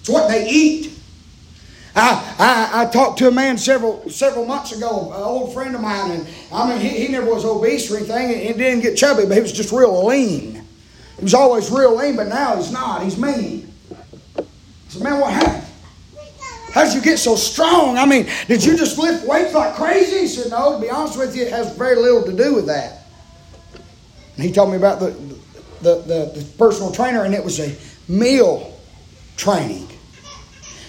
It's 0.00 0.08
what 0.08 0.28
they 0.28 0.48
eat. 0.48 0.98
I, 1.94 2.34
I, 2.38 2.82
I, 2.82 2.86
talked 2.86 3.18
to 3.18 3.28
a 3.28 3.30
man 3.30 3.58
several 3.58 4.08
several 4.08 4.44
months 4.44 4.72
ago, 4.72 5.12
an 5.12 5.20
old 5.20 5.52
friend 5.52 5.74
of 5.74 5.80
mine, 5.80 6.12
and 6.12 6.26
I 6.52 6.68
mean, 6.68 6.80
he, 6.80 7.06
he 7.06 7.08
never 7.08 7.26
was 7.26 7.44
obese 7.44 7.90
or 7.90 7.96
anything, 7.96 8.30
and 8.34 8.40
he 8.40 8.52
didn't 8.52 8.80
get 8.80 8.96
chubby, 8.96 9.24
but 9.26 9.34
he 9.34 9.40
was 9.40 9.52
just 9.52 9.72
real 9.72 10.06
lean. 10.06 10.64
He 11.16 11.22
was 11.22 11.34
always 11.34 11.70
real 11.70 11.96
lean, 11.96 12.14
but 12.14 12.28
now 12.28 12.56
he's 12.56 12.70
not. 12.70 13.02
He's 13.02 13.18
mean. 13.18 13.72
I 14.38 14.44
said, 14.88 15.02
man, 15.02 15.20
what 15.20 15.32
happened? 15.32 15.67
How 16.72 16.84
did 16.84 16.94
you 16.94 17.00
get 17.00 17.18
so 17.18 17.34
strong? 17.34 17.96
I 17.96 18.04
mean, 18.04 18.28
did 18.46 18.64
you 18.64 18.76
just 18.76 18.98
lift 18.98 19.26
weights 19.26 19.54
like 19.54 19.74
crazy? 19.74 20.20
He 20.20 20.28
said, 20.28 20.50
no, 20.50 20.76
to 20.76 20.80
be 20.80 20.90
honest 20.90 21.18
with 21.18 21.34
you, 21.34 21.44
it 21.44 21.52
has 21.52 21.76
very 21.76 21.96
little 21.96 22.22
to 22.24 22.36
do 22.36 22.54
with 22.54 22.66
that. 22.66 23.04
And 24.36 24.44
he 24.44 24.52
told 24.52 24.70
me 24.70 24.76
about 24.76 25.00
the, 25.00 25.10
the, 25.80 25.96
the, 26.02 26.40
the 26.40 26.46
personal 26.58 26.92
trainer, 26.92 27.24
and 27.24 27.34
it 27.34 27.42
was 27.42 27.58
a 27.58 27.76
meal 28.10 28.78
training 29.36 29.88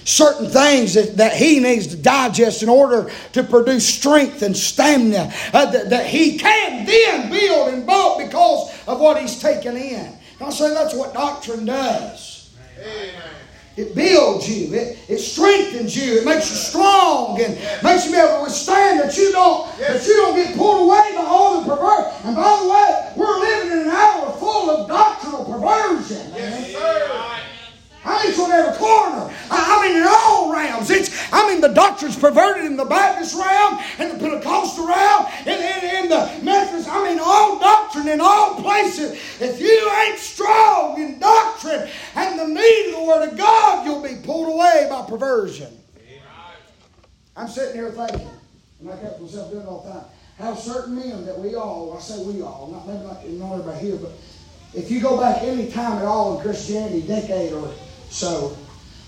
certain 0.09 0.47
things 0.49 0.95
that, 0.95 1.17
that 1.17 1.33
he 1.33 1.59
needs 1.59 1.87
to 1.87 1.95
digest 1.95 2.63
in 2.63 2.69
order 2.69 3.11
to 3.31 3.43
produce 3.43 3.87
strength 3.87 4.41
and 4.41 4.57
stamina 4.57 5.31
uh, 5.53 5.65
that, 5.67 5.89
that 5.91 6.07
he 6.07 6.37
can 6.37 6.85
then 6.85 7.29
build 7.29 7.73
and 7.73 7.85
bulk 7.85 8.17
because 8.17 8.71
of 8.87 8.99
what 8.99 9.21
he's 9.21 9.39
taken 9.39 9.77
in. 9.77 10.05
And 10.05 10.41
I 10.41 10.49
say 10.49 10.73
that's 10.73 10.95
what 10.95 11.13
doctrine 11.13 11.65
does. 11.65 12.55
Amen. 12.79 13.38
It 13.79 13.95
builds 13.95 14.49
you. 14.49 14.73
It, 14.73 14.97
it 15.07 15.19
strengthens 15.19 15.95
you. 15.95 16.17
It 16.17 16.25
makes 16.25 16.49
you 16.49 16.57
strong 16.57 17.41
and 17.41 17.55
makes 17.81 18.05
you 18.05 18.11
be 18.11 18.17
able 18.17 18.37
to 18.37 18.43
withstand 18.43 18.99
that 18.99 19.15
you 19.17 19.31
don't 19.31 19.77
that 19.77 20.05
you 20.05 20.15
don't 20.17 20.35
get 20.35 20.57
pulled 20.57 20.81
away 20.81 21.13
by 21.15 21.23
all 21.23 21.61
the 21.61 21.69
perverse. 21.69 22.13
And 22.25 22.35
by 22.35 22.59
the 22.61 22.69
way, 22.69 23.13
we're 23.15 23.39
living 23.39 23.71
in 23.71 23.79
an 23.85 23.89
hour 23.89 24.33
full 24.33 24.69
of 24.69 24.89
doctrinal 24.89 25.45
perversion. 25.45 26.29
Yes, 26.35 26.73
sir. 26.73 27.39
I 28.05 28.27
ain't 28.27 28.39
on 28.39 28.51
every 28.51 28.77
corner. 28.77 29.33
I, 29.51 29.87
mean, 29.87 29.97
in 29.97 30.07
all 30.07 30.53
realms. 30.53 30.89
It's, 30.89 31.33
I 31.33 31.47
mean, 31.51 31.59
the 31.59 31.69
doctrine's 31.69 32.17
perverted 32.17 32.65
in 32.65 32.77
the 32.77 32.85
Baptist 32.85 33.35
realm, 33.35 33.79
and 33.97 34.11
the 34.11 34.17
Pentecostal 34.17 34.87
realm, 34.87 35.25
in, 35.45 35.59
in, 35.59 36.03
in 36.03 36.09
the 36.09 36.39
Methodist. 36.41 36.87
I 36.89 37.09
mean, 37.09 37.19
all 37.21 37.59
doctrine 37.59 38.07
in 38.07 38.21
all 38.21 38.55
places. 38.61 39.13
If 39.41 39.59
you 39.59 39.91
ain't 40.05 40.17
strong 40.17 41.01
in 41.01 41.19
doctrine 41.19 41.89
and 42.15 42.39
the 42.39 42.47
need 42.47 42.93
of 42.93 42.99
the 42.99 43.03
Word 43.05 43.29
of 43.29 43.37
God, 43.37 43.85
you'll 43.85 44.03
be 44.03 44.15
pulled 44.23 44.49
away 44.49 44.87
by 44.89 45.05
perversion. 45.07 45.75
I'm 47.35 47.47
sitting 47.47 47.75
here 47.75 47.91
thinking, 47.91 48.27
and 48.79 48.91
I 48.91 48.97
kept 48.97 49.21
myself 49.21 49.51
doing 49.51 49.65
all 49.65 49.81
the 49.81 49.91
time, 49.91 50.05
how 50.37 50.55
certain 50.55 50.95
men 50.95 51.25
that 51.25 51.37
we 51.37 51.55
all, 51.55 51.95
I 51.95 52.01
say 52.01 52.21
we 52.23 52.41
all, 52.41 52.69
not 52.71 52.87
maybe 52.87 53.03
not, 53.03 53.49
not 53.49 53.59
everybody 53.59 53.85
here, 53.85 53.95
but 53.97 54.11
if 54.73 54.91
you 54.91 54.99
go 55.01 55.19
back 55.19 55.41
any 55.43 55.69
time 55.71 55.99
at 55.99 56.05
all 56.05 56.37
in 56.37 56.43
Christianity, 56.43 57.01
decade 57.01 57.53
or 57.53 57.73
so, 58.09 58.57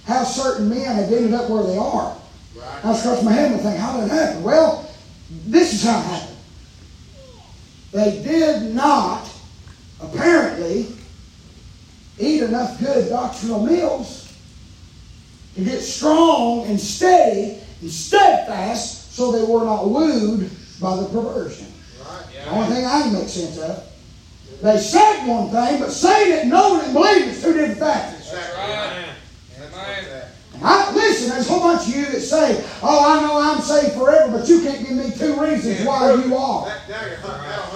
how 0.05 0.23
certain 0.23 0.69
men 0.69 0.95
have 0.95 1.11
ended 1.11 1.33
up 1.33 1.49
where 1.49 1.63
they 1.63 1.77
are. 1.77 2.17
Right. 2.55 2.85
I 2.85 2.93
scratch 2.95 3.23
my 3.23 3.31
head 3.31 3.51
and 3.51 3.61
think, 3.61 3.77
how 3.77 3.97
did 3.97 4.05
it 4.05 4.11
happen? 4.11 4.43
Well, 4.43 4.89
this 5.45 5.73
is 5.73 5.83
how 5.83 5.99
it 5.99 6.03
happened. 6.03 6.37
They 7.91 8.23
did 8.23 8.73
not, 8.73 9.29
apparently, 10.01 10.87
eat 12.19 12.43
enough 12.43 12.79
good 12.79 13.09
doctrinal 13.09 13.65
meals 13.65 14.33
to 15.55 15.63
get 15.63 15.81
strong 15.81 16.65
and 16.65 16.79
steady 16.79 17.59
and 17.81 17.91
steadfast 17.91 19.13
so 19.13 19.31
they 19.31 19.43
were 19.43 19.65
not 19.65 19.89
wooed 19.89 20.49
by 20.79 20.95
the 20.97 21.05
perversion. 21.05 21.67
Right. 21.99 22.25
Yeah. 22.33 22.45
The 22.45 22.51
only 22.51 22.75
thing 22.75 22.85
I 22.85 23.01
can 23.01 23.13
make 23.13 23.27
sense 23.27 23.57
of. 23.59 23.83
They 24.61 24.77
said 24.77 25.25
one 25.25 25.49
thing, 25.49 25.79
but 25.79 25.91
saying 25.91 26.39
it, 26.39 26.47
knowing 26.47 26.81
it, 26.81 26.85
and 26.85 26.93
believing 26.93 27.29
it's 27.29 27.41
two 27.41 27.53
different 27.53 27.79
things. 27.79 28.20
I, 30.63 30.93
listen, 30.93 31.29
there's 31.29 31.47
a 31.47 31.49
whole 31.49 31.61
bunch 31.61 31.87
of 31.87 31.95
you 31.95 32.05
that 32.05 32.21
say, 32.21 32.63
Oh, 32.83 33.01
I 33.01 33.21
know 33.21 33.39
I'm 33.39 33.61
saved 33.61 33.95
forever, 33.95 34.37
but 34.37 34.47
you 34.47 34.61
can't 34.61 34.87
give 34.87 34.95
me 34.95 35.11
two 35.17 35.41
reasons 35.41 35.85
why 35.85 36.13
you 36.13 36.35
are. 36.35 36.67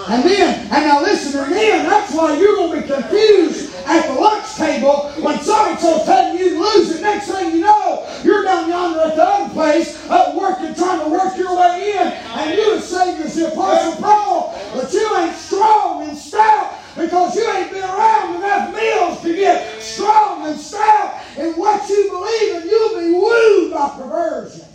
And 0.07 0.23
then, 0.23 0.59
and 0.59 0.69
now 0.69 1.01
listen, 1.01 1.39
and 1.41 1.51
then 1.51 1.85
that's 1.89 2.13
why 2.13 2.37
you're 2.37 2.55
going 2.55 2.81
to 2.81 2.87
be 2.87 2.93
confused 2.93 3.73
at 3.85 4.07
the 4.07 4.19
lunch 4.19 4.53
table 4.55 5.11
when 5.21 5.39
so 5.41 6.03
telling 6.05 6.37
you 6.37 6.49
to 6.51 6.59
lose 6.59 6.91
it. 6.91 7.01
Next 7.01 7.29
thing 7.29 7.55
you 7.55 7.61
know, 7.61 8.07
you're 8.23 8.43
down 8.43 8.69
yonder 8.69 8.99
at 9.01 9.15
the 9.15 9.23
other 9.23 9.53
place, 9.53 10.09
up 10.09 10.35
working, 10.35 10.73
trying 10.75 11.01
to 11.01 11.09
work 11.09 11.37
your 11.37 11.57
way 11.57 11.91
in, 11.91 12.07
and 12.07 12.57
you 12.57 12.63
are 12.73 12.79
saved 12.79 13.21
as 13.21 13.35
the 13.35 13.51
Apostle 13.51 14.01
Paul, 14.01 14.59
but 14.73 14.91
you 14.91 15.17
ain't 15.17 15.35
strong 15.35 16.07
and 16.07 16.17
stout 16.17 16.73
because 16.95 17.35
you 17.35 17.49
ain't 17.51 17.71
been 17.71 17.83
around 17.83 18.35
enough 18.35 18.73
meals 18.73 19.21
to 19.21 19.35
get 19.35 19.81
strong 19.81 20.47
and 20.47 20.59
stout 20.59 21.21
in 21.37 21.53
what 21.53 21.87
you 21.89 22.09
believe, 22.09 22.55
and 22.55 22.69
you'll 22.69 22.99
be 22.99 23.11
wooed 23.11 23.73
by 23.73 23.89
perversion. 23.97 24.65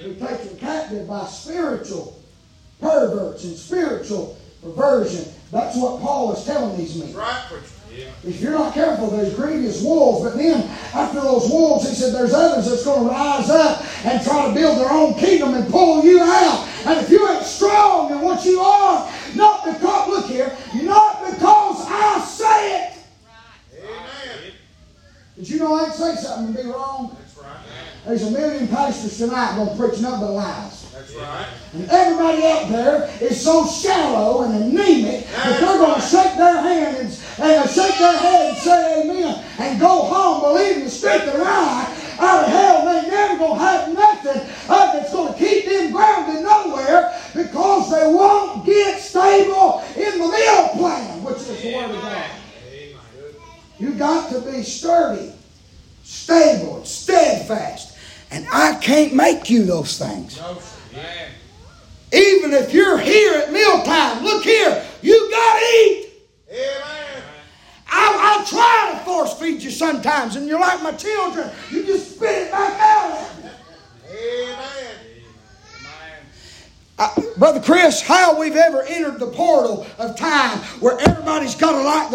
You're 0.00 0.14
taken 0.14 0.56
captive 0.58 1.08
by 1.08 1.26
spiritual 1.26 2.22
perverts 2.80 3.44
and 3.44 3.56
spiritual 3.56 4.38
perversion. 4.62 5.32
That's 5.50 5.76
what 5.76 6.00
Paul 6.02 6.34
is 6.34 6.44
telling 6.44 6.76
these 6.76 6.96
men. 6.96 7.14
Right, 7.14 7.46
if 8.24 8.40
you're 8.40 8.52
not 8.52 8.74
careful, 8.74 9.10
there's 9.10 9.34
grievous 9.34 9.82
wolves. 9.82 10.24
But 10.24 10.36
then, 10.36 10.68
after 10.94 11.20
those 11.20 11.48
wolves, 11.48 11.88
he 11.88 11.94
said 11.94 12.12
there's 12.12 12.34
others 12.34 12.68
that's 12.68 12.84
going 12.84 13.04
to 13.04 13.10
rise 13.10 13.48
up 13.48 13.84
and 14.04 14.22
try 14.22 14.48
to 14.48 14.54
build 14.54 14.78
their 14.78 14.90
own 14.90 15.14
kingdom 15.14 15.54
and 15.54 15.70
pull 15.70 16.04
you 16.04 16.20
out. 16.20 16.68
And 16.86 17.00
if 17.00 17.10
you 17.10 17.26
ain't 17.28 17.44
strong 17.44 18.10
in 18.12 18.20
what 18.20 18.44
you 18.44 18.60
are, 18.60 19.10
not 19.34 19.64
because, 19.64 20.08
look 20.08 20.26
here, 20.26 20.54
not 20.82 21.24
because 21.24 21.86
I 21.88 22.20
say 22.24 22.84
it. 22.84 22.98
Amen. 23.78 24.52
Did 25.36 25.48
you 25.48 25.58
know 25.58 25.74
I 25.74 25.84
ain't 25.84 25.94
say 25.94 26.16
something 26.16 26.54
and 26.54 26.56
be 26.56 26.70
wrong? 26.70 27.16
That's 27.18 27.38
right. 27.38 27.56
There's 28.06 28.22
a 28.22 28.30
million 28.30 28.68
pastors 28.68 29.18
tonight 29.18 29.56
going 29.56 29.68
to 29.68 29.76
preach 29.76 30.00
nothing 30.00 30.20
but 30.20 30.32
lies. 30.32 30.86
That's 30.96 31.14
right. 31.14 31.46
And 31.74 31.90
everybody 31.90 32.46
out 32.46 32.68
there 32.70 33.10
is 33.20 33.38
so 33.38 33.66
shallow 33.66 34.44
and 34.44 34.64
anemic 34.64 35.26
that 35.26 35.60
they're 35.60 35.78
going 35.78 36.00
to 36.00 36.00
shake 36.00 36.36
their 36.36 36.62
hand 36.62 36.96
and, 36.96 37.06
and 37.38 37.70
shake 37.70 37.98
their 37.98 38.16
head 38.16 38.50
and 38.50 38.56
say 38.58 39.02
amen 39.02 39.44
and 39.58 39.78
go 39.78 40.04
home 40.04 40.40
believing 40.40 40.84
the 40.84 40.90
strength 40.90 41.28
of 41.28 41.38
lie 41.38 42.16
out 42.18 42.44
of 42.44 42.48
hell. 42.48 42.84
They 42.86 43.10
never 43.10 43.38
going 43.38 43.58
to 43.58 43.64
have 43.64 43.92
nothing 43.92 44.50
uh, 44.70 44.92
that's 44.94 45.12
going 45.12 45.34
to 45.34 45.38
keep 45.38 45.66
them 45.66 45.92
grounded 45.92 46.42
nowhere 46.42 47.20
because 47.34 47.90
they 47.90 48.06
won't 48.06 48.64
get 48.64 48.98
stable 48.98 49.84
in 49.96 50.18
the 50.18 50.28
meal 50.28 50.68
plan, 50.78 51.24
which 51.24 51.36
is 51.36 51.60
the 51.60 51.74
Word 51.74 51.90
of 51.90 52.00
God. 52.00 52.30
You 53.78 53.92
got 53.92 54.32
to 54.32 54.40
be 54.40 54.62
sturdy, 54.62 55.34
stable, 56.02 56.84
steadfast. 56.86 57.98
And 58.30 58.46
I 58.52 58.74
can't 58.76 59.14
make 59.14 59.50
you 59.50 59.64
those 59.64 59.98
things. 59.98 60.40
Even 62.12 62.52
if 62.52 62.72
you're 62.72 62.98
here 62.98 63.34
at 63.34 63.52
mealtime, 63.52 64.24
look 64.24 64.44
here, 64.44 64.84
you 65.02 65.30
got 65.30 65.58
to 65.58 65.64
eat. 65.64 66.12
Amen. 66.50 67.22
I'll, 67.88 68.40
I'll, 68.40 68.46
try 68.46 68.92
to 68.92 69.04
force 69.04 69.34
feed 69.34 69.62
you 69.62 69.70
sometimes, 69.70 70.36
and 70.36 70.46
you're 70.46 70.60
like 70.60 70.82
my 70.82 70.92
children. 70.92 71.50
You 71.70 71.84
just 71.84 72.16
spit 72.16 72.46
it 72.46 72.50
back 72.50 72.80
out 72.80 73.12
at 73.12 73.44
me. 73.44 73.50
Amen. 74.10 74.96
Uh, 76.98 77.10
Brother 77.36 77.60
Chris, 77.60 78.00
how 78.00 78.40
we've 78.40 78.56
ever 78.56 78.82
entered 78.82 79.20
the 79.20 79.26
portal 79.26 79.86
of 79.98 80.16
time 80.16 80.58
where 80.80 80.98
everybody's 81.00 81.54
got 81.54 81.72
to 81.72 81.82
like 81.82 82.10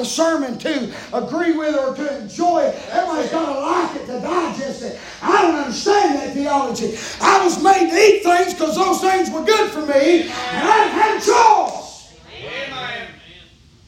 to 0.60 0.94
agree 1.14 1.54
with 1.58 1.76
or 1.76 1.96
to 1.96 2.22
enjoy 2.22 2.64
it. 2.64 2.76
Everybody's 2.90 3.32
got 3.32 3.46
to 3.54 3.60
like 3.60 3.96
it 3.96 4.06
to 4.08 4.20
digest 4.20 4.84
it. 4.84 5.00
I 5.22 5.42
don't 5.42 5.56
understand 5.56 6.16
that 6.16 6.34
theology. 6.34 6.98
I 7.22 7.44
was 7.44 7.62
made 7.64 7.90
to 7.90 7.96
eat 7.96 8.24
things 8.24 8.54
because 8.54 8.76
those 8.76 9.02
things 9.02 9.30
were 9.30 9.44
good 9.44 9.72
for 9.72 9.82
me, 9.82 10.22
and 10.22 10.32
I 10.32 10.84
didn't 10.84 11.02
have 11.02 11.22
a 11.22 11.26
choice. 11.26 12.18
Amen. 12.44 13.08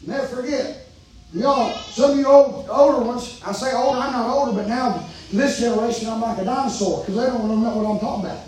Never 0.06 0.28
forget. 0.28 0.88
Y'all, 1.34 1.76
some 1.78 2.12
of 2.12 2.18
you 2.18 2.28
old, 2.28 2.68
older 2.70 3.04
ones, 3.06 3.42
I 3.44 3.54
say 3.54 3.74
older, 3.74 4.00
I'm 4.00 4.12
not 4.12 4.30
older, 4.30 4.52
but 4.54 4.68
now 4.68 5.04
in 5.32 5.38
this 5.40 5.60
generation 5.60 6.08
I'm 6.08 6.22
like 6.22 6.38
a 6.38 6.46
dinosaur 6.46 7.00
because 7.00 7.16
they 7.16 7.26
don't 7.26 7.48
know 7.64 7.76
what 7.76 7.90
I'm 7.90 8.00
talking 8.00 8.26
about. 8.26 8.40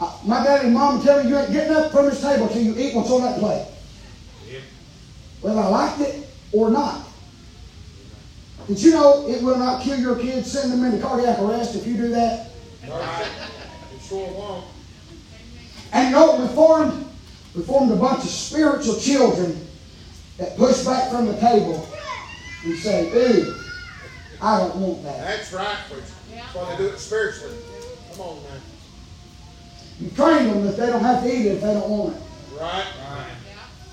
Uh, 0.00 0.18
my 0.24 0.42
daddy 0.42 0.66
and 0.66 0.74
mom 0.74 1.02
tell 1.02 1.22
you 1.22 1.28
you 1.28 1.38
ain't 1.38 1.52
getting 1.52 1.76
up 1.76 1.92
from 1.92 2.06
this 2.06 2.20
table 2.22 2.48
till 2.48 2.62
you 2.62 2.74
eat 2.78 2.94
what's 2.94 3.10
on 3.10 3.22
that 3.22 3.38
plate. 3.38 3.66
Whether 5.42 5.60
I 5.60 5.68
liked 5.68 6.00
it 6.00 6.23
or 6.54 6.70
not. 6.70 7.06
Did 8.66 8.82
you 8.82 8.92
know 8.92 9.28
it 9.28 9.42
will 9.42 9.58
not 9.58 9.82
kill 9.82 9.98
your 9.98 10.16
kids, 10.16 10.50
send 10.50 10.72
them 10.72 10.84
into 10.84 11.04
cardiac 11.04 11.38
arrest 11.40 11.74
if 11.74 11.86
you 11.86 11.96
do 11.96 12.08
that? 12.08 12.50
Right. 12.88 13.28
It 13.94 14.02
sure 14.02 14.30
won't. 14.32 14.64
And 15.92 16.08
you 16.08 16.14
know 16.14 16.40
we 16.40 16.46
formed? 16.54 17.06
We 17.54 17.62
formed 17.62 17.92
a 17.92 17.96
bunch 17.96 18.24
of 18.24 18.30
spiritual 18.30 18.98
children 18.98 19.66
that 20.38 20.56
push 20.56 20.84
back 20.84 21.10
from 21.10 21.26
the 21.26 21.36
table 21.38 21.86
and 22.64 22.78
say, 22.78 23.10
ooh, 23.14 23.54
I 24.40 24.58
don't 24.58 24.76
want 24.76 25.02
that. 25.04 25.18
That's 25.18 25.52
right. 25.52 25.76
That's 26.34 26.54
why 26.54 26.70
they 26.70 26.76
do 26.82 26.88
it 26.88 26.98
spiritually. 26.98 27.56
Come 28.12 28.20
on, 28.20 28.42
man. 28.42 28.60
You 30.00 30.10
train 30.10 30.48
them 30.48 30.66
that 30.66 30.76
they 30.76 30.86
don't 30.86 31.02
have 31.02 31.22
to 31.22 31.28
eat 31.28 31.46
it 31.46 31.52
if 31.56 31.60
they 31.60 31.74
don't 31.74 31.88
want 31.88 32.16
it. 32.16 32.22
Right. 32.58 32.86
right. 33.10 33.33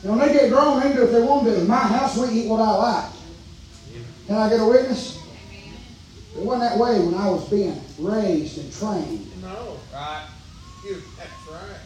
And 0.04 0.18
when 0.18 0.20
they 0.20 0.34
get 0.34 0.50
grown, 0.50 0.80
they 0.80 0.88
can 0.88 0.96
do 0.96 1.04
if 1.04 1.12
they 1.12 1.22
want 1.22 1.46
to. 1.46 1.60
In 1.60 1.68
my 1.68 1.76
house, 1.78 2.18
we 2.18 2.30
eat 2.30 2.48
what 2.48 2.60
I 2.60 2.72
like. 2.72 3.12
Can 4.28 4.36
I 4.36 4.50
get 4.50 4.60
a 4.60 4.66
witness? 4.66 5.20
It 6.36 6.44
wasn't 6.44 6.70
that 6.70 6.80
way 6.80 7.00
when 7.00 7.16
I 7.16 7.30
was 7.30 7.48
being 7.50 7.80
raised 8.00 8.58
and 8.58 8.74
trained. 8.74 9.42
No. 9.42 9.78
Right. 9.94 10.28
You, 10.86 11.02
that's 11.18 11.32
right. 11.52 11.82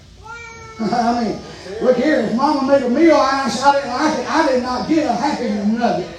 I 0.91 1.23
mean, 1.23 1.41
look 1.81 1.97
here, 1.97 2.19
if 2.19 2.35
Mama 2.35 2.67
made 2.67 2.83
a 2.83 2.89
meal, 2.89 3.15
I, 3.15 3.49
I, 3.63 3.71
didn't 3.73 3.91
like 3.91 4.19
it. 4.19 4.29
I 4.29 4.47
did 4.51 4.63
not 4.63 4.87
get 4.87 5.09
a 5.09 5.13
happy 5.13 5.49
nugget. 5.71 6.09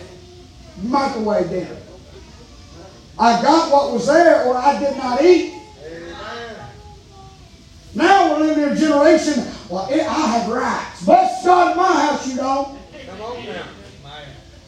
Microwave 0.83 1.49
dinner. 1.49 1.77
I 3.19 3.41
got 3.43 3.73
what 3.73 3.93
was 3.93 4.07
there 4.07 4.45
or 4.45 4.57
I 4.57 4.79
did 4.79 4.97
not 4.97 5.23
eat. 5.23 5.56
Now 7.97 8.33
we're 8.33 8.47
living 8.47 8.65
in 8.65 8.73
a 8.73 8.77
generation, 8.77 9.45
well, 9.71 9.89
it, 9.91 10.01
I 10.01 10.39
have 10.39 10.49
rights. 10.53 11.05
Bless 11.05 11.43
God 11.43 11.71
in 11.73 11.77
my 11.79 11.93
house, 11.93 12.29
you 12.29 12.37
don't. 12.37 12.79
Come 13.09 13.23
on 13.23 13.45
now. 13.47 13.67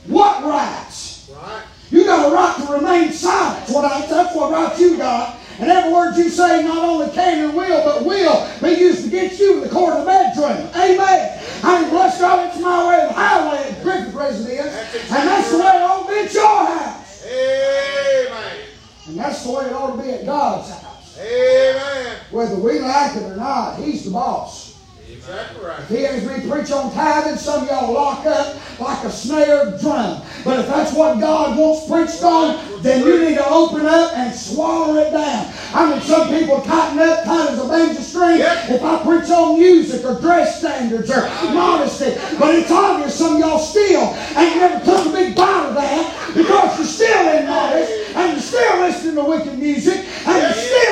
What 0.07 0.43
rights? 0.45 1.31
Right. 1.31 1.63
You 1.91 2.05
got 2.05 2.33
a 2.33 2.35
right 2.35 2.67
to 2.67 2.73
remain 2.73 3.13
silent. 3.13 3.69
What 3.69 3.85
I, 3.85 4.07
that's 4.07 4.35
what 4.35 4.51
right 4.51 4.79
you 4.81 4.97
got. 4.97 5.37
And 5.59 5.69
every 5.71 5.93
word 5.93 6.17
you 6.17 6.31
say 6.31 6.63
not 6.63 6.79
only 6.79 7.11
can 7.13 7.45
and 7.45 7.55
will, 7.55 7.85
but 7.85 8.05
will 8.07 8.49
be 8.63 8.81
used 8.81 9.07
against 9.07 9.39
you 9.39 9.57
in 9.57 9.61
the 9.61 9.69
court 9.69 9.93
of 9.93 10.01
the 10.01 10.07
bedroom. 10.07 10.71
Amen. 10.75 11.45
I 11.63 11.83
mean, 11.83 11.91
bless 11.91 12.19
God, 12.19 12.49
it's 12.49 12.59
my 12.61 12.89
way 12.89 13.03
of 13.03 13.09
the 13.09 13.15
highway, 13.15 13.59
as 13.59 13.83
Griffith 13.83 14.15
President 14.15 14.67
is. 14.67 14.75
And 15.11 15.29
that's 15.29 15.51
the 15.51 15.59
way 15.59 15.65
it 15.67 15.83
ought 15.83 16.07
to 16.07 16.15
be 16.15 16.21
at 16.21 16.33
your 16.33 16.67
house. 16.67 17.27
Amen. 17.27 18.61
And 19.09 19.19
that's 19.19 19.45
the 19.45 19.51
way 19.51 19.67
it 19.67 19.73
ought 19.75 19.97
to 19.97 20.03
be 20.03 20.11
at 20.13 20.25
God's 20.25 20.71
house. 20.71 20.88
Amen. 21.21 22.17
Whether 22.31 22.57
we 22.57 22.79
like 22.81 23.17
it 23.17 23.23
or 23.23 23.37
not, 23.37 23.77
He's 23.79 24.05
the 24.05 24.11
boss. 24.11 24.69
Exactly 25.11 25.65
right. 25.67 25.81
If 25.81 25.89
he 25.89 26.03
has 26.05 26.25
me 26.25 26.51
preach 26.51 26.71
on 26.71 26.93
tithing, 26.93 27.37
some 27.37 27.63
of 27.65 27.69
y'all 27.69 27.93
lock 27.93 28.25
up 28.27 28.57
like 28.81 29.05
a 29.05 29.11
snared 29.11 29.81
drum. 29.81 30.23
But 30.45 30.61
if 30.61 30.67
that's 30.69 30.93
what 30.95 31.19
God 31.19 31.59
wants 31.59 31.89
preached 31.91 32.23
on, 32.23 32.83
then 32.83 33.05
you 33.05 33.19
need 33.29 33.35
to 33.37 33.47
open 33.49 33.85
up 33.87 34.13
and 34.17 34.35
swallow 34.35 34.97
it 34.97 35.11
down. 35.11 35.53
I 35.75 35.91
mean, 35.91 36.01
some 36.03 36.29
people 36.29 36.61
tighten 36.63 36.99
up 36.99 37.25
tight 37.25 37.51
as 37.51 37.59
a 37.59 37.69
banjo 37.69 38.01
string 38.01 38.39
Yep. 38.39 38.71
if 38.71 38.83
I 38.83 39.03
preach 39.05 39.31
on 39.31 39.59
music 39.59 40.05
or 40.05 40.19
dress 40.21 40.61
standards 40.61 41.11
or 41.11 41.23
modesty. 41.53 42.15
But 42.39 42.55
it's 42.55 42.71
obvious 42.71 43.19
some 43.19 43.35
of 43.35 43.41
y'all 43.41 43.59
still 43.59 44.15
ain't 44.37 44.57
never 44.57 44.83
took 44.85 45.07
a 45.07 45.11
big 45.11 45.35
bite 45.37 45.67
of 45.69 45.75
that 45.75 46.33
because 46.35 46.79
you're 46.79 46.87
still 46.87 47.29
immodest 47.37 48.15
and 48.17 48.33
you're 48.33 48.41
still 48.41 48.81
listening 48.81 49.15
to 49.17 49.25
wicked 49.25 49.59
music 49.59 50.07
and 50.27 50.43
you 50.43 50.63
still 50.63 50.88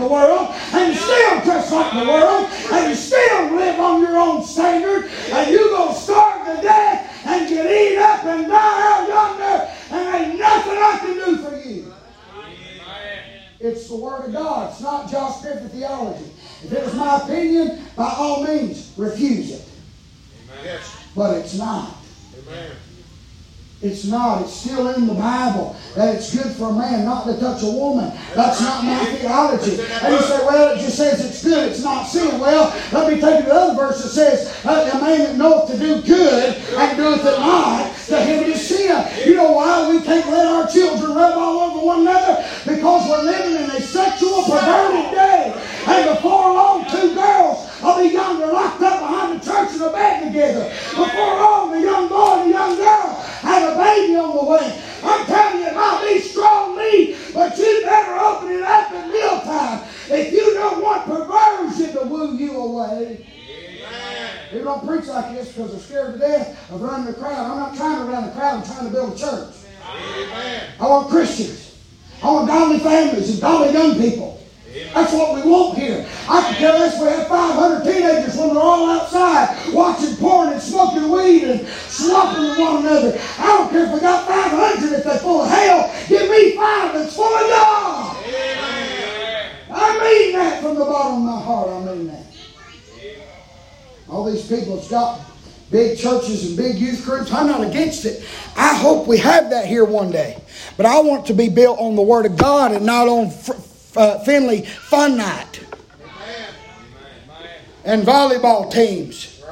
the 0.00 0.08
world 0.08 0.48
and 0.72 0.96
still 0.96 1.40
dress 1.44 1.72
like 1.72 1.92
the 1.92 2.10
world 2.10 2.50
and 2.72 2.88
you 2.90 2.94
still 2.94 3.56
live 3.56 3.80
on 3.80 4.00
your 4.00 4.16
own 4.16 4.42
standard 4.42 5.04
and 5.04 5.50
you 5.50 5.70
gonna 5.70 5.94
starve 5.94 6.46
to 6.46 6.62
death 6.62 7.26
and 7.26 7.48
get 7.48 7.66
eat 7.66 7.98
up 7.98 8.24
and 8.24 8.48
die 8.48 8.56
out 8.56 9.08
yonder 9.08 9.68
and 9.90 10.14
ain't 10.14 10.38
nothing 10.38 10.72
I 10.72 10.98
can 11.00 11.14
do 11.14 11.36
for 11.42 11.56
you. 11.56 11.94
It's 13.60 13.88
the 13.88 13.96
Word 13.96 14.24
of 14.24 14.32
God. 14.32 14.70
It's 14.70 14.80
not 14.80 15.10
Josh 15.10 15.42
Griffith 15.42 15.72
theology. 15.72 16.32
If 16.64 16.72
it 16.72 16.82
was 16.82 16.94
my 16.94 17.22
opinion, 17.22 17.84
by 17.94 18.14
all 18.16 18.42
means, 18.42 18.94
refuse 18.96 19.50
it. 19.50 19.68
Yes. 20.64 20.96
But 21.14 21.36
it's 21.38 21.58
not. 21.58 21.94
Amen. 22.48 22.70
It's 23.82 24.04
not. 24.04 24.42
It's 24.42 24.52
still 24.52 24.88
in 24.88 25.06
the 25.06 25.14
Bible 25.14 25.74
that 25.96 26.14
it's 26.14 26.36
good 26.36 26.52
for 26.52 26.68
a 26.68 26.72
man 26.74 27.06
not 27.06 27.24
to 27.24 27.40
touch 27.40 27.62
a 27.62 27.66
woman. 27.66 28.12
That's 28.34 28.60
not 28.60 28.84
my 28.84 29.02
theology. 29.06 29.80
And 29.80 30.12
you 30.12 30.20
say, 30.20 30.44
well, 30.44 30.76
it 30.76 30.80
just 30.80 30.98
says 30.98 31.24
it's 31.24 31.42
good. 31.42 31.70
It's 31.70 31.82
not 31.82 32.04
sin. 32.04 32.38
Well, 32.38 32.68
let 32.92 33.10
me 33.10 33.18
take 33.18 33.38
you 33.38 33.44
to 33.44 33.48
the 33.48 33.54
other 33.54 33.74
verse 33.74 34.02
that 34.02 34.10
says, 34.10 34.54
a 34.64 35.00
man 35.00 35.18
that 35.20 35.36
knoweth 35.36 35.70
to 35.70 35.78
do 35.78 36.02
good 36.02 36.56
and 36.56 36.96
doeth 36.98 37.24
it 37.24 37.40
not, 37.40 37.96
to 38.08 38.20
him 38.20 38.44
is 38.50 38.68
sin. 38.68 39.26
You 39.26 39.36
know 39.36 39.52
why 39.52 39.88
we 39.88 40.02
can't 40.02 40.28
let 40.30 40.46
our 40.46 40.68
children 40.68 41.14
rub 41.14 41.38
all 41.38 41.70
over 41.70 41.86
one 41.86 42.00
another? 42.02 42.44
Because 42.66 43.08
we're 43.08 43.24
living 43.24 43.64
in 43.64 43.70
a 43.70 43.80
sexual 43.80 44.42
perverted 44.42 45.10
day. 45.12 45.54
And 45.86 46.16
before 46.16 46.52
long, 46.52 46.84
two 46.84 47.14
girls 47.14 47.69
will 47.82 47.98
be 47.98 48.14
yonder 48.14 48.52
locked 48.52 48.82
up 48.82 49.00
behind 49.00 49.40
the 49.40 49.44
church 49.44 49.74
in 49.74 49.82
a 49.82 49.90
bed 49.90 50.28
together. 50.28 50.68
Before 50.68 51.36
long, 51.36 51.72
the 51.72 51.80
young 51.80 52.08
boy 52.08 52.40
and 52.40 52.50
the 52.50 52.54
young 52.54 52.76
girl 52.76 53.14
have 53.14 53.72
a 53.72 53.76
baby 53.76 54.16
on 54.16 54.36
the 54.36 54.50
way. 54.50 54.82
I'm 55.02 55.26
telling 55.26 55.60
you, 55.60 55.66
it 55.68 55.74
might 55.74 56.06
be 56.08 56.20
strong 56.20 56.76
meat, 56.76 57.16
but 57.32 57.56
you 57.56 57.82
better 57.84 58.16
open 58.16 58.52
it 58.52 58.62
up 58.62 58.92
at 58.92 59.08
mealtime 59.08 59.88
if 60.10 60.32
you 60.32 60.54
don't 60.54 60.82
want 60.82 61.06
perversion 61.06 61.92
to 61.94 62.06
woo 62.06 62.36
you 62.36 62.56
away. 62.56 63.26
People 64.50 64.64
don't 64.64 64.86
preach 64.86 65.06
like 65.06 65.34
this 65.36 65.52
because 65.52 65.70
they're 65.70 65.80
scared 65.80 66.14
to 66.14 66.18
death 66.18 66.70
of 66.72 66.80
running 66.80 67.06
the 67.06 67.14
crowd. 67.14 67.50
I'm 67.50 67.58
not 67.58 67.76
trying 67.76 68.04
to 68.04 68.12
run 68.12 68.26
the 68.26 68.32
crowd, 68.32 68.58
I'm 68.58 68.66
trying 68.66 68.86
to 68.86 68.92
build 68.92 69.14
a 69.14 69.18
church. 69.18 69.54
Amen. 69.88 70.70
I 70.80 70.88
want 70.88 71.08
Christians. 71.08 71.78
I 72.22 72.26
want 72.32 72.48
godly 72.48 72.78
families 72.80 73.30
and 73.30 73.40
godly 73.40 73.72
young 73.72 73.96
people. 73.96 74.39
That's 74.94 75.12
what 75.12 75.34
we 75.34 75.50
want 75.50 75.78
here. 75.78 76.06
I 76.28 76.42
can 76.42 76.54
tell 76.54 76.82
us 76.82 77.00
we 77.00 77.06
have 77.08 77.26
500 77.26 77.82
teenagers 77.84 78.36
when 78.36 78.48
they're 78.54 78.62
all 78.62 78.88
outside 78.88 79.72
watching 79.74 80.14
porn 80.16 80.52
and 80.52 80.62
smoking 80.62 81.10
weed 81.10 81.42
and 81.44 81.66
slopping 81.66 82.42
with 82.42 82.58
one 82.58 82.78
another. 82.86 83.20
I 83.38 83.46
don't 83.46 83.70
care 83.70 83.86
if 83.86 83.92
we 83.92 84.00
got 84.00 84.26
500 84.28 84.92
if 84.98 85.04
they're 85.04 85.18
full 85.18 85.42
of 85.42 85.50
hell. 85.50 85.92
Give 86.08 86.30
me 86.30 86.56
five 86.56 86.92
that's 86.94 87.16
full 87.16 87.24
of 87.26 87.40
God. 87.50 88.16
I 89.72 89.98
mean 90.02 90.32
that 90.34 90.62
from 90.62 90.76
the 90.76 90.84
bottom 90.84 91.18
of 91.28 91.34
my 91.34 91.40
heart. 91.40 91.68
I 91.68 91.92
mean 91.94 92.06
that. 92.08 92.24
All 94.08 94.24
these 94.30 94.46
people 94.46 94.76
that's 94.76 94.88
got 94.90 95.20
big 95.70 95.98
churches 95.98 96.48
and 96.48 96.56
big 96.56 96.76
youth 96.76 97.04
groups, 97.04 97.32
I'm 97.32 97.46
not 97.46 97.62
against 97.64 98.04
it. 98.04 98.24
I 98.56 98.74
hope 98.74 99.06
we 99.06 99.18
have 99.18 99.50
that 99.50 99.66
here 99.66 99.84
one 99.84 100.10
day. 100.10 100.42
But 100.76 100.86
I 100.86 101.00
want 101.00 101.26
to 101.26 101.34
be 101.34 101.48
built 101.48 101.78
on 101.78 101.94
the 101.96 102.02
Word 102.02 102.26
of 102.26 102.36
God 102.36 102.72
and 102.72 102.84
not 102.84 103.06
on 103.08 103.26
f- 103.26 103.50
f- 103.50 103.69
uh, 103.96 104.18
Finley 104.20 104.64
Fun 104.64 105.16
Night 105.16 105.64
and 107.84 108.02
volleyball 108.04 108.70
teams 108.70 109.42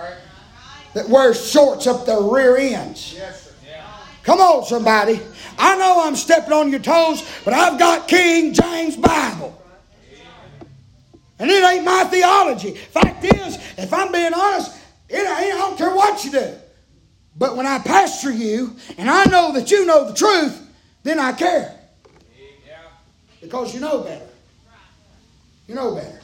that 0.94 1.08
wear 1.08 1.34
shorts 1.34 1.86
up 1.86 2.06
their 2.06 2.20
rear 2.20 2.56
ends. 2.56 3.18
Come 4.22 4.40
on, 4.40 4.64
somebody. 4.64 5.20
I 5.58 5.76
know 5.76 6.02
I'm 6.04 6.14
stepping 6.16 6.52
on 6.52 6.70
your 6.70 6.80
toes, 6.80 7.26
but 7.44 7.54
I've 7.54 7.78
got 7.78 8.08
King 8.08 8.52
James 8.52 8.96
Bible. 8.96 9.60
And 11.38 11.50
it 11.50 11.64
ain't 11.64 11.84
my 11.84 12.04
theology. 12.04 12.74
Fact 12.74 13.24
is, 13.24 13.56
if 13.76 13.92
I'm 13.92 14.12
being 14.12 14.34
honest, 14.34 14.76
it 15.08 15.18
ain't, 15.18 15.28
I 15.28 15.58
don't 15.58 15.78
care 15.78 15.94
what 15.94 16.24
you 16.24 16.32
do. 16.32 16.54
But 17.36 17.56
when 17.56 17.66
I 17.66 17.78
pastor 17.78 18.32
you 18.32 18.76
and 18.98 19.08
I 19.08 19.24
know 19.26 19.52
that 19.52 19.70
you 19.70 19.86
know 19.86 20.08
the 20.08 20.14
truth, 20.14 20.60
then 21.04 21.20
I 21.20 21.32
care. 21.32 21.74
Because 23.40 23.72
you 23.72 23.80
know 23.80 24.00
better. 24.00 24.27
You 25.68 25.74
know 25.74 25.94
better. 25.94 26.20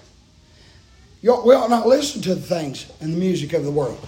You 1.20 1.32
ought, 1.32 1.46
we 1.46 1.54
ought 1.54 1.70
not 1.70 1.86
listen 1.86 2.22
to 2.22 2.34
the 2.34 2.40
things 2.40 2.90
and 3.00 3.12
the 3.12 3.18
music 3.18 3.52
of 3.52 3.62
the 3.62 3.70
world. 3.70 4.04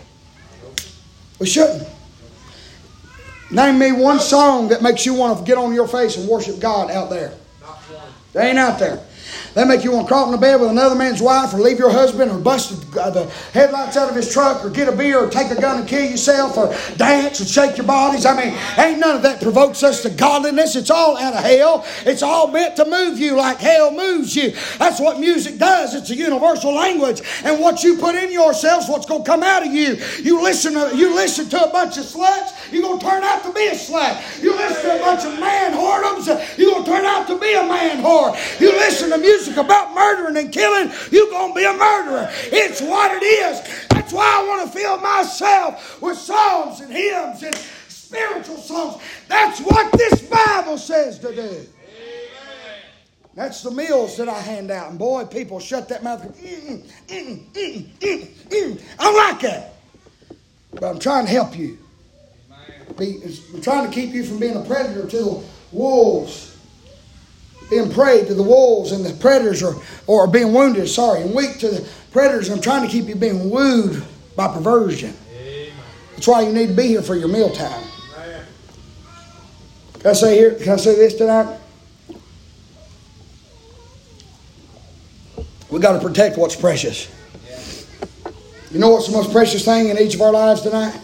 We 1.39 1.47
shouldn't. 1.47 1.87
Name 3.51 3.79
me 3.79 3.93
one 3.93 4.19
song 4.19 4.69
that 4.69 4.83
makes 4.83 5.07
you 5.07 5.15
want 5.15 5.39
to 5.39 5.45
get 5.45 5.57
on 5.57 5.73
your 5.73 5.87
face 5.87 6.17
and 6.17 6.29
worship 6.29 6.59
God 6.59 6.91
out 6.91 7.11
there. 7.11 7.33
They 8.33 8.49
ain't 8.49 8.59
out 8.59 8.79
there. 8.79 9.03
They 9.57 9.65
make 9.65 9.85
you 9.85 9.91
want 9.91 10.07
to 10.07 10.13
crawl 10.13 10.27
in 10.27 10.33
the 10.33 10.39
bed 10.39 10.61
with 10.61 10.69
another 10.69 10.95
man's 10.95 11.23
wife 11.23 11.55
or 11.55 11.57
leave 11.57 11.79
your 11.79 11.91
husband 11.91 12.31
or 12.31 12.37
bust 12.39 12.93
the, 12.93 13.01
uh, 13.01 13.09
the 13.09 13.25
headlights 13.55 13.97
out 13.97 14.11
of 14.11 14.15
his 14.15 14.31
truck 14.31 14.63
or 14.63 14.69
get 14.69 14.87
a 14.87 14.93
beer 14.93 15.19
or 15.19 15.31
take 15.31 15.51
a 15.51 15.59
gun 15.59 15.79
and 15.81 15.89
kill 15.89 16.05
yourself 16.05 16.59
or 16.59 16.77
dance 16.99 17.41
and 17.41 17.49
shake 17.49 17.79
your 17.79 17.87
bodies. 17.87 18.27
I 18.27 18.37
mean, 18.37 18.55
ain't 18.77 18.99
none 18.99 19.17
of 19.17 19.23
that 19.23 19.41
provokes 19.41 19.83
us 19.83 20.03
to 20.03 20.11
godliness. 20.11 20.77
It's 20.77 20.91
all 20.91 21.17
out 21.17 21.33
of 21.33 21.43
hell. 21.43 21.87
It's 22.05 22.23
all 22.23 22.49
meant 22.49 22.77
to 22.77 22.85
move 22.85 23.19
you 23.19 23.35
like 23.35 23.57
hell 23.57 23.93
moves 23.93 24.37
you. 24.37 24.53
That's 24.77 25.01
what 25.01 25.21
music 25.21 25.57
does. 25.57 25.95
It's 25.95 26.11
a 26.11 26.15
universal 26.15 26.75
language. 26.75 27.23
And 27.43 27.59
what 27.59 27.83
you 27.83 27.97
put 27.97 28.15
in 28.15 28.31
yourselves, 28.31 28.91
what's 28.91 29.07
going 29.07 29.25
to 29.25 29.31
come 29.31 29.43
out 29.43 29.67
of 29.67 29.73
you. 29.73 29.97
You 30.23 30.43
listen 30.43 30.75
to, 30.75 30.95
you 30.95 31.15
listen 31.15 31.49
to 31.49 31.65
a 31.65 31.73
bunch 31.73 31.97
of 31.97 32.05
sluts, 32.05 32.71
you're 32.71 32.83
going 32.83 32.99
to 32.99 33.07
turn 33.07 33.25
out 33.25 33.43
to 33.45 33.53
be 33.55 33.69
a 33.69 33.75
slut. 33.75 34.43
You 34.43 34.55
listen 34.55 34.83
to 34.83 34.97
a 34.97 34.99
bunch 34.99 35.25
of 35.25 35.41
man 35.41 35.73
whoredoms, 35.73 36.27
you're 36.59 36.73
going 36.73 36.85
to 36.85 36.91
turn 36.91 37.07
out 37.07 37.27
to 37.29 37.39
be 37.39 37.55
a 37.55 37.63
man 37.63 38.03
whore. 38.03 38.37
You 38.61 38.73
listen 38.73 39.09
to 39.09 39.17
music 39.17 39.46
about 39.55 39.95
murdering 39.95 40.37
and 40.37 40.53
killing, 40.53 40.91
you're 41.11 41.31
going 41.31 41.53
to 41.53 41.55
be 41.55 41.65
a 41.65 41.73
murderer. 41.73 42.29
It's 42.31 42.81
what 42.81 43.11
it 43.13 43.25
is. 43.25 43.89
That's 43.89 44.13
why 44.13 44.25
I 44.25 44.49
want 44.49 44.71
to 44.71 44.79
fill 44.79 44.99
myself 44.99 46.01
with 46.03 46.19
songs 46.19 46.81
and 46.81 46.93
hymns 46.93 47.43
and 47.43 47.55
spiritual 47.89 48.59
songs. 48.59 49.03
That's 49.29 49.61
what 49.61 49.93
this 49.93 50.23
Bible 50.23 50.79
says 50.79 51.19
to 51.21 51.35
do. 51.35 51.67
That's 53.35 53.63
the 53.63 53.71
meals 53.71 54.17
that 54.17 54.31
I 54.31 54.41
hand 54.41 54.71
out. 54.71 54.91
And 54.91 54.99
boy, 54.99 55.27
people 55.27 55.61
shut 55.61 55.91
that 55.91 56.03
mouth. 56.03 56.23
Mm, 56.23 56.83
mm, 57.07 57.53
mm, 57.53 57.87
mm, 57.99 58.29
mm. 58.49 58.83
I 58.99 59.13
like 59.13 59.41
that. 59.43 59.75
But 60.73 60.85
I'm 60.85 60.99
trying 60.99 61.27
to 61.27 61.31
help 61.31 61.57
you. 61.57 61.79
Be, 62.97 63.21
I'm 63.53 63.61
trying 63.61 63.89
to 63.89 63.95
keep 63.95 64.15
you 64.15 64.25
from 64.25 64.39
being 64.39 64.57
a 64.57 64.65
predator 64.65 65.07
to 65.07 65.17
the 65.17 65.45
wolves 65.71 66.56
being 67.71 67.91
prey 67.91 68.25
to 68.25 68.35
the 68.35 68.43
wolves 68.43 68.93
and 68.93 69.05
the 69.05 69.13
predators 69.15 69.63
or, 69.63 69.75
or 70.07 70.27
being 70.27 70.53
wounded, 70.53 70.89
sorry, 70.89 71.23
and 71.23 71.35
weak 71.35 71.59
to 71.59 71.69
the 71.69 71.89
predators. 72.13 72.49
I'm 72.49 72.61
trying 72.61 72.87
to 72.87 72.89
keep 72.89 73.07
you 73.07 73.17
being 73.17 73.51
wooed 73.51 74.05
by 74.37 74.49
perversion. 74.49 75.15
Amen. 75.33 75.73
That's 76.15 76.29
why 76.29 76.43
you 76.43 76.53
need 76.53 76.69
to 76.69 76.75
be 76.75 76.89
here 76.89 77.03
for 77.03 77.17
your 77.17 77.29
mealtime. 77.29 77.83
Can 80.01 80.11
I 80.11 80.13
say 80.13 80.37
here? 80.37 80.55
Can 80.55 80.73
I 80.73 80.77
say 80.77 80.95
this 80.95 81.15
tonight? 81.15 81.59
We 85.69 85.81
got 85.81 86.01
to 86.01 86.07
protect 86.07 86.39
what's 86.39 86.55
precious. 86.55 87.11
Yeah. 87.45 88.31
You 88.71 88.79
know 88.79 88.91
what's 88.91 89.09
the 89.09 89.13
most 89.13 89.33
precious 89.33 89.65
thing 89.65 89.89
in 89.89 89.99
each 89.99 90.15
of 90.15 90.21
our 90.21 90.31
lives 90.31 90.63
tonight? 90.63 90.97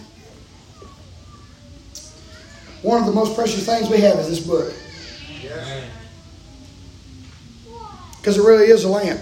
One 2.83 3.01
of 3.01 3.07
the 3.07 3.13
most 3.13 3.35
precious 3.35 3.67
things 3.67 3.89
we 3.89 3.99
have 3.99 4.19
is 4.21 4.29
this 4.29 4.41
book. 4.41 4.73
Yeah. 5.43 5.85
Because 8.23 8.39
it 8.39 8.43
really 8.43 8.67
is 8.67 8.85
a 8.85 8.89
lamp 8.89 9.21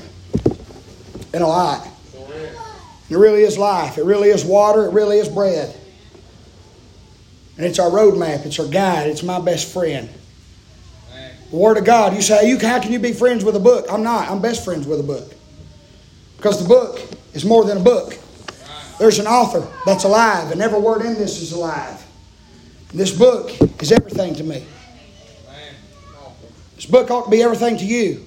and 1.33 1.43
a 1.43 1.47
light. 1.47 1.91
It 3.09 3.17
really 3.17 3.45
is 3.45 3.57
life. 3.57 3.97
It 3.97 4.05
really 4.05 4.29
is 4.29 4.45
water. 4.45 4.85
It 4.85 4.93
really 4.93 5.17
is 5.17 5.27
bread. 5.27 5.75
And 7.57 7.65
it's 7.65 7.79
our 7.79 7.89
roadmap. 7.89 8.45
It's 8.45 8.59
our 8.61 8.67
guide. 8.67 9.09
It's 9.09 9.23
my 9.23 9.41
best 9.41 9.73
friend. 9.73 10.11
The 11.51 11.57
Word 11.57 11.79
of 11.79 11.87
God. 11.87 12.15
You 12.15 12.21
say, 12.21 12.47
you, 12.47 12.59
how 12.59 12.79
can 12.79 12.93
you 12.93 12.99
be 12.99 13.15
friends 13.15 13.43
with 13.43 13.57
a 13.57 13.61
book? 13.61 13.87
I'm 13.91 14.03
not. 14.03 14.31
I'm 14.31 14.43
best 14.43 14.67
friends 14.67 14.87
with 14.87 15.01
a 15.01 15.03
book. 15.03 15.33
Because 16.37 16.63
the 16.63 16.69
book 16.69 17.01
is 17.33 17.43
more 17.43 17.65
than 17.65 17.79
a 17.79 17.83
book. 17.83 18.19
There's 18.99 19.19
an 19.19 19.27
author 19.27 19.67
that's 19.87 20.05
alive, 20.05 20.53
and 20.53 20.61
every 20.61 20.79
word 20.79 21.01
in 21.01 21.15
this 21.15 21.41
is 21.41 21.53
alive. 21.53 22.07
And 22.91 23.01
this 23.01 23.17
book 23.17 23.51
is 23.81 23.93
everything 23.93 24.35
to 24.35 24.45
me. 24.45 24.67
This 26.77 26.85
book 26.85 27.11
ought 27.11 27.25
to 27.25 27.31
be 27.31 27.43
everything 27.43 27.79
to 27.79 27.85
you. 27.87 28.27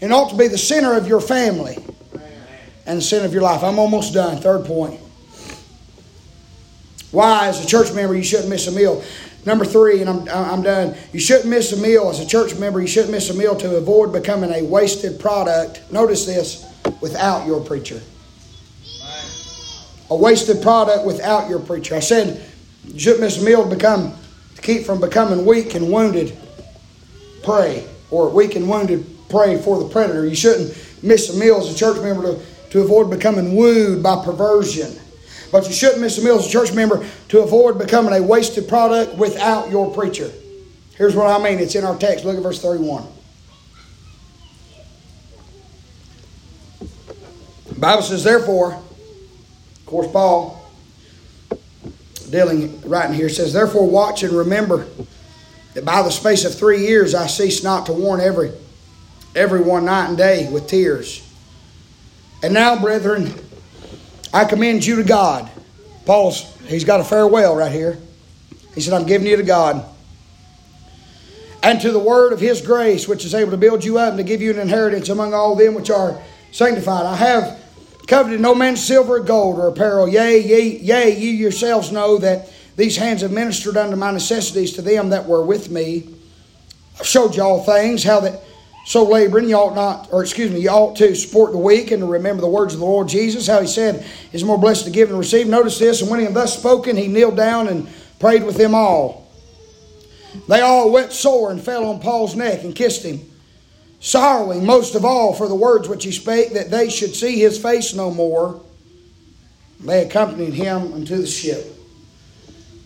It 0.00 0.10
ought 0.10 0.30
to 0.30 0.36
be 0.36 0.48
the 0.48 0.58
center 0.58 0.94
of 0.94 1.06
your 1.06 1.20
family 1.20 1.76
and 2.86 2.98
the 2.98 3.02
center 3.02 3.26
of 3.26 3.32
your 3.32 3.42
life. 3.42 3.62
I'm 3.62 3.78
almost 3.78 4.14
done. 4.14 4.38
Third 4.38 4.64
point. 4.64 4.98
Why, 7.10 7.48
as 7.48 7.62
a 7.62 7.66
church 7.66 7.92
member, 7.92 8.14
you 8.14 8.22
shouldn't 8.22 8.48
miss 8.48 8.66
a 8.66 8.72
meal. 8.72 9.02
Number 9.44 9.64
three, 9.64 10.00
and 10.00 10.08
I'm, 10.08 10.28
I'm 10.28 10.62
done. 10.62 10.94
You 11.12 11.20
shouldn't 11.20 11.48
miss 11.48 11.72
a 11.72 11.76
meal 11.76 12.08
as 12.08 12.20
a 12.20 12.26
church 12.26 12.56
member. 12.56 12.80
You 12.80 12.86
shouldn't 12.86 13.12
miss 13.12 13.30
a 13.30 13.34
meal 13.34 13.56
to 13.56 13.76
avoid 13.76 14.12
becoming 14.12 14.52
a 14.52 14.62
wasted 14.62 15.18
product. 15.18 15.82
Notice 15.90 16.26
this 16.26 16.66
without 17.00 17.46
your 17.46 17.60
preacher. 17.60 18.00
A 20.10 20.16
wasted 20.16 20.62
product 20.62 21.06
without 21.06 21.48
your 21.48 21.60
preacher. 21.60 21.94
I 21.94 22.00
said 22.00 22.42
you 22.86 22.98
shouldn't 22.98 23.20
miss 23.20 23.40
a 23.40 23.44
meal 23.44 23.68
to 23.68 23.74
become 23.74 24.14
to 24.56 24.62
keep 24.62 24.84
from 24.84 25.00
becoming 25.00 25.46
weak 25.46 25.74
and 25.74 25.90
wounded. 25.90 26.36
Prey 27.42 27.86
or 28.10 28.28
weak 28.28 28.56
and 28.56 28.68
wounded. 28.68 29.06
Prey 29.30 29.60
for 29.60 29.78
the 29.78 29.88
predator. 29.88 30.26
You 30.26 30.34
shouldn't 30.34 30.76
miss 31.02 31.34
a 31.34 31.38
meal 31.38 31.56
as 31.58 31.72
a 31.72 31.76
church 31.76 32.00
member 32.02 32.22
to, 32.22 32.44
to 32.70 32.80
avoid 32.80 33.10
becoming 33.10 33.56
wooed 33.56 34.02
by 34.02 34.24
perversion. 34.24 34.98
But 35.52 35.66
you 35.66 35.72
shouldn't 35.72 36.00
miss 36.00 36.18
a 36.18 36.24
meal 36.24 36.36
as 36.36 36.46
a 36.46 36.50
church 36.50 36.72
member 36.72 37.06
to 37.28 37.40
avoid 37.40 37.78
becoming 37.78 38.14
a 38.14 38.22
wasted 38.22 38.68
product 38.68 39.14
without 39.16 39.70
your 39.70 39.92
preacher. 39.92 40.30
Here's 40.96 41.16
what 41.16 41.26
I 41.26 41.42
mean. 41.42 41.58
It's 41.58 41.74
in 41.74 41.84
our 41.84 41.96
text. 41.96 42.24
Look 42.24 42.36
at 42.36 42.42
verse 42.42 42.60
31. 42.60 43.06
The 47.68 47.80
Bible 47.80 48.02
says, 48.02 48.22
therefore, 48.22 48.74
of 48.74 49.86
course, 49.86 50.10
Paul 50.12 50.60
dealing 52.30 52.80
writing 52.82 53.14
here 53.14 53.28
says, 53.28 53.52
Therefore 53.52 53.88
watch 53.88 54.22
and 54.22 54.32
remember 54.32 54.86
that 55.74 55.84
by 55.84 56.02
the 56.02 56.10
space 56.10 56.44
of 56.44 56.54
three 56.54 56.86
years 56.86 57.14
I 57.14 57.26
cease 57.26 57.62
not 57.62 57.86
to 57.86 57.92
warn 57.92 58.20
every 58.20 58.52
every 59.34 59.60
one 59.60 59.84
night 59.84 60.08
and 60.08 60.16
day 60.16 60.48
with 60.50 60.66
tears. 60.66 61.26
And 62.42 62.54
now, 62.54 62.80
brethren, 62.80 63.34
I 64.32 64.44
commend 64.44 64.84
you 64.84 64.96
to 64.96 65.04
God. 65.04 65.50
Paul's 66.06 66.56
he's 66.66 66.84
got 66.84 67.00
a 67.00 67.04
farewell 67.04 67.54
right 67.54 67.72
here. 67.72 67.98
He 68.74 68.80
said, 68.80 68.94
I'm 68.94 69.06
giving 69.06 69.26
you 69.26 69.36
to 69.36 69.42
God. 69.42 69.84
And 71.62 71.80
to 71.82 71.92
the 71.92 71.98
word 71.98 72.32
of 72.32 72.40
his 72.40 72.62
grace, 72.62 73.06
which 73.06 73.24
is 73.24 73.34
able 73.34 73.50
to 73.50 73.56
build 73.56 73.84
you 73.84 73.98
up 73.98 74.10
and 74.10 74.18
to 74.18 74.24
give 74.24 74.40
you 74.40 74.50
an 74.50 74.58
inheritance 74.58 75.08
among 75.10 75.34
all 75.34 75.56
them 75.56 75.74
which 75.74 75.90
are 75.90 76.20
sanctified. 76.52 77.04
I 77.04 77.16
have 77.16 77.60
coveted 78.06 78.40
no 78.40 78.54
man's 78.54 78.82
silver 78.82 79.16
or 79.16 79.20
gold 79.20 79.58
or 79.58 79.68
apparel. 79.68 80.08
Yea, 80.08 80.40
yea, 80.40 80.78
yea, 80.78 81.16
you 81.16 81.30
yourselves 81.30 81.92
know 81.92 82.16
that 82.18 82.50
these 82.76 82.96
hands 82.96 83.20
have 83.20 83.30
ministered 83.30 83.76
unto 83.76 83.96
my 83.96 84.10
necessities 84.10 84.72
to 84.74 84.82
them 84.82 85.10
that 85.10 85.26
were 85.26 85.44
with 85.44 85.70
me. 85.70 86.08
I've 86.98 87.06
showed 87.06 87.36
you 87.36 87.42
all 87.42 87.62
things, 87.62 88.02
how 88.02 88.20
that 88.20 88.42
so 88.84 89.04
laboring, 89.04 89.48
you 89.48 89.56
ought 89.56 89.74
not, 89.74 90.08
or 90.10 90.22
excuse 90.22 90.50
me, 90.50 90.60
you 90.60 90.70
ought 90.70 90.96
to 90.96 91.14
support 91.14 91.52
the 91.52 91.58
weak 91.58 91.90
and 91.90 92.00
to 92.00 92.06
remember 92.06 92.40
the 92.40 92.48
words 92.48 92.74
of 92.74 92.80
the 92.80 92.86
Lord 92.86 93.08
Jesus, 93.08 93.46
how 93.46 93.60
he 93.60 93.66
said, 93.66 94.04
is 94.32 94.42
more 94.42 94.58
blessed 94.58 94.84
to 94.86 94.90
give 94.90 95.10
and 95.10 95.18
receive. 95.18 95.46
Notice 95.46 95.78
this, 95.78 96.00
and 96.00 96.10
when 96.10 96.20
he 96.20 96.26
had 96.26 96.34
thus 96.34 96.58
spoken, 96.58 96.96
he 96.96 97.06
kneeled 97.06 97.36
down 97.36 97.68
and 97.68 97.88
prayed 98.18 98.42
with 98.42 98.56
them 98.56 98.74
all. 98.74 99.28
They 100.48 100.60
all 100.60 100.90
went 100.90 101.12
sore 101.12 101.50
and 101.50 101.60
fell 101.60 101.86
on 101.86 102.00
Paul's 102.00 102.34
neck 102.34 102.64
and 102.64 102.74
kissed 102.74 103.04
him, 103.04 103.20
sorrowing 104.00 104.64
most 104.64 104.94
of 104.94 105.04
all 105.04 105.34
for 105.34 105.46
the 105.46 105.54
words 105.54 105.88
which 105.88 106.04
he 106.04 106.12
spake, 106.12 106.52
that 106.54 106.70
they 106.70 106.88
should 106.88 107.14
see 107.14 107.38
his 107.38 107.60
face 107.60 107.94
no 107.94 108.10
more. 108.10 108.60
They 109.80 110.04
accompanied 110.04 110.54
him 110.54 110.92
unto 110.92 111.16
the 111.16 111.26
ship. 111.26 111.66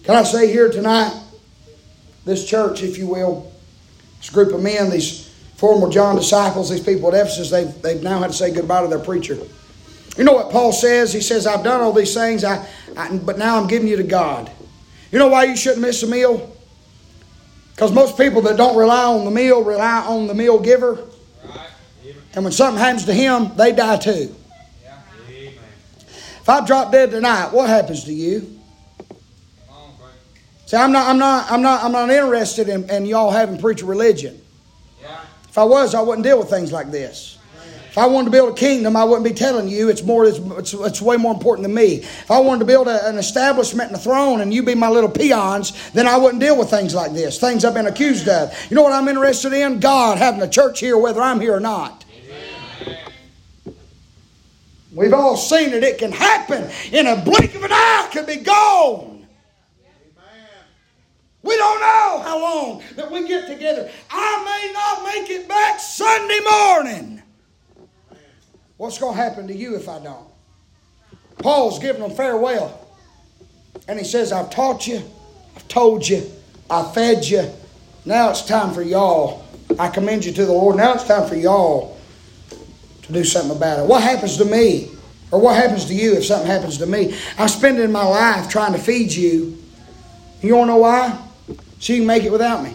Can 0.05 0.17
I 0.17 0.23
say 0.23 0.51
here 0.51 0.71
tonight, 0.71 1.19
this 2.25 2.49
church, 2.49 2.83
if 2.83 2.99
you 2.99 3.07
will, 3.07 3.53
this 4.19 4.31
group 4.31 4.53
of 4.53 4.63
men, 4.63 4.91
these 4.91 5.24
former 5.65 5.89
John 5.89 6.15
disciples, 6.15 6.69
these 6.69 6.83
people 6.83 7.09
at 7.09 7.19
Ephesus, 7.19 7.49
they've, 7.49 7.81
they've 7.81 8.03
now 8.03 8.19
had 8.19 8.27
to 8.27 8.37
say 8.37 8.53
goodbye 8.53 8.83
to 8.83 8.89
their 8.89 8.99
preacher. 8.99 9.39
You 10.15 10.25
know 10.25 10.35
what 10.35 10.51
Paul 10.51 10.73
says? 10.73 11.11
He 11.11 11.23
says, 11.23 11.47
I've 11.47 11.65
done 11.65 11.81
all 11.81 11.95
these 11.95 12.13
things, 12.13 12.45
I, 12.45 12.69
I, 12.99 13.17
but 13.17 13.39
now 13.39 13.59
I'm 13.59 13.67
giving 13.67 13.89
you 13.89 13.97
to 13.97 14.03
God. 14.03 14.53
You 15.11 15.19
know 15.19 15.29
why 15.29 15.45
you 15.45 15.57
shouldn't 15.57 15.81
miss 15.81 16.03
a 16.03 16.07
meal? 16.07 16.55
Because 17.71 17.93
most 17.93 18.19
people 18.19 18.43
that 18.43 18.59
don't 18.59 18.77
rely 18.77 19.05
on 19.05 19.25
the 19.25 19.31
meal 19.31 19.65
rely 19.65 20.05
on 20.07 20.27
the 20.27 20.35
meal 20.35 20.61
giver. 20.61 21.03
And 22.35 22.45
when 22.45 22.53
something 22.53 22.79
happens 22.79 23.07
to 23.07 23.15
him, 23.15 23.51
they 23.57 23.73
die 23.73 23.97
too. 23.97 24.35
If 25.31 26.47
I 26.47 26.67
drop 26.67 26.93
dead 26.93 27.11
tonight, 27.11 27.55
what 27.55 27.71
happens 27.71 28.05
to 28.05 28.13
you? 28.13 28.61
See, 30.67 30.77
I'm 30.77 30.93
not, 30.93 31.09
I'm 31.09 31.19
not, 31.19 31.51
I'm 31.51 31.63
not, 31.63 31.83
I'm 31.83 31.93
not 31.93 32.11
interested 32.11 32.69
in, 32.69 32.91
in 32.91 33.07
y'all 33.07 33.31
having 33.31 33.59
preacher 33.59 33.87
religion. 33.87 34.43
If 35.55 35.59
I 35.59 35.63
was, 35.63 35.95
I 35.95 36.01
wouldn't 36.01 36.25
deal 36.25 36.41
with 36.41 36.51
things 36.51 36.73
like 36.73 36.91
this. 36.91 37.39
If 37.89 37.97
I 37.97 38.07
wanted 38.07 38.25
to 38.25 38.31
build 38.33 38.55
a 38.55 38.61
kingdom, 38.61 38.97
I 38.97 39.05
wouldn't 39.05 39.23
be 39.23 39.33
telling 39.33 39.69
you. 39.69 39.89
It's 39.89 40.03
more. 40.03 40.25
It's, 40.25 40.39
it's, 40.39 40.75
it's 40.75 41.01
way 41.01 41.17
more 41.17 41.33
important 41.33 41.63
than 41.63 41.73
me. 41.73 41.99
If 41.99 42.29
I 42.29 42.41
wanted 42.41 42.59
to 42.59 42.65
build 42.65 42.89
a, 42.89 43.09
an 43.09 43.19
establishment 43.19 43.91
and 43.91 43.97
a 43.97 44.01
throne, 44.01 44.41
and 44.41 44.53
you 44.53 44.65
be 44.65 44.75
my 44.75 44.89
little 44.89 45.09
peons, 45.09 45.93
then 45.93 46.09
I 46.09 46.17
wouldn't 46.17 46.41
deal 46.41 46.59
with 46.59 46.71
things 46.71 46.93
like 46.93 47.13
this. 47.13 47.39
Things 47.39 47.65
I've 47.65 47.73
been 47.73 47.87
accused 47.87 48.29
of. 48.29 48.53
You 48.69 48.75
know 48.75 48.83
what 48.83 48.95
I'm 48.95 49.07
interested 49.07 49.53
in? 49.53 49.79
God 49.79 50.19
having 50.19 50.43
a 50.43 50.49
church 50.49 50.81
here, 50.81 50.99
whether 50.99 51.23
I'm 51.23 51.39
here 51.39 51.55
or 51.55 51.61
not. 51.61 52.05
We've 54.93 55.15
all 55.15 55.37
seen 55.37 55.69
it. 55.69 55.85
It 55.85 55.99
can 55.99 56.11
happen 56.11 56.69
in 56.91 57.07
a 57.07 57.15
blink 57.15 57.55
of 57.55 57.63
an 57.63 57.71
eye. 57.71 58.07
It 58.09 58.11
can 58.11 58.27
be 58.27 58.43
gone. 58.43 59.14
We 61.45 61.55
don't 61.59 61.81
know 61.81 62.23
how 62.25 62.41
long 62.41 62.81
mm. 62.81 62.97
that 62.97 63.11
we 63.11 63.29
get 63.29 63.47
together. 63.47 63.91
I 64.11 64.45
may 64.45 64.73
not 64.73 65.05
make 65.05 65.31
it 65.31 65.47
back 65.47 65.79
Sunday 65.79 66.41
morning. 66.41 67.23
What's 68.79 68.99
going 68.99 69.15
to 69.15 69.23
happen 69.23 69.47
to 69.49 69.55
you 69.55 69.77
if 69.77 69.87
I 69.89 69.99
don't? 69.99 70.27
Paul's 71.39 71.79
giving 71.79 72.01
them 72.01 72.13
farewell. 72.13 72.89
And 73.87 73.99
he 73.99 74.05
says, 74.07 74.33
I've 74.33 74.49
taught 74.49 74.87
you, 74.87 75.03
I've 75.55 75.69
told 75.69 76.09
you, 76.09 76.23
I've 76.71 76.95
fed 76.95 77.27
you. 77.27 77.51
Now 78.07 78.31
it's 78.31 78.43
time 78.43 78.73
for 78.73 78.83
y'all. 78.83 79.45
I 79.79 79.89
commend 79.89 80.25
you 80.25 80.33
to 80.33 80.47
the 80.47 80.53
Lord. 80.53 80.77
Now 80.77 80.95
it's 80.95 81.05
time 81.05 81.29
for 81.29 81.35
y'all 81.35 81.99
to 83.03 83.13
do 83.13 83.23
something 83.23 83.55
about 83.55 83.81
it. 83.81 83.87
What 83.87 84.03
happens 84.03 84.39
to 84.39 84.47
me? 84.47 84.91
Or 85.31 85.41
what 85.41 85.57
happens 85.57 85.85
to 85.87 85.95
you 85.95 86.15
if 86.15 86.25
something 86.25 86.47
happens 86.47 86.79
to 86.79 86.87
me? 86.87 87.15
I'm 87.37 87.49
spending 87.49 87.93
my 87.93 88.05
life 88.05 88.49
trying 88.49 88.73
to 88.73 88.79
feed 88.79 89.13
you. 89.13 89.59
You 90.41 90.57
want 90.57 90.69
to 90.69 90.75
know 90.75 90.79
why? 90.79 91.21
You 91.89 91.99
can 91.99 92.07
make 92.07 92.25
it 92.25 92.33
without 92.33 92.63
me. 92.63 92.75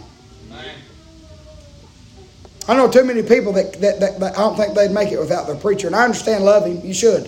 I 2.67 2.75
know 2.75 2.89
too 2.89 3.03
many 3.03 3.23
people 3.23 3.51
that, 3.53 3.73
that, 3.81 3.99
that, 3.99 4.19
that, 4.19 4.37
I 4.37 4.41
don't 4.41 4.55
think 4.55 4.75
they'd 4.75 4.91
make 4.91 5.11
it 5.11 5.19
without 5.19 5.47
their 5.47 5.55
preacher. 5.55 5.87
And 5.87 5.95
I 5.95 6.03
understand 6.03 6.45
love 6.45 6.65
him. 6.67 6.81
You 6.83 6.93
should. 6.93 7.27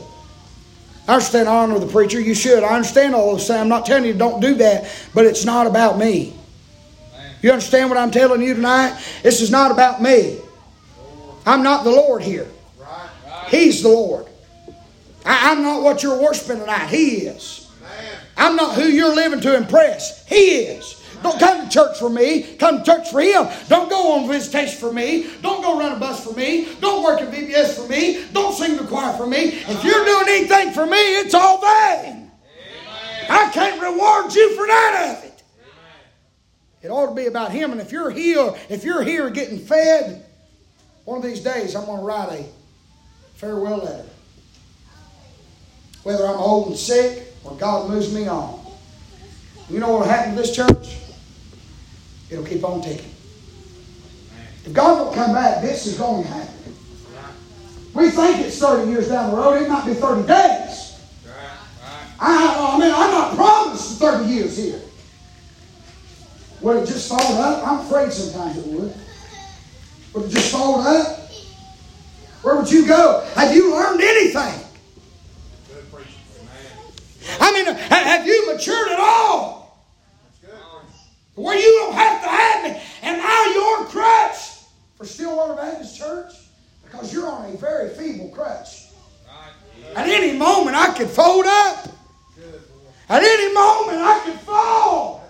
I 1.08 1.16
understand 1.16 1.50
honor 1.50 1.80
the 1.80 1.88
preacher. 1.88 2.20
You 2.20 2.36
should. 2.36 2.64
I 2.64 2.76
understand 2.76 3.16
all 3.16 3.32
those 3.32 3.48
things. 3.48 3.60
I'm 3.60 3.68
not 3.68 3.88
telling 3.88 4.06
you 4.06 4.14
don't 4.14 4.40
do 4.40 4.54
that, 4.56 4.88
but 5.16 5.26
it's 5.26 5.44
not 5.44 5.66
about 5.66 5.98
me. 5.98 6.36
You 7.42 7.52
understand 7.52 7.90
what 7.90 7.98
I'm 7.98 8.12
telling 8.12 8.44
you 8.44 8.54
tonight? 8.54 9.02
This 9.24 9.42
is 9.42 9.50
not 9.50 9.72
about 9.72 10.00
me. 10.00 10.40
I'm 11.44 11.64
not 11.64 11.84
the 11.86 11.90
Lord 11.90 12.22
here. 12.22 12.48
He's 13.48 13.82
the 13.82 13.90
Lord. 13.90 14.28
I, 15.26 15.52
am 15.52 15.64
not 15.64 15.82
what 15.82 16.04
you're 16.04 16.22
worshiping 16.22 16.60
tonight. 16.60 16.88
He 16.88 17.24
is. 17.26 17.68
I'm 18.38 18.56
not 18.56 18.76
who 18.76 18.84
you're 18.84 19.16
living 19.16 19.42
to 19.42 19.56
impress. 19.56 20.28
He 20.28 20.36
is. 20.36 21.01
Don't 21.24 21.40
come 21.40 21.68
to 21.68 21.70
church 21.70 21.98
for 22.00 22.10
me. 22.10 22.44
Come 22.58 22.80
to 22.80 22.84
church 22.84 23.10
for 23.10 23.22
Him. 23.22 23.48
Don't 23.68 23.90
go 23.90 24.14
on 24.14 24.28
visitation 24.28 24.80
for 24.80 24.92
me. 24.92 25.30
Don't 25.42 25.62
go 25.62 25.80
run 25.80 25.94
a 25.94 26.00
bus 26.00 26.24
for 26.24 26.34
me. 26.34 26.68
Don't 26.80 27.04
work 27.04 27.22
at 27.22 27.32
VBS 27.32 27.76
for 27.76 27.88
me. 27.88 28.26
Don't 28.34 28.56
sing 28.56 28.78
the 28.78 28.84
choir 28.84 29.16
for 29.18 29.28
me. 29.28 29.38
If 29.38 29.84
you're 29.84 30.06
doing 30.06 30.26
anything 30.28 30.72
for 30.74 30.86
me, 30.86 30.98
it's 31.20 31.34
all 31.34 31.62
vain. 31.62 32.32
I 33.30 33.50
can't 33.54 33.82
reward 33.82 34.34
you 34.34 34.56
for 34.56 34.68
none 34.68 35.18
of 35.18 35.24
it. 35.24 35.44
It 36.82 36.90
ought 36.90 37.10
to 37.10 37.16
be 37.16 37.28
about 37.28 37.52
Him. 37.52 37.72
And 37.72 37.80
if 37.80 37.92
you're 37.92 38.10
here, 38.10 38.54
if 38.70 38.84
you're 38.84 39.04
here 39.04 39.30
getting 39.30 39.60
fed, 39.60 40.26
one 41.06 41.18
of 41.18 41.24
these 41.24 41.42
days 41.42 41.76
I'm 41.76 41.86
going 41.86 42.00
to 42.00 42.06
write 42.06 42.30
a 42.32 42.46
farewell 43.36 43.78
letter. 43.78 44.10
Whether 46.04 46.26
I'm 46.26 46.38
old 46.38 46.70
and 46.70 46.78
sick 46.78 47.28
or 47.44 47.56
God 47.56 47.90
moves 47.90 48.12
me 48.14 48.28
on. 48.28 48.60
You 49.70 49.80
know 49.80 49.92
what 49.92 50.00
will 50.02 50.08
happen 50.08 50.36
to 50.36 50.42
this 50.42 50.56
church? 50.56 50.98
It'll 52.32 52.46
keep 52.46 52.64
on 52.64 52.82
ticking. 52.82 53.12
If 54.64 54.74
God 54.74 54.98
don't 54.98 55.14
come 55.14 55.34
back, 55.34 55.62
this 55.62 55.86
is 55.86 55.98
going 55.98 56.24
to 56.24 56.30
happen. 56.30 56.76
We 57.94 58.10
think 58.10 58.40
it's 58.40 58.58
30 58.58 58.90
years 58.90 59.10
down 59.10 59.32
the 59.32 59.38
road. 59.38 59.62
It 59.62 59.70
might 59.70 59.86
be 59.86 59.94
30 59.94 60.28
days. 60.28 60.98
I, 62.20 62.76
I 62.76 62.80
mean, 62.80 62.92
I'm 62.94 63.12
not 63.12 63.36
promised 63.36 64.00
30 64.00 64.30
years 64.30 64.56
here. 64.56 64.82
Would 66.62 66.84
it 66.84 66.86
just 66.86 67.10
fold 67.10 67.22
up? 67.22 67.68
I'm 67.68 67.80
afraid 67.86 68.14
sometimes 68.14 68.58
it 68.58 68.68
would. 68.68 68.94
Would 70.14 70.26
it 70.26 70.30
just 70.30 70.52
fold 70.52 70.86
up? 70.86 71.32
Where 72.44 72.56
would 72.56 72.72
you 72.72 72.88
go? 72.88 73.28
Have 73.36 73.54
you 73.54 73.76
learned 73.76 74.02
anything? 74.02 74.68
I 77.40 77.52
mean, 77.52 77.76
have 77.76 78.26
you 78.26 78.54
matured 78.54 78.92
at 78.92 79.00
all? 79.00 79.61
Where 81.36 81.58
you 81.58 81.72
don't 81.80 81.94
have 81.94 82.22
to 82.24 82.30
have 82.30 82.64
me. 82.64 82.82
Am 83.04 83.20
I 83.22 83.52
your 83.56 83.88
crutch 83.88 84.68
for 84.96 85.06
Stillwater 85.06 85.56
Baptist 85.56 85.98
Church? 85.98 86.34
Because 86.84 87.14
you're 87.14 87.28
on 87.28 87.52
a 87.52 87.58
very 87.58 87.90
feeble 87.90 88.30
crutch. 88.30 88.88
At 89.96 90.08
any 90.08 90.38
moment, 90.38 90.76
I 90.76 90.94
could 90.94 91.10
fold 91.10 91.46
up. 91.46 91.88
At 93.10 93.24
any 93.24 93.54
moment, 93.54 93.98
I 94.00 94.22
could 94.26 94.40
fall. 94.42 95.22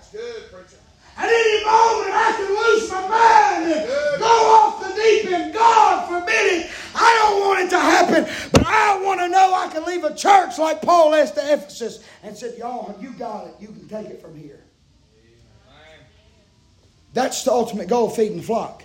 At 1.18 1.30
any 1.30 1.66
moment, 1.66 2.14
I 2.14 2.34
could 2.38 2.50
lose 2.50 2.92
my 2.92 3.08
mind 3.08 3.72
and 3.72 4.20
go 4.20 4.26
off 4.26 4.82
the 4.82 4.94
deep 4.94 5.32
end. 5.32 5.54
God 5.54 6.08
forbid 6.08 6.66
it. 6.66 6.72
I 6.96 7.18
don't 7.22 7.40
want 7.42 7.60
it 7.62 7.70
to 7.70 7.80
happen, 7.80 8.50
but 8.52 8.66
I 8.66 9.00
want 9.04 9.20
to 9.20 9.30
know 9.30 9.54
I 9.54 9.68
can 9.68 9.84
leave 9.86 10.04
a 10.04 10.16
church 10.16 10.58
like 10.58 10.82
Paul 10.82 11.12
left 11.12 11.36
to 11.36 11.54
Ephesus 11.54 12.04
and 12.24 12.36
said, 12.36 12.58
Y'all, 12.58 12.96
you 13.00 13.14
got 13.14 13.48
it. 13.48 13.56
You 13.60 13.68
can 13.68 13.88
take 13.88 14.08
it 14.08 14.22
from 14.22 14.36
here. 14.36 14.61
That's 17.14 17.44
the 17.44 17.52
ultimate 17.52 17.88
goal 17.88 18.10
feeding 18.10 18.38
the 18.38 18.44
flock. 18.44 18.84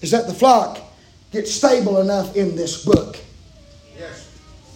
Is 0.00 0.10
that 0.12 0.26
the 0.26 0.34
flock 0.34 0.80
gets 1.30 1.52
stable 1.52 2.00
enough 2.00 2.34
in 2.34 2.56
this 2.56 2.84
book 2.84 3.18
yes. 3.98 4.30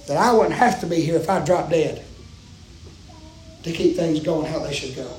that 0.06 0.16
I 0.16 0.32
wouldn't 0.32 0.54
have 0.54 0.80
to 0.80 0.86
be 0.86 1.00
here 1.00 1.16
if 1.16 1.30
I 1.30 1.44
dropped 1.44 1.70
dead 1.70 2.04
to 3.62 3.72
keep 3.72 3.96
things 3.96 4.20
going 4.20 4.52
how 4.52 4.58
they 4.58 4.74
should 4.74 4.94
go 4.94 5.10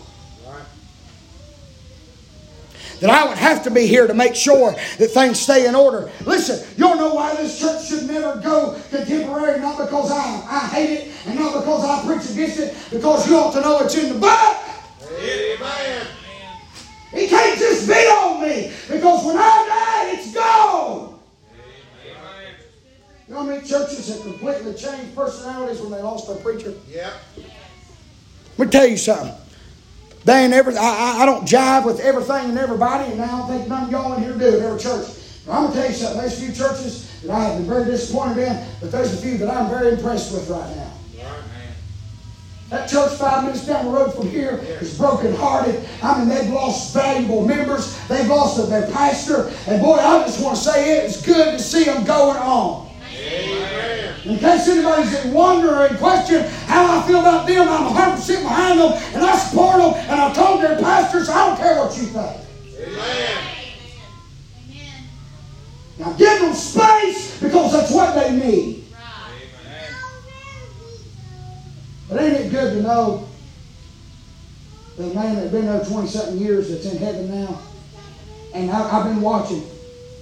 that 3.00 3.10
I 3.10 3.28
would 3.28 3.38
have 3.38 3.64
to 3.64 3.72
be 3.72 3.88
here 3.88 4.08
to 4.08 4.14
make 4.14 4.36
sure 4.36 4.72
that 4.72 5.08
things 5.08 5.39
stay 5.39 5.68
in 5.68 5.76
order. 5.76 6.12
Listen, 6.26 6.66
you'll 6.78 6.96
know 6.96 7.14
why 7.14 7.36
this 7.36 7.60
church 7.60 7.88
should 7.88 8.08
never 8.08 8.39
go 8.39 8.80
contemporary, 8.89 9.60
not 9.60 9.78
because 9.78 10.12
I, 10.12 10.46
I 10.50 10.60
hate 10.68 10.89
it 10.91 11.12
and 11.28 11.39
not 11.39 11.54
because 11.54 11.84
I 11.84 12.06
preach 12.06 12.30
against 12.32 12.60
it, 12.60 12.76
because 12.91 13.30
you 13.30 13.36
ought 13.36 13.54
to 13.54 13.62
know 13.62 13.80
it's 13.80 13.96
in 13.96 14.14
the 14.14 14.20
book. 14.20 14.58
Amen. 15.20 16.08
He 17.16 17.28
can't 17.28 17.57
just 17.57 17.88
be 17.88 17.93
on 17.93 18.41
me 18.41 18.72
because 18.89 19.26
when 19.26 19.38
I 19.38 20.11
die, 20.11 20.20
it's 20.20 20.34
gone. 20.34 21.20
Amen. 22.05 22.53
You 23.28 23.34
know 23.34 23.39
how 23.41 23.47
many 23.47 23.66
churches 23.66 24.09
have 24.09 24.22
completely 24.22 24.74
changed 24.74 25.16
personalities 25.16 25.80
when 25.80 25.91
they 25.91 26.01
lost 26.01 26.28
their 26.28 26.36
preacher? 26.38 26.74
Yep. 26.89 27.13
Let 28.57 28.68
me 28.68 28.72
tell 28.72 28.86
you 28.86 28.97
something. 28.97 29.34
They 30.26 30.43
ain't 30.43 30.53
ever, 30.53 30.72
I, 30.72 31.20
I 31.22 31.26
don't 31.26 31.47
jive 31.47 31.86
with 31.86 31.99
everything 32.01 32.49
and 32.49 32.57
everybody, 32.57 33.11
and 33.11 33.22
I 33.22 33.28
don't 33.28 33.47
think 33.47 33.70
none 33.70 33.86
of 33.86 33.91
y'all 33.91 34.13
in 34.16 34.24
here 34.24 34.34
do 34.34 34.57
at 34.57 34.63
every 34.66 34.80
church. 34.80 35.07
But 35.45 35.53
I'm 35.53 35.63
going 35.63 35.74
to 35.74 35.80
tell 35.80 35.89
you 35.89 35.95
something. 35.95 36.18
There's 36.18 36.41
a 36.41 36.45
few 36.45 36.53
churches 36.53 37.22
that 37.22 37.32
I 37.32 37.43
have 37.45 37.57
been 37.59 37.68
very 37.68 37.86
disappointed 37.86 38.39
in, 38.39 38.68
but 38.82 38.91
there's 38.91 39.13
a 39.13 39.18
few 39.18 39.38
that 39.38 39.49
I'm 39.49 39.70
very 39.70 39.93
impressed 39.93 40.34
with 40.34 40.49
right 40.49 40.76
now. 40.76 40.91
That 42.76 42.89
church 42.89 43.13
five 43.13 43.45
minutes 43.45 43.65
down 43.65 43.86
the 43.86 43.91
road 43.91 44.13
from 44.13 44.28
here 44.28 44.59
is 44.82 44.97
broken-hearted. 44.97 45.88
I 46.03 46.19
mean, 46.19 46.28
they've 46.28 46.49
lost 46.49 46.93
valuable 46.93 47.47
members. 47.47 47.97
They've 48.09 48.28
lost 48.28 48.69
their 48.69 48.91
pastor. 48.91 49.49
And 49.65 49.82
boy, 49.82 49.95
I 49.95 50.26
just 50.26 50.43
want 50.43 50.57
to 50.57 50.61
say 50.61 50.97
it 50.97 51.05
is 51.05 51.26
good 51.26 51.53
to 51.53 51.59
see 51.59 51.86
them 51.86 52.03
going 52.03 52.36
on. 52.36 52.91
Amen. 53.17 54.15
In 54.26 54.39
case 54.39 54.67
anybody's 54.67 55.23
in 55.23 55.32
wonder 55.34 55.73
or 55.73 55.88
in 55.88 55.95
question 55.95 56.43
how 56.67 56.99
I 56.99 57.07
feel 57.07 57.21
about 57.21 57.47
them, 57.47 57.65
I'm 57.69 57.95
100% 57.95 58.43
behind 58.43 58.78
them 58.78 58.91
and 58.91 59.23
I 59.23 59.38
support 59.38 59.78
them 59.78 59.93
and 59.93 60.19
I've 60.19 60.36
told 60.36 60.61
their 60.61 60.78
pastors, 60.78 61.30
I 61.30 61.47
don't 61.47 61.57
care 61.57 61.78
what 61.78 61.95
you 61.95 62.03
think. 62.07 62.89
Amen. 62.89 63.51
Now 65.97 66.11
give 66.11 66.41
them 66.41 66.53
space 66.53 67.39
because 67.39 67.71
that's 67.71 67.91
what 67.93 68.15
they 68.15 68.36
need. 68.36 68.85
But 72.10 72.22
ain't 72.22 72.34
it 72.34 72.51
good 72.51 72.74
to 72.74 72.82
know 72.82 73.28
the 74.97 75.14
man 75.14 75.36
that's 75.36 75.51
been 75.51 75.66
there 75.66 75.84
20 75.84 76.08
something 76.08 76.38
years 76.38 76.70
that's 76.70 76.86
in 76.86 76.97
heaven 76.97 77.30
now? 77.30 77.60
And 78.53 78.72
I, 78.72 78.89
have 78.89 79.06
been 79.06 79.22
watching 79.22 79.64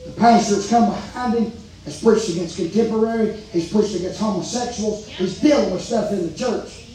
the 0.05 0.11
pastors 0.13 0.69
come 0.69 0.89
behind 0.89 1.35
him 1.35 1.51
has 1.85 2.01
preached 2.01 2.29
against 2.29 2.55
contemporary. 2.55 3.35
He's 3.51 3.71
preached 3.71 3.95
against 3.95 4.19
homosexuals. 4.19 5.07
He's 5.07 5.39
dealing 5.39 5.71
with 5.71 5.81
stuff 5.81 6.11
in 6.11 6.31
the 6.31 6.37
church 6.37 6.85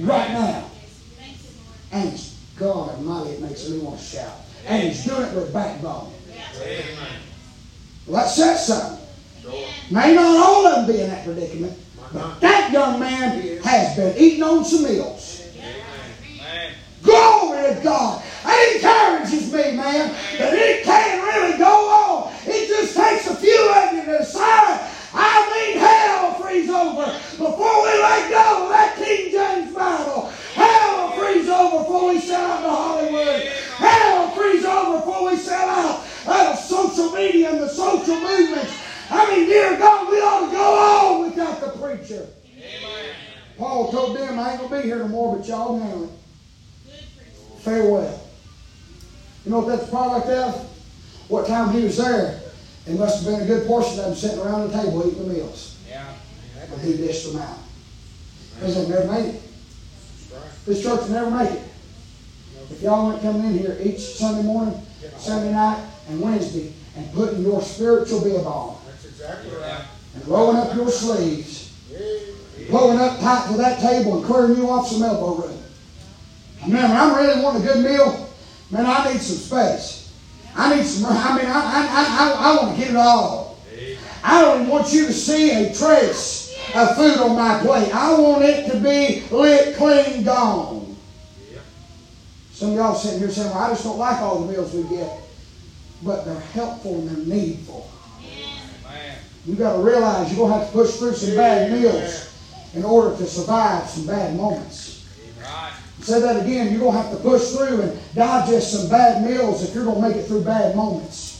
right 0.00 0.30
now. 0.30 0.70
And 1.92 2.20
God 2.56 2.90
Almighty, 2.90 3.30
it 3.30 3.40
makes 3.42 3.68
me 3.68 3.78
want 3.78 3.98
to 3.98 4.04
shout. 4.04 4.36
And 4.66 4.88
he's 4.88 5.04
doing 5.04 5.22
it 5.22 5.34
with 5.34 5.52
backbone. 5.52 6.12
Well, 8.06 8.22
that 8.22 8.28
says 8.28 8.66
something. 8.66 9.06
May 9.90 10.14
not 10.14 10.36
all 10.36 10.66
of 10.66 10.86
them 10.86 10.94
be 10.94 11.02
in 11.02 11.10
that 11.10 11.24
predicament, 11.24 11.76
that 12.12 12.70
young 12.72 12.98
man 12.98 13.58
has 13.62 13.96
been 13.96 14.16
eating 14.16 14.42
on 14.42 14.64
some 14.64 14.84
meals. 14.84 15.42
Glory 17.02 17.74
to 17.74 17.80
God. 17.82 18.22
That 18.42 18.72
encourages 18.74 19.52
me, 19.52 19.76
man, 19.76 20.12
that 20.38 20.54
it 20.54 20.84
can't 20.84 21.22
really 21.22 21.56
go 21.58 21.64
on. 21.66 22.32
It 22.44 22.68
just 22.68 22.96
takes 22.96 23.26
a 23.28 23.36
few 23.36 23.72
of 23.72 23.92
you 23.94 24.04
to 24.04 24.18
decide. 24.18 24.90
I 25.12 25.50
mean, 25.50 25.78
hell 25.78 26.34
freeze 26.34 26.70
over 26.70 27.06
before 27.06 27.82
we 27.82 27.92
let 28.00 28.30
go 28.30 28.64
of 28.64 28.68
that 28.70 28.96
King 28.96 29.30
James 29.30 29.74
Bible. 29.74 30.30
Hell 30.54 31.12
freeze 31.12 31.48
over 31.48 31.78
before 31.78 32.08
we 32.08 32.20
sell 32.20 32.50
out 32.50 32.62
to 32.62 32.70
Hollywood. 32.70 33.42
Hell 33.76 34.30
freeze 34.30 34.64
over 34.64 34.98
before 34.98 35.30
we 35.30 35.36
sell 35.36 35.68
out 35.68 36.04
of 36.26 36.58
social 36.58 37.12
media 37.12 37.50
and 37.50 37.60
the 37.60 37.68
social 37.68 38.20
movements. 38.20 38.72
I 39.10 39.30
mean, 39.30 39.46
dear 39.46 39.76
God, 39.76 40.08
we 40.08 40.16
ought 40.18 40.46
to 40.46 40.52
go 40.52 41.18
on 41.18 41.30
without 41.30 41.60
the 41.60 41.70
preacher. 41.78 42.28
Amen. 42.46 43.14
Paul 43.58 43.90
told 43.90 44.16
them, 44.16 44.38
I 44.38 44.52
ain't 44.52 44.60
going 44.60 44.70
to 44.70 44.76
be 44.76 44.82
here 44.82 44.98
no 44.98 45.08
more, 45.08 45.36
but 45.36 45.46
y'all 45.46 45.78
know 45.78 46.04
it. 46.04 46.10
Farewell. 47.58 48.20
You 49.44 49.50
know 49.50 49.60
what 49.60 49.76
that's 49.76 49.90
product 49.90 50.28
of? 50.28 50.54
What 51.28 51.46
time 51.46 51.72
he 51.72 51.84
was 51.84 51.96
there, 51.96 52.40
it 52.86 52.98
must 52.98 53.22
have 53.22 53.32
been 53.32 53.42
a 53.42 53.46
good 53.46 53.66
portion 53.66 53.98
of 53.98 54.06
them 54.06 54.14
sitting 54.14 54.38
around 54.38 54.70
the 54.70 54.82
table 54.82 55.06
eating 55.06 55.28
the 55.28 55.34
meals. 55.34 55.78
Yeah. 55.88 56.14
And 56.72 56.80
he 56.80 56.96
dished 56.96 57.32
them 57.32 57.42
out. 57.42 57.58
Because 58.54 58.74
they 58.76 58.94
never 58.94 59.12
made 59.12 59.34
it. 59.34 59.42
This 60.66 60.82
church 60.82 61.00
will 61.00 61.08
never 61.08 61.30
make 61.30 61.50
it. 61.50 61.62
If 62.70 62.82
y'all 62.82 63.08
weren't 63.08 63.22
coming 63.22 63.44
in 63.46 63.58
here 63.58 63.78
each 63.82 64.00
Sunday 64.00 64.42
morning, 64.42 64.80
Sunday 65.18 65.52
night, 65.52 65.84
and 66.08 66.20
Wednesday, 66.20 66.72
and 66.96 67.12
putting 67.12 67.42
your 67.42 67.60
spiritual 67.62 68.22
bib 68.22 68.46
on. 68.46 68.79
And 70.14 70.28
rolling 70.28 70.56
up 70.56 70.74
your 70.74 70.90
sleeves. 70.90 71.72
Pulling 72.70 72.98
up 72.98 73.18
tight 73.20 73.48
to 73.50 73.56
that 73.58 73.80
table 73.80 74.18
and 74.18 74.24
clearing 74.24 74.56
you 74.56 74.70
off 74.70 74.88
some 74.88 75.02
elbow 75.02 75.42
room. 75.42 75.58
Man, 76.68 76.90
I'm 76.90 77.16
really 77.16 77.42
wanting 77.42 77.62
a 77.62 77.72
good 77.72 77.84
meal, 77.84 78.30
Man, 78.70 78.86
I 78.86 79.12
need 79.12 79.20
some 79.20 79.36
space. 79.36 80.12
I 80.54 80.76
need 80.76 80.84
some, 80.84 81.06
I 81.06 81.36
mean, 81.36 81.46
I, 81.46 81.50
I, 81.50 82.06
I, 82.20 82.52
I 82.52 82.62
want 82.62 82.76
to 82.76 82.80
get 82.80 82.90
it 82.90 82.96
all. 82.96 83.58
I 84.22 84.42
don't 84.42 84.68
want 84.68 84.92
you 84.92 85.06
to 85.06 85.12
see 85.12 85.50
a 85.50 85.74
trace 85.74 86.56
of 86.74 86.96
food 86.96 87.16
on 87.18 87.34
my 87.34 87.60
plate. 87.60 87.94
I 87.94 88.18
want 88.18 88.44
it 88.44 88.70
to 88.70 88.78
be 88.78 89.26
lit, 89.34 89.76
clean, 89.76 90.22
gone. 90.24 90.96
Some 92.52 92.70
of 92.70 92.76
y'all 92.76 92.94
sitting 92.94 93.20
here 93.20 93.30
saying, 93.30 93.50
well, 93.50 93.58
I 93.58 93.68
just 93.70 93.84
don't 93.84 93.98
like 93.98 94.20
all 94.20 94.44
the 94.44 94.52
meals 94.52 94.74
we 94.74 94.82
get. 94.84 95.18
But 96.02 96.24
they're 96.24 96.38
helpful 96.38 96.94
and 96.94 97.08
they're 97.08 97.36
needful. 97.36 97.90
You 99.46 99.54
got 99.54 99.76
to 99.76 99.82
realize 99.82 100.28
you're 100.30 100.38
going 100.38 100.52
to 100.52 100.58
have 100.58 100.66
to 100.68 100.72
push 100.72 100.96
through 100.96 101.14
some 101.14 101.36
bad 101.36 101.72
meals 101.72 102.30
in 102.74 102.84
order 102.84 103.16
to 103.16 103.26
survive 103.26 103.88
some 103.88 104.06
bad 104.06 104.36
moments. 104.36 105.08
Say 106.00 106.20
that 106.20 106.44
again. 106.44 106.70
You're 106.70 106.80
going 106.80 106.96
to 106.96 107.02
have 107.02 107.10
to 107.10 107.22
push 107.22 107.50
through 107.50 107.82
and 107.82 107.98
digest 108.14 108.72
some 108.72 108.88
bad 108.88 109.22
meals 109.28 109.62
if 109.62 109.74
you're 109.74 109.84
going 109.84 110.00
to 110.00 110.08
make 110.08 110.16
it 110.16 110.26
through 110.26 110.44
bad 110.44 110.74
moments. 110.74 111.30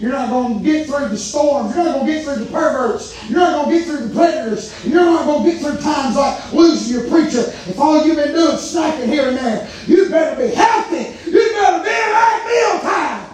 You're 0.00 0.12
not 0.12 0.28
going 0.28 0.58
to 0.58 0.64
get 0.64 0.86
through 0.86 1.08
the 1.08 1.16
storms. 1.16 1.74
You're 1.74 1.84
not 1.84 1.94
going 1.94 2.06
to 2.06 2.12
get 2.12 2.24
through 2.24 2.44
the 2.44 2.50
perverts. 2.50 3.30
You're 3.30 3.38
not 3.38 3.64
going 3.64 3.70
to 3.70 3.78
get 3.78 3.86
through 3.86 4.08
the 4.08 4.14
predators. 4.14 4.84
You're 4.84 5.04
not 5.04 5.24
going 5.24 5.44
to 5.44 5.50
get 5.50 5.60
through 5.62 5.80
times 5.80 6.16
like 6.16 6.52
losing 6.52 7.00
your 7.00 7.08
preacher. 7.08 7.40
If 7.70 7.78
all 7.78 8.04
you've 8.04 8.16
been 8.16 8.32
doing 8.32 8.54
is 8.54 8.70
sniping 8.70 9.08
here 9.08 9.28
and 9.28 9.36
there, 9.36 9.70
you 9.86 10.10
better 10.10 10.36
be 10.36 10.54
healthy. 10.54 11.30
You 11.30 11.52
better 11.52 11.84
be 11.84 11.90
at 11.90 12.46
meal 12.46 12.80
time. 12.80 13.30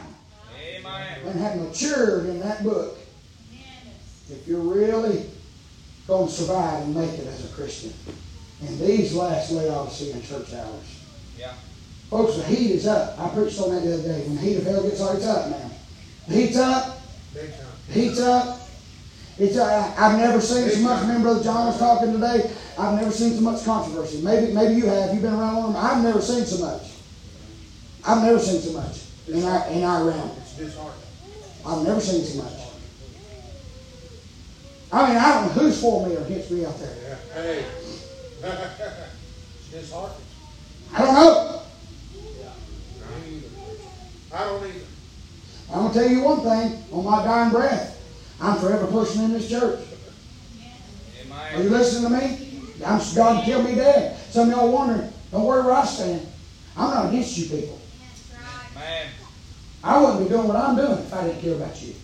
Amen. 0.60 1.18
And 1.26 1.40
have 1.40 1.56
matured 1.56 2.26
in 2.26 2.40
that 2.40 2.62
book. 2.62 2.99
If 4.32 4.46
you're 4.46 4.60
really 4.60 5.26
going 6.06 6.28
to 6.28 6.32
survive 6.32 6.82
and 6.82 6.94
make 6.94 7.12
it 7.18 7.26
as 7.26 7.44
a 7.44 7.54
Christian 7.54 7.92
in 8.62 8.78
these 8.78 9.14
last 9.14 9.52
Laodicean 9.52 10.22
church 10.22 10.52
hours. 10.54 11.04
Yeah. 11.38 11.52
Folks, 12.10 12.36
the 12.36 12.44
heat 12.44 12.72
is 12.72 12.86
up. 12.86 13.18
I 13.18 13.28
preached 13.28 13.60
on 13.60 13.74
that 13.74 13.82
the 13.82 13.94
other 13.94 14.02
day. 14.02 14.22
When 14.26 14.36
the 14.36 14.42
heat 14.42 14.56
of 14.56 14.64
hell 14.64 14.82
gets 14.82 15.00
on, 15.00 15.16
it's 15.16 15.26
up 15.26 15.50
now. 15.50 15.70
The 16.28 16.34
heat's 16.34 16.56
up. 16.56 17.00
The 17.32 17.92
heat's 17.92 18.20
up. 18.20 18.60
It's, 19.38 19.56
uh, 19.56 19.94
I've 19.96 20.18
never 20.18 20.38
seen 20.38 20.68
so 20.68 20.80
much. 20.80 21.00
Remember, 21.00 21.30
Brother 21.30 21.44
John 21.44 21.66
was 21.66 21.78
talking 21.78 22.12
today. 22.12 22.50
I've 22.78 22.98
never 22.98 23.10
seen 23.10 23.32
so 23.32 23.40
much 23.40 23.64
controversy. 23.64 24.20
Maybe, 24.20 24.52
maybe 24.52 24.74
you 24.74 24.86
have. 24.86 25.14
You've 25.14 25.22
been 25.22 25.32
around 25.32 25.56
long. 25.56 25.76
I've 25.76 26.02
never 26.02 26.20
seen 26.20 26.44
so 26.44 26.62
much. 26.62 26.82
I've 28.06 28.22
never 28.22 28.38
seen 28.38 28.60
so 28.60 28.72
much 28.72 29.04
in 29.28 29.42
our 29.44 29.66
in 29.68 29.82
our 29.82 30.04
realm. 30.04 30.30
I've 31.66 31.86
never 31.86 32.00
seen 32.00 32.22
so 32.22 32.42
much. 32.42 32.52
I 34.92 35.08
mean, 35.08 35.16
I 35.16 35.34
don't 35.34 35.56
know 35.56 35.62
who's 35.62 35.80
for 35.80 36.06
me 36.06 36.16
or 36.16 36.22
against 36.22 36.50
me 36.50 36.64
out 36.64 36.78
there. 36.78 37.18
Yeah. 37.34 37.42
Hey. 37.42 37.64
disheartened. 39.70 40.24
I 40.92 40.98
don't 40.98 41.14
know. 41.14 41.62
I 44.32 44.44
don't 44.44 44.66
either. 44.66 44.86
I'm 45.72 45.82
gonna 45.82 45.94
tell 45.94 46.08
you 46.08 46.22
one 46.22 46.40
thing 46.40 46.84
on 46.92 47.04
my 47.04 47.22
dying 47.22 47.50
breath. 47.50 47.96
I'm 48.40 48.58
forever 48.58 48.86
pushing 48.86 49.22
in 49.22 49.32
this 49.32 49.48
church. 49.48 49.80
Are 51.54 51.62
you 51.62 51.68
listening 51.70 52.10
to 52.10 52.16
me? 52.16 52.62
I'm 52.84 53.00
God 53.14 53.44
kill 53.44 53.62
me 53.62 53.74
dead. 53.74 54.18
Some 54.30 54.50
of 54.50 54.56
y'all 54.56 54.72
wondering, 54.72 55.12
don't 55.30 55.44
worry 55.44 55.64
where 55.64 55.74
I 55.74 55.84
stand. 55.84 56.26
I'm 56.76 56.90
not 56.90 57.08
against 57.08 57.36
you 57.38 57.44
people. 57.56 57.80
I 59.82 60.00
wouldn't 60.00 60.22
be 60.24 60.28
doing 60.28 60.48
what 60.48 60.56
I'm 60.56 60.76
doing 60.76 60.98
if 60.98 61.12
I 61.12 61.26
didn't 61.26 61.40
care 61.40 61.54
about 61.54 61.80
you. 61.82 61.94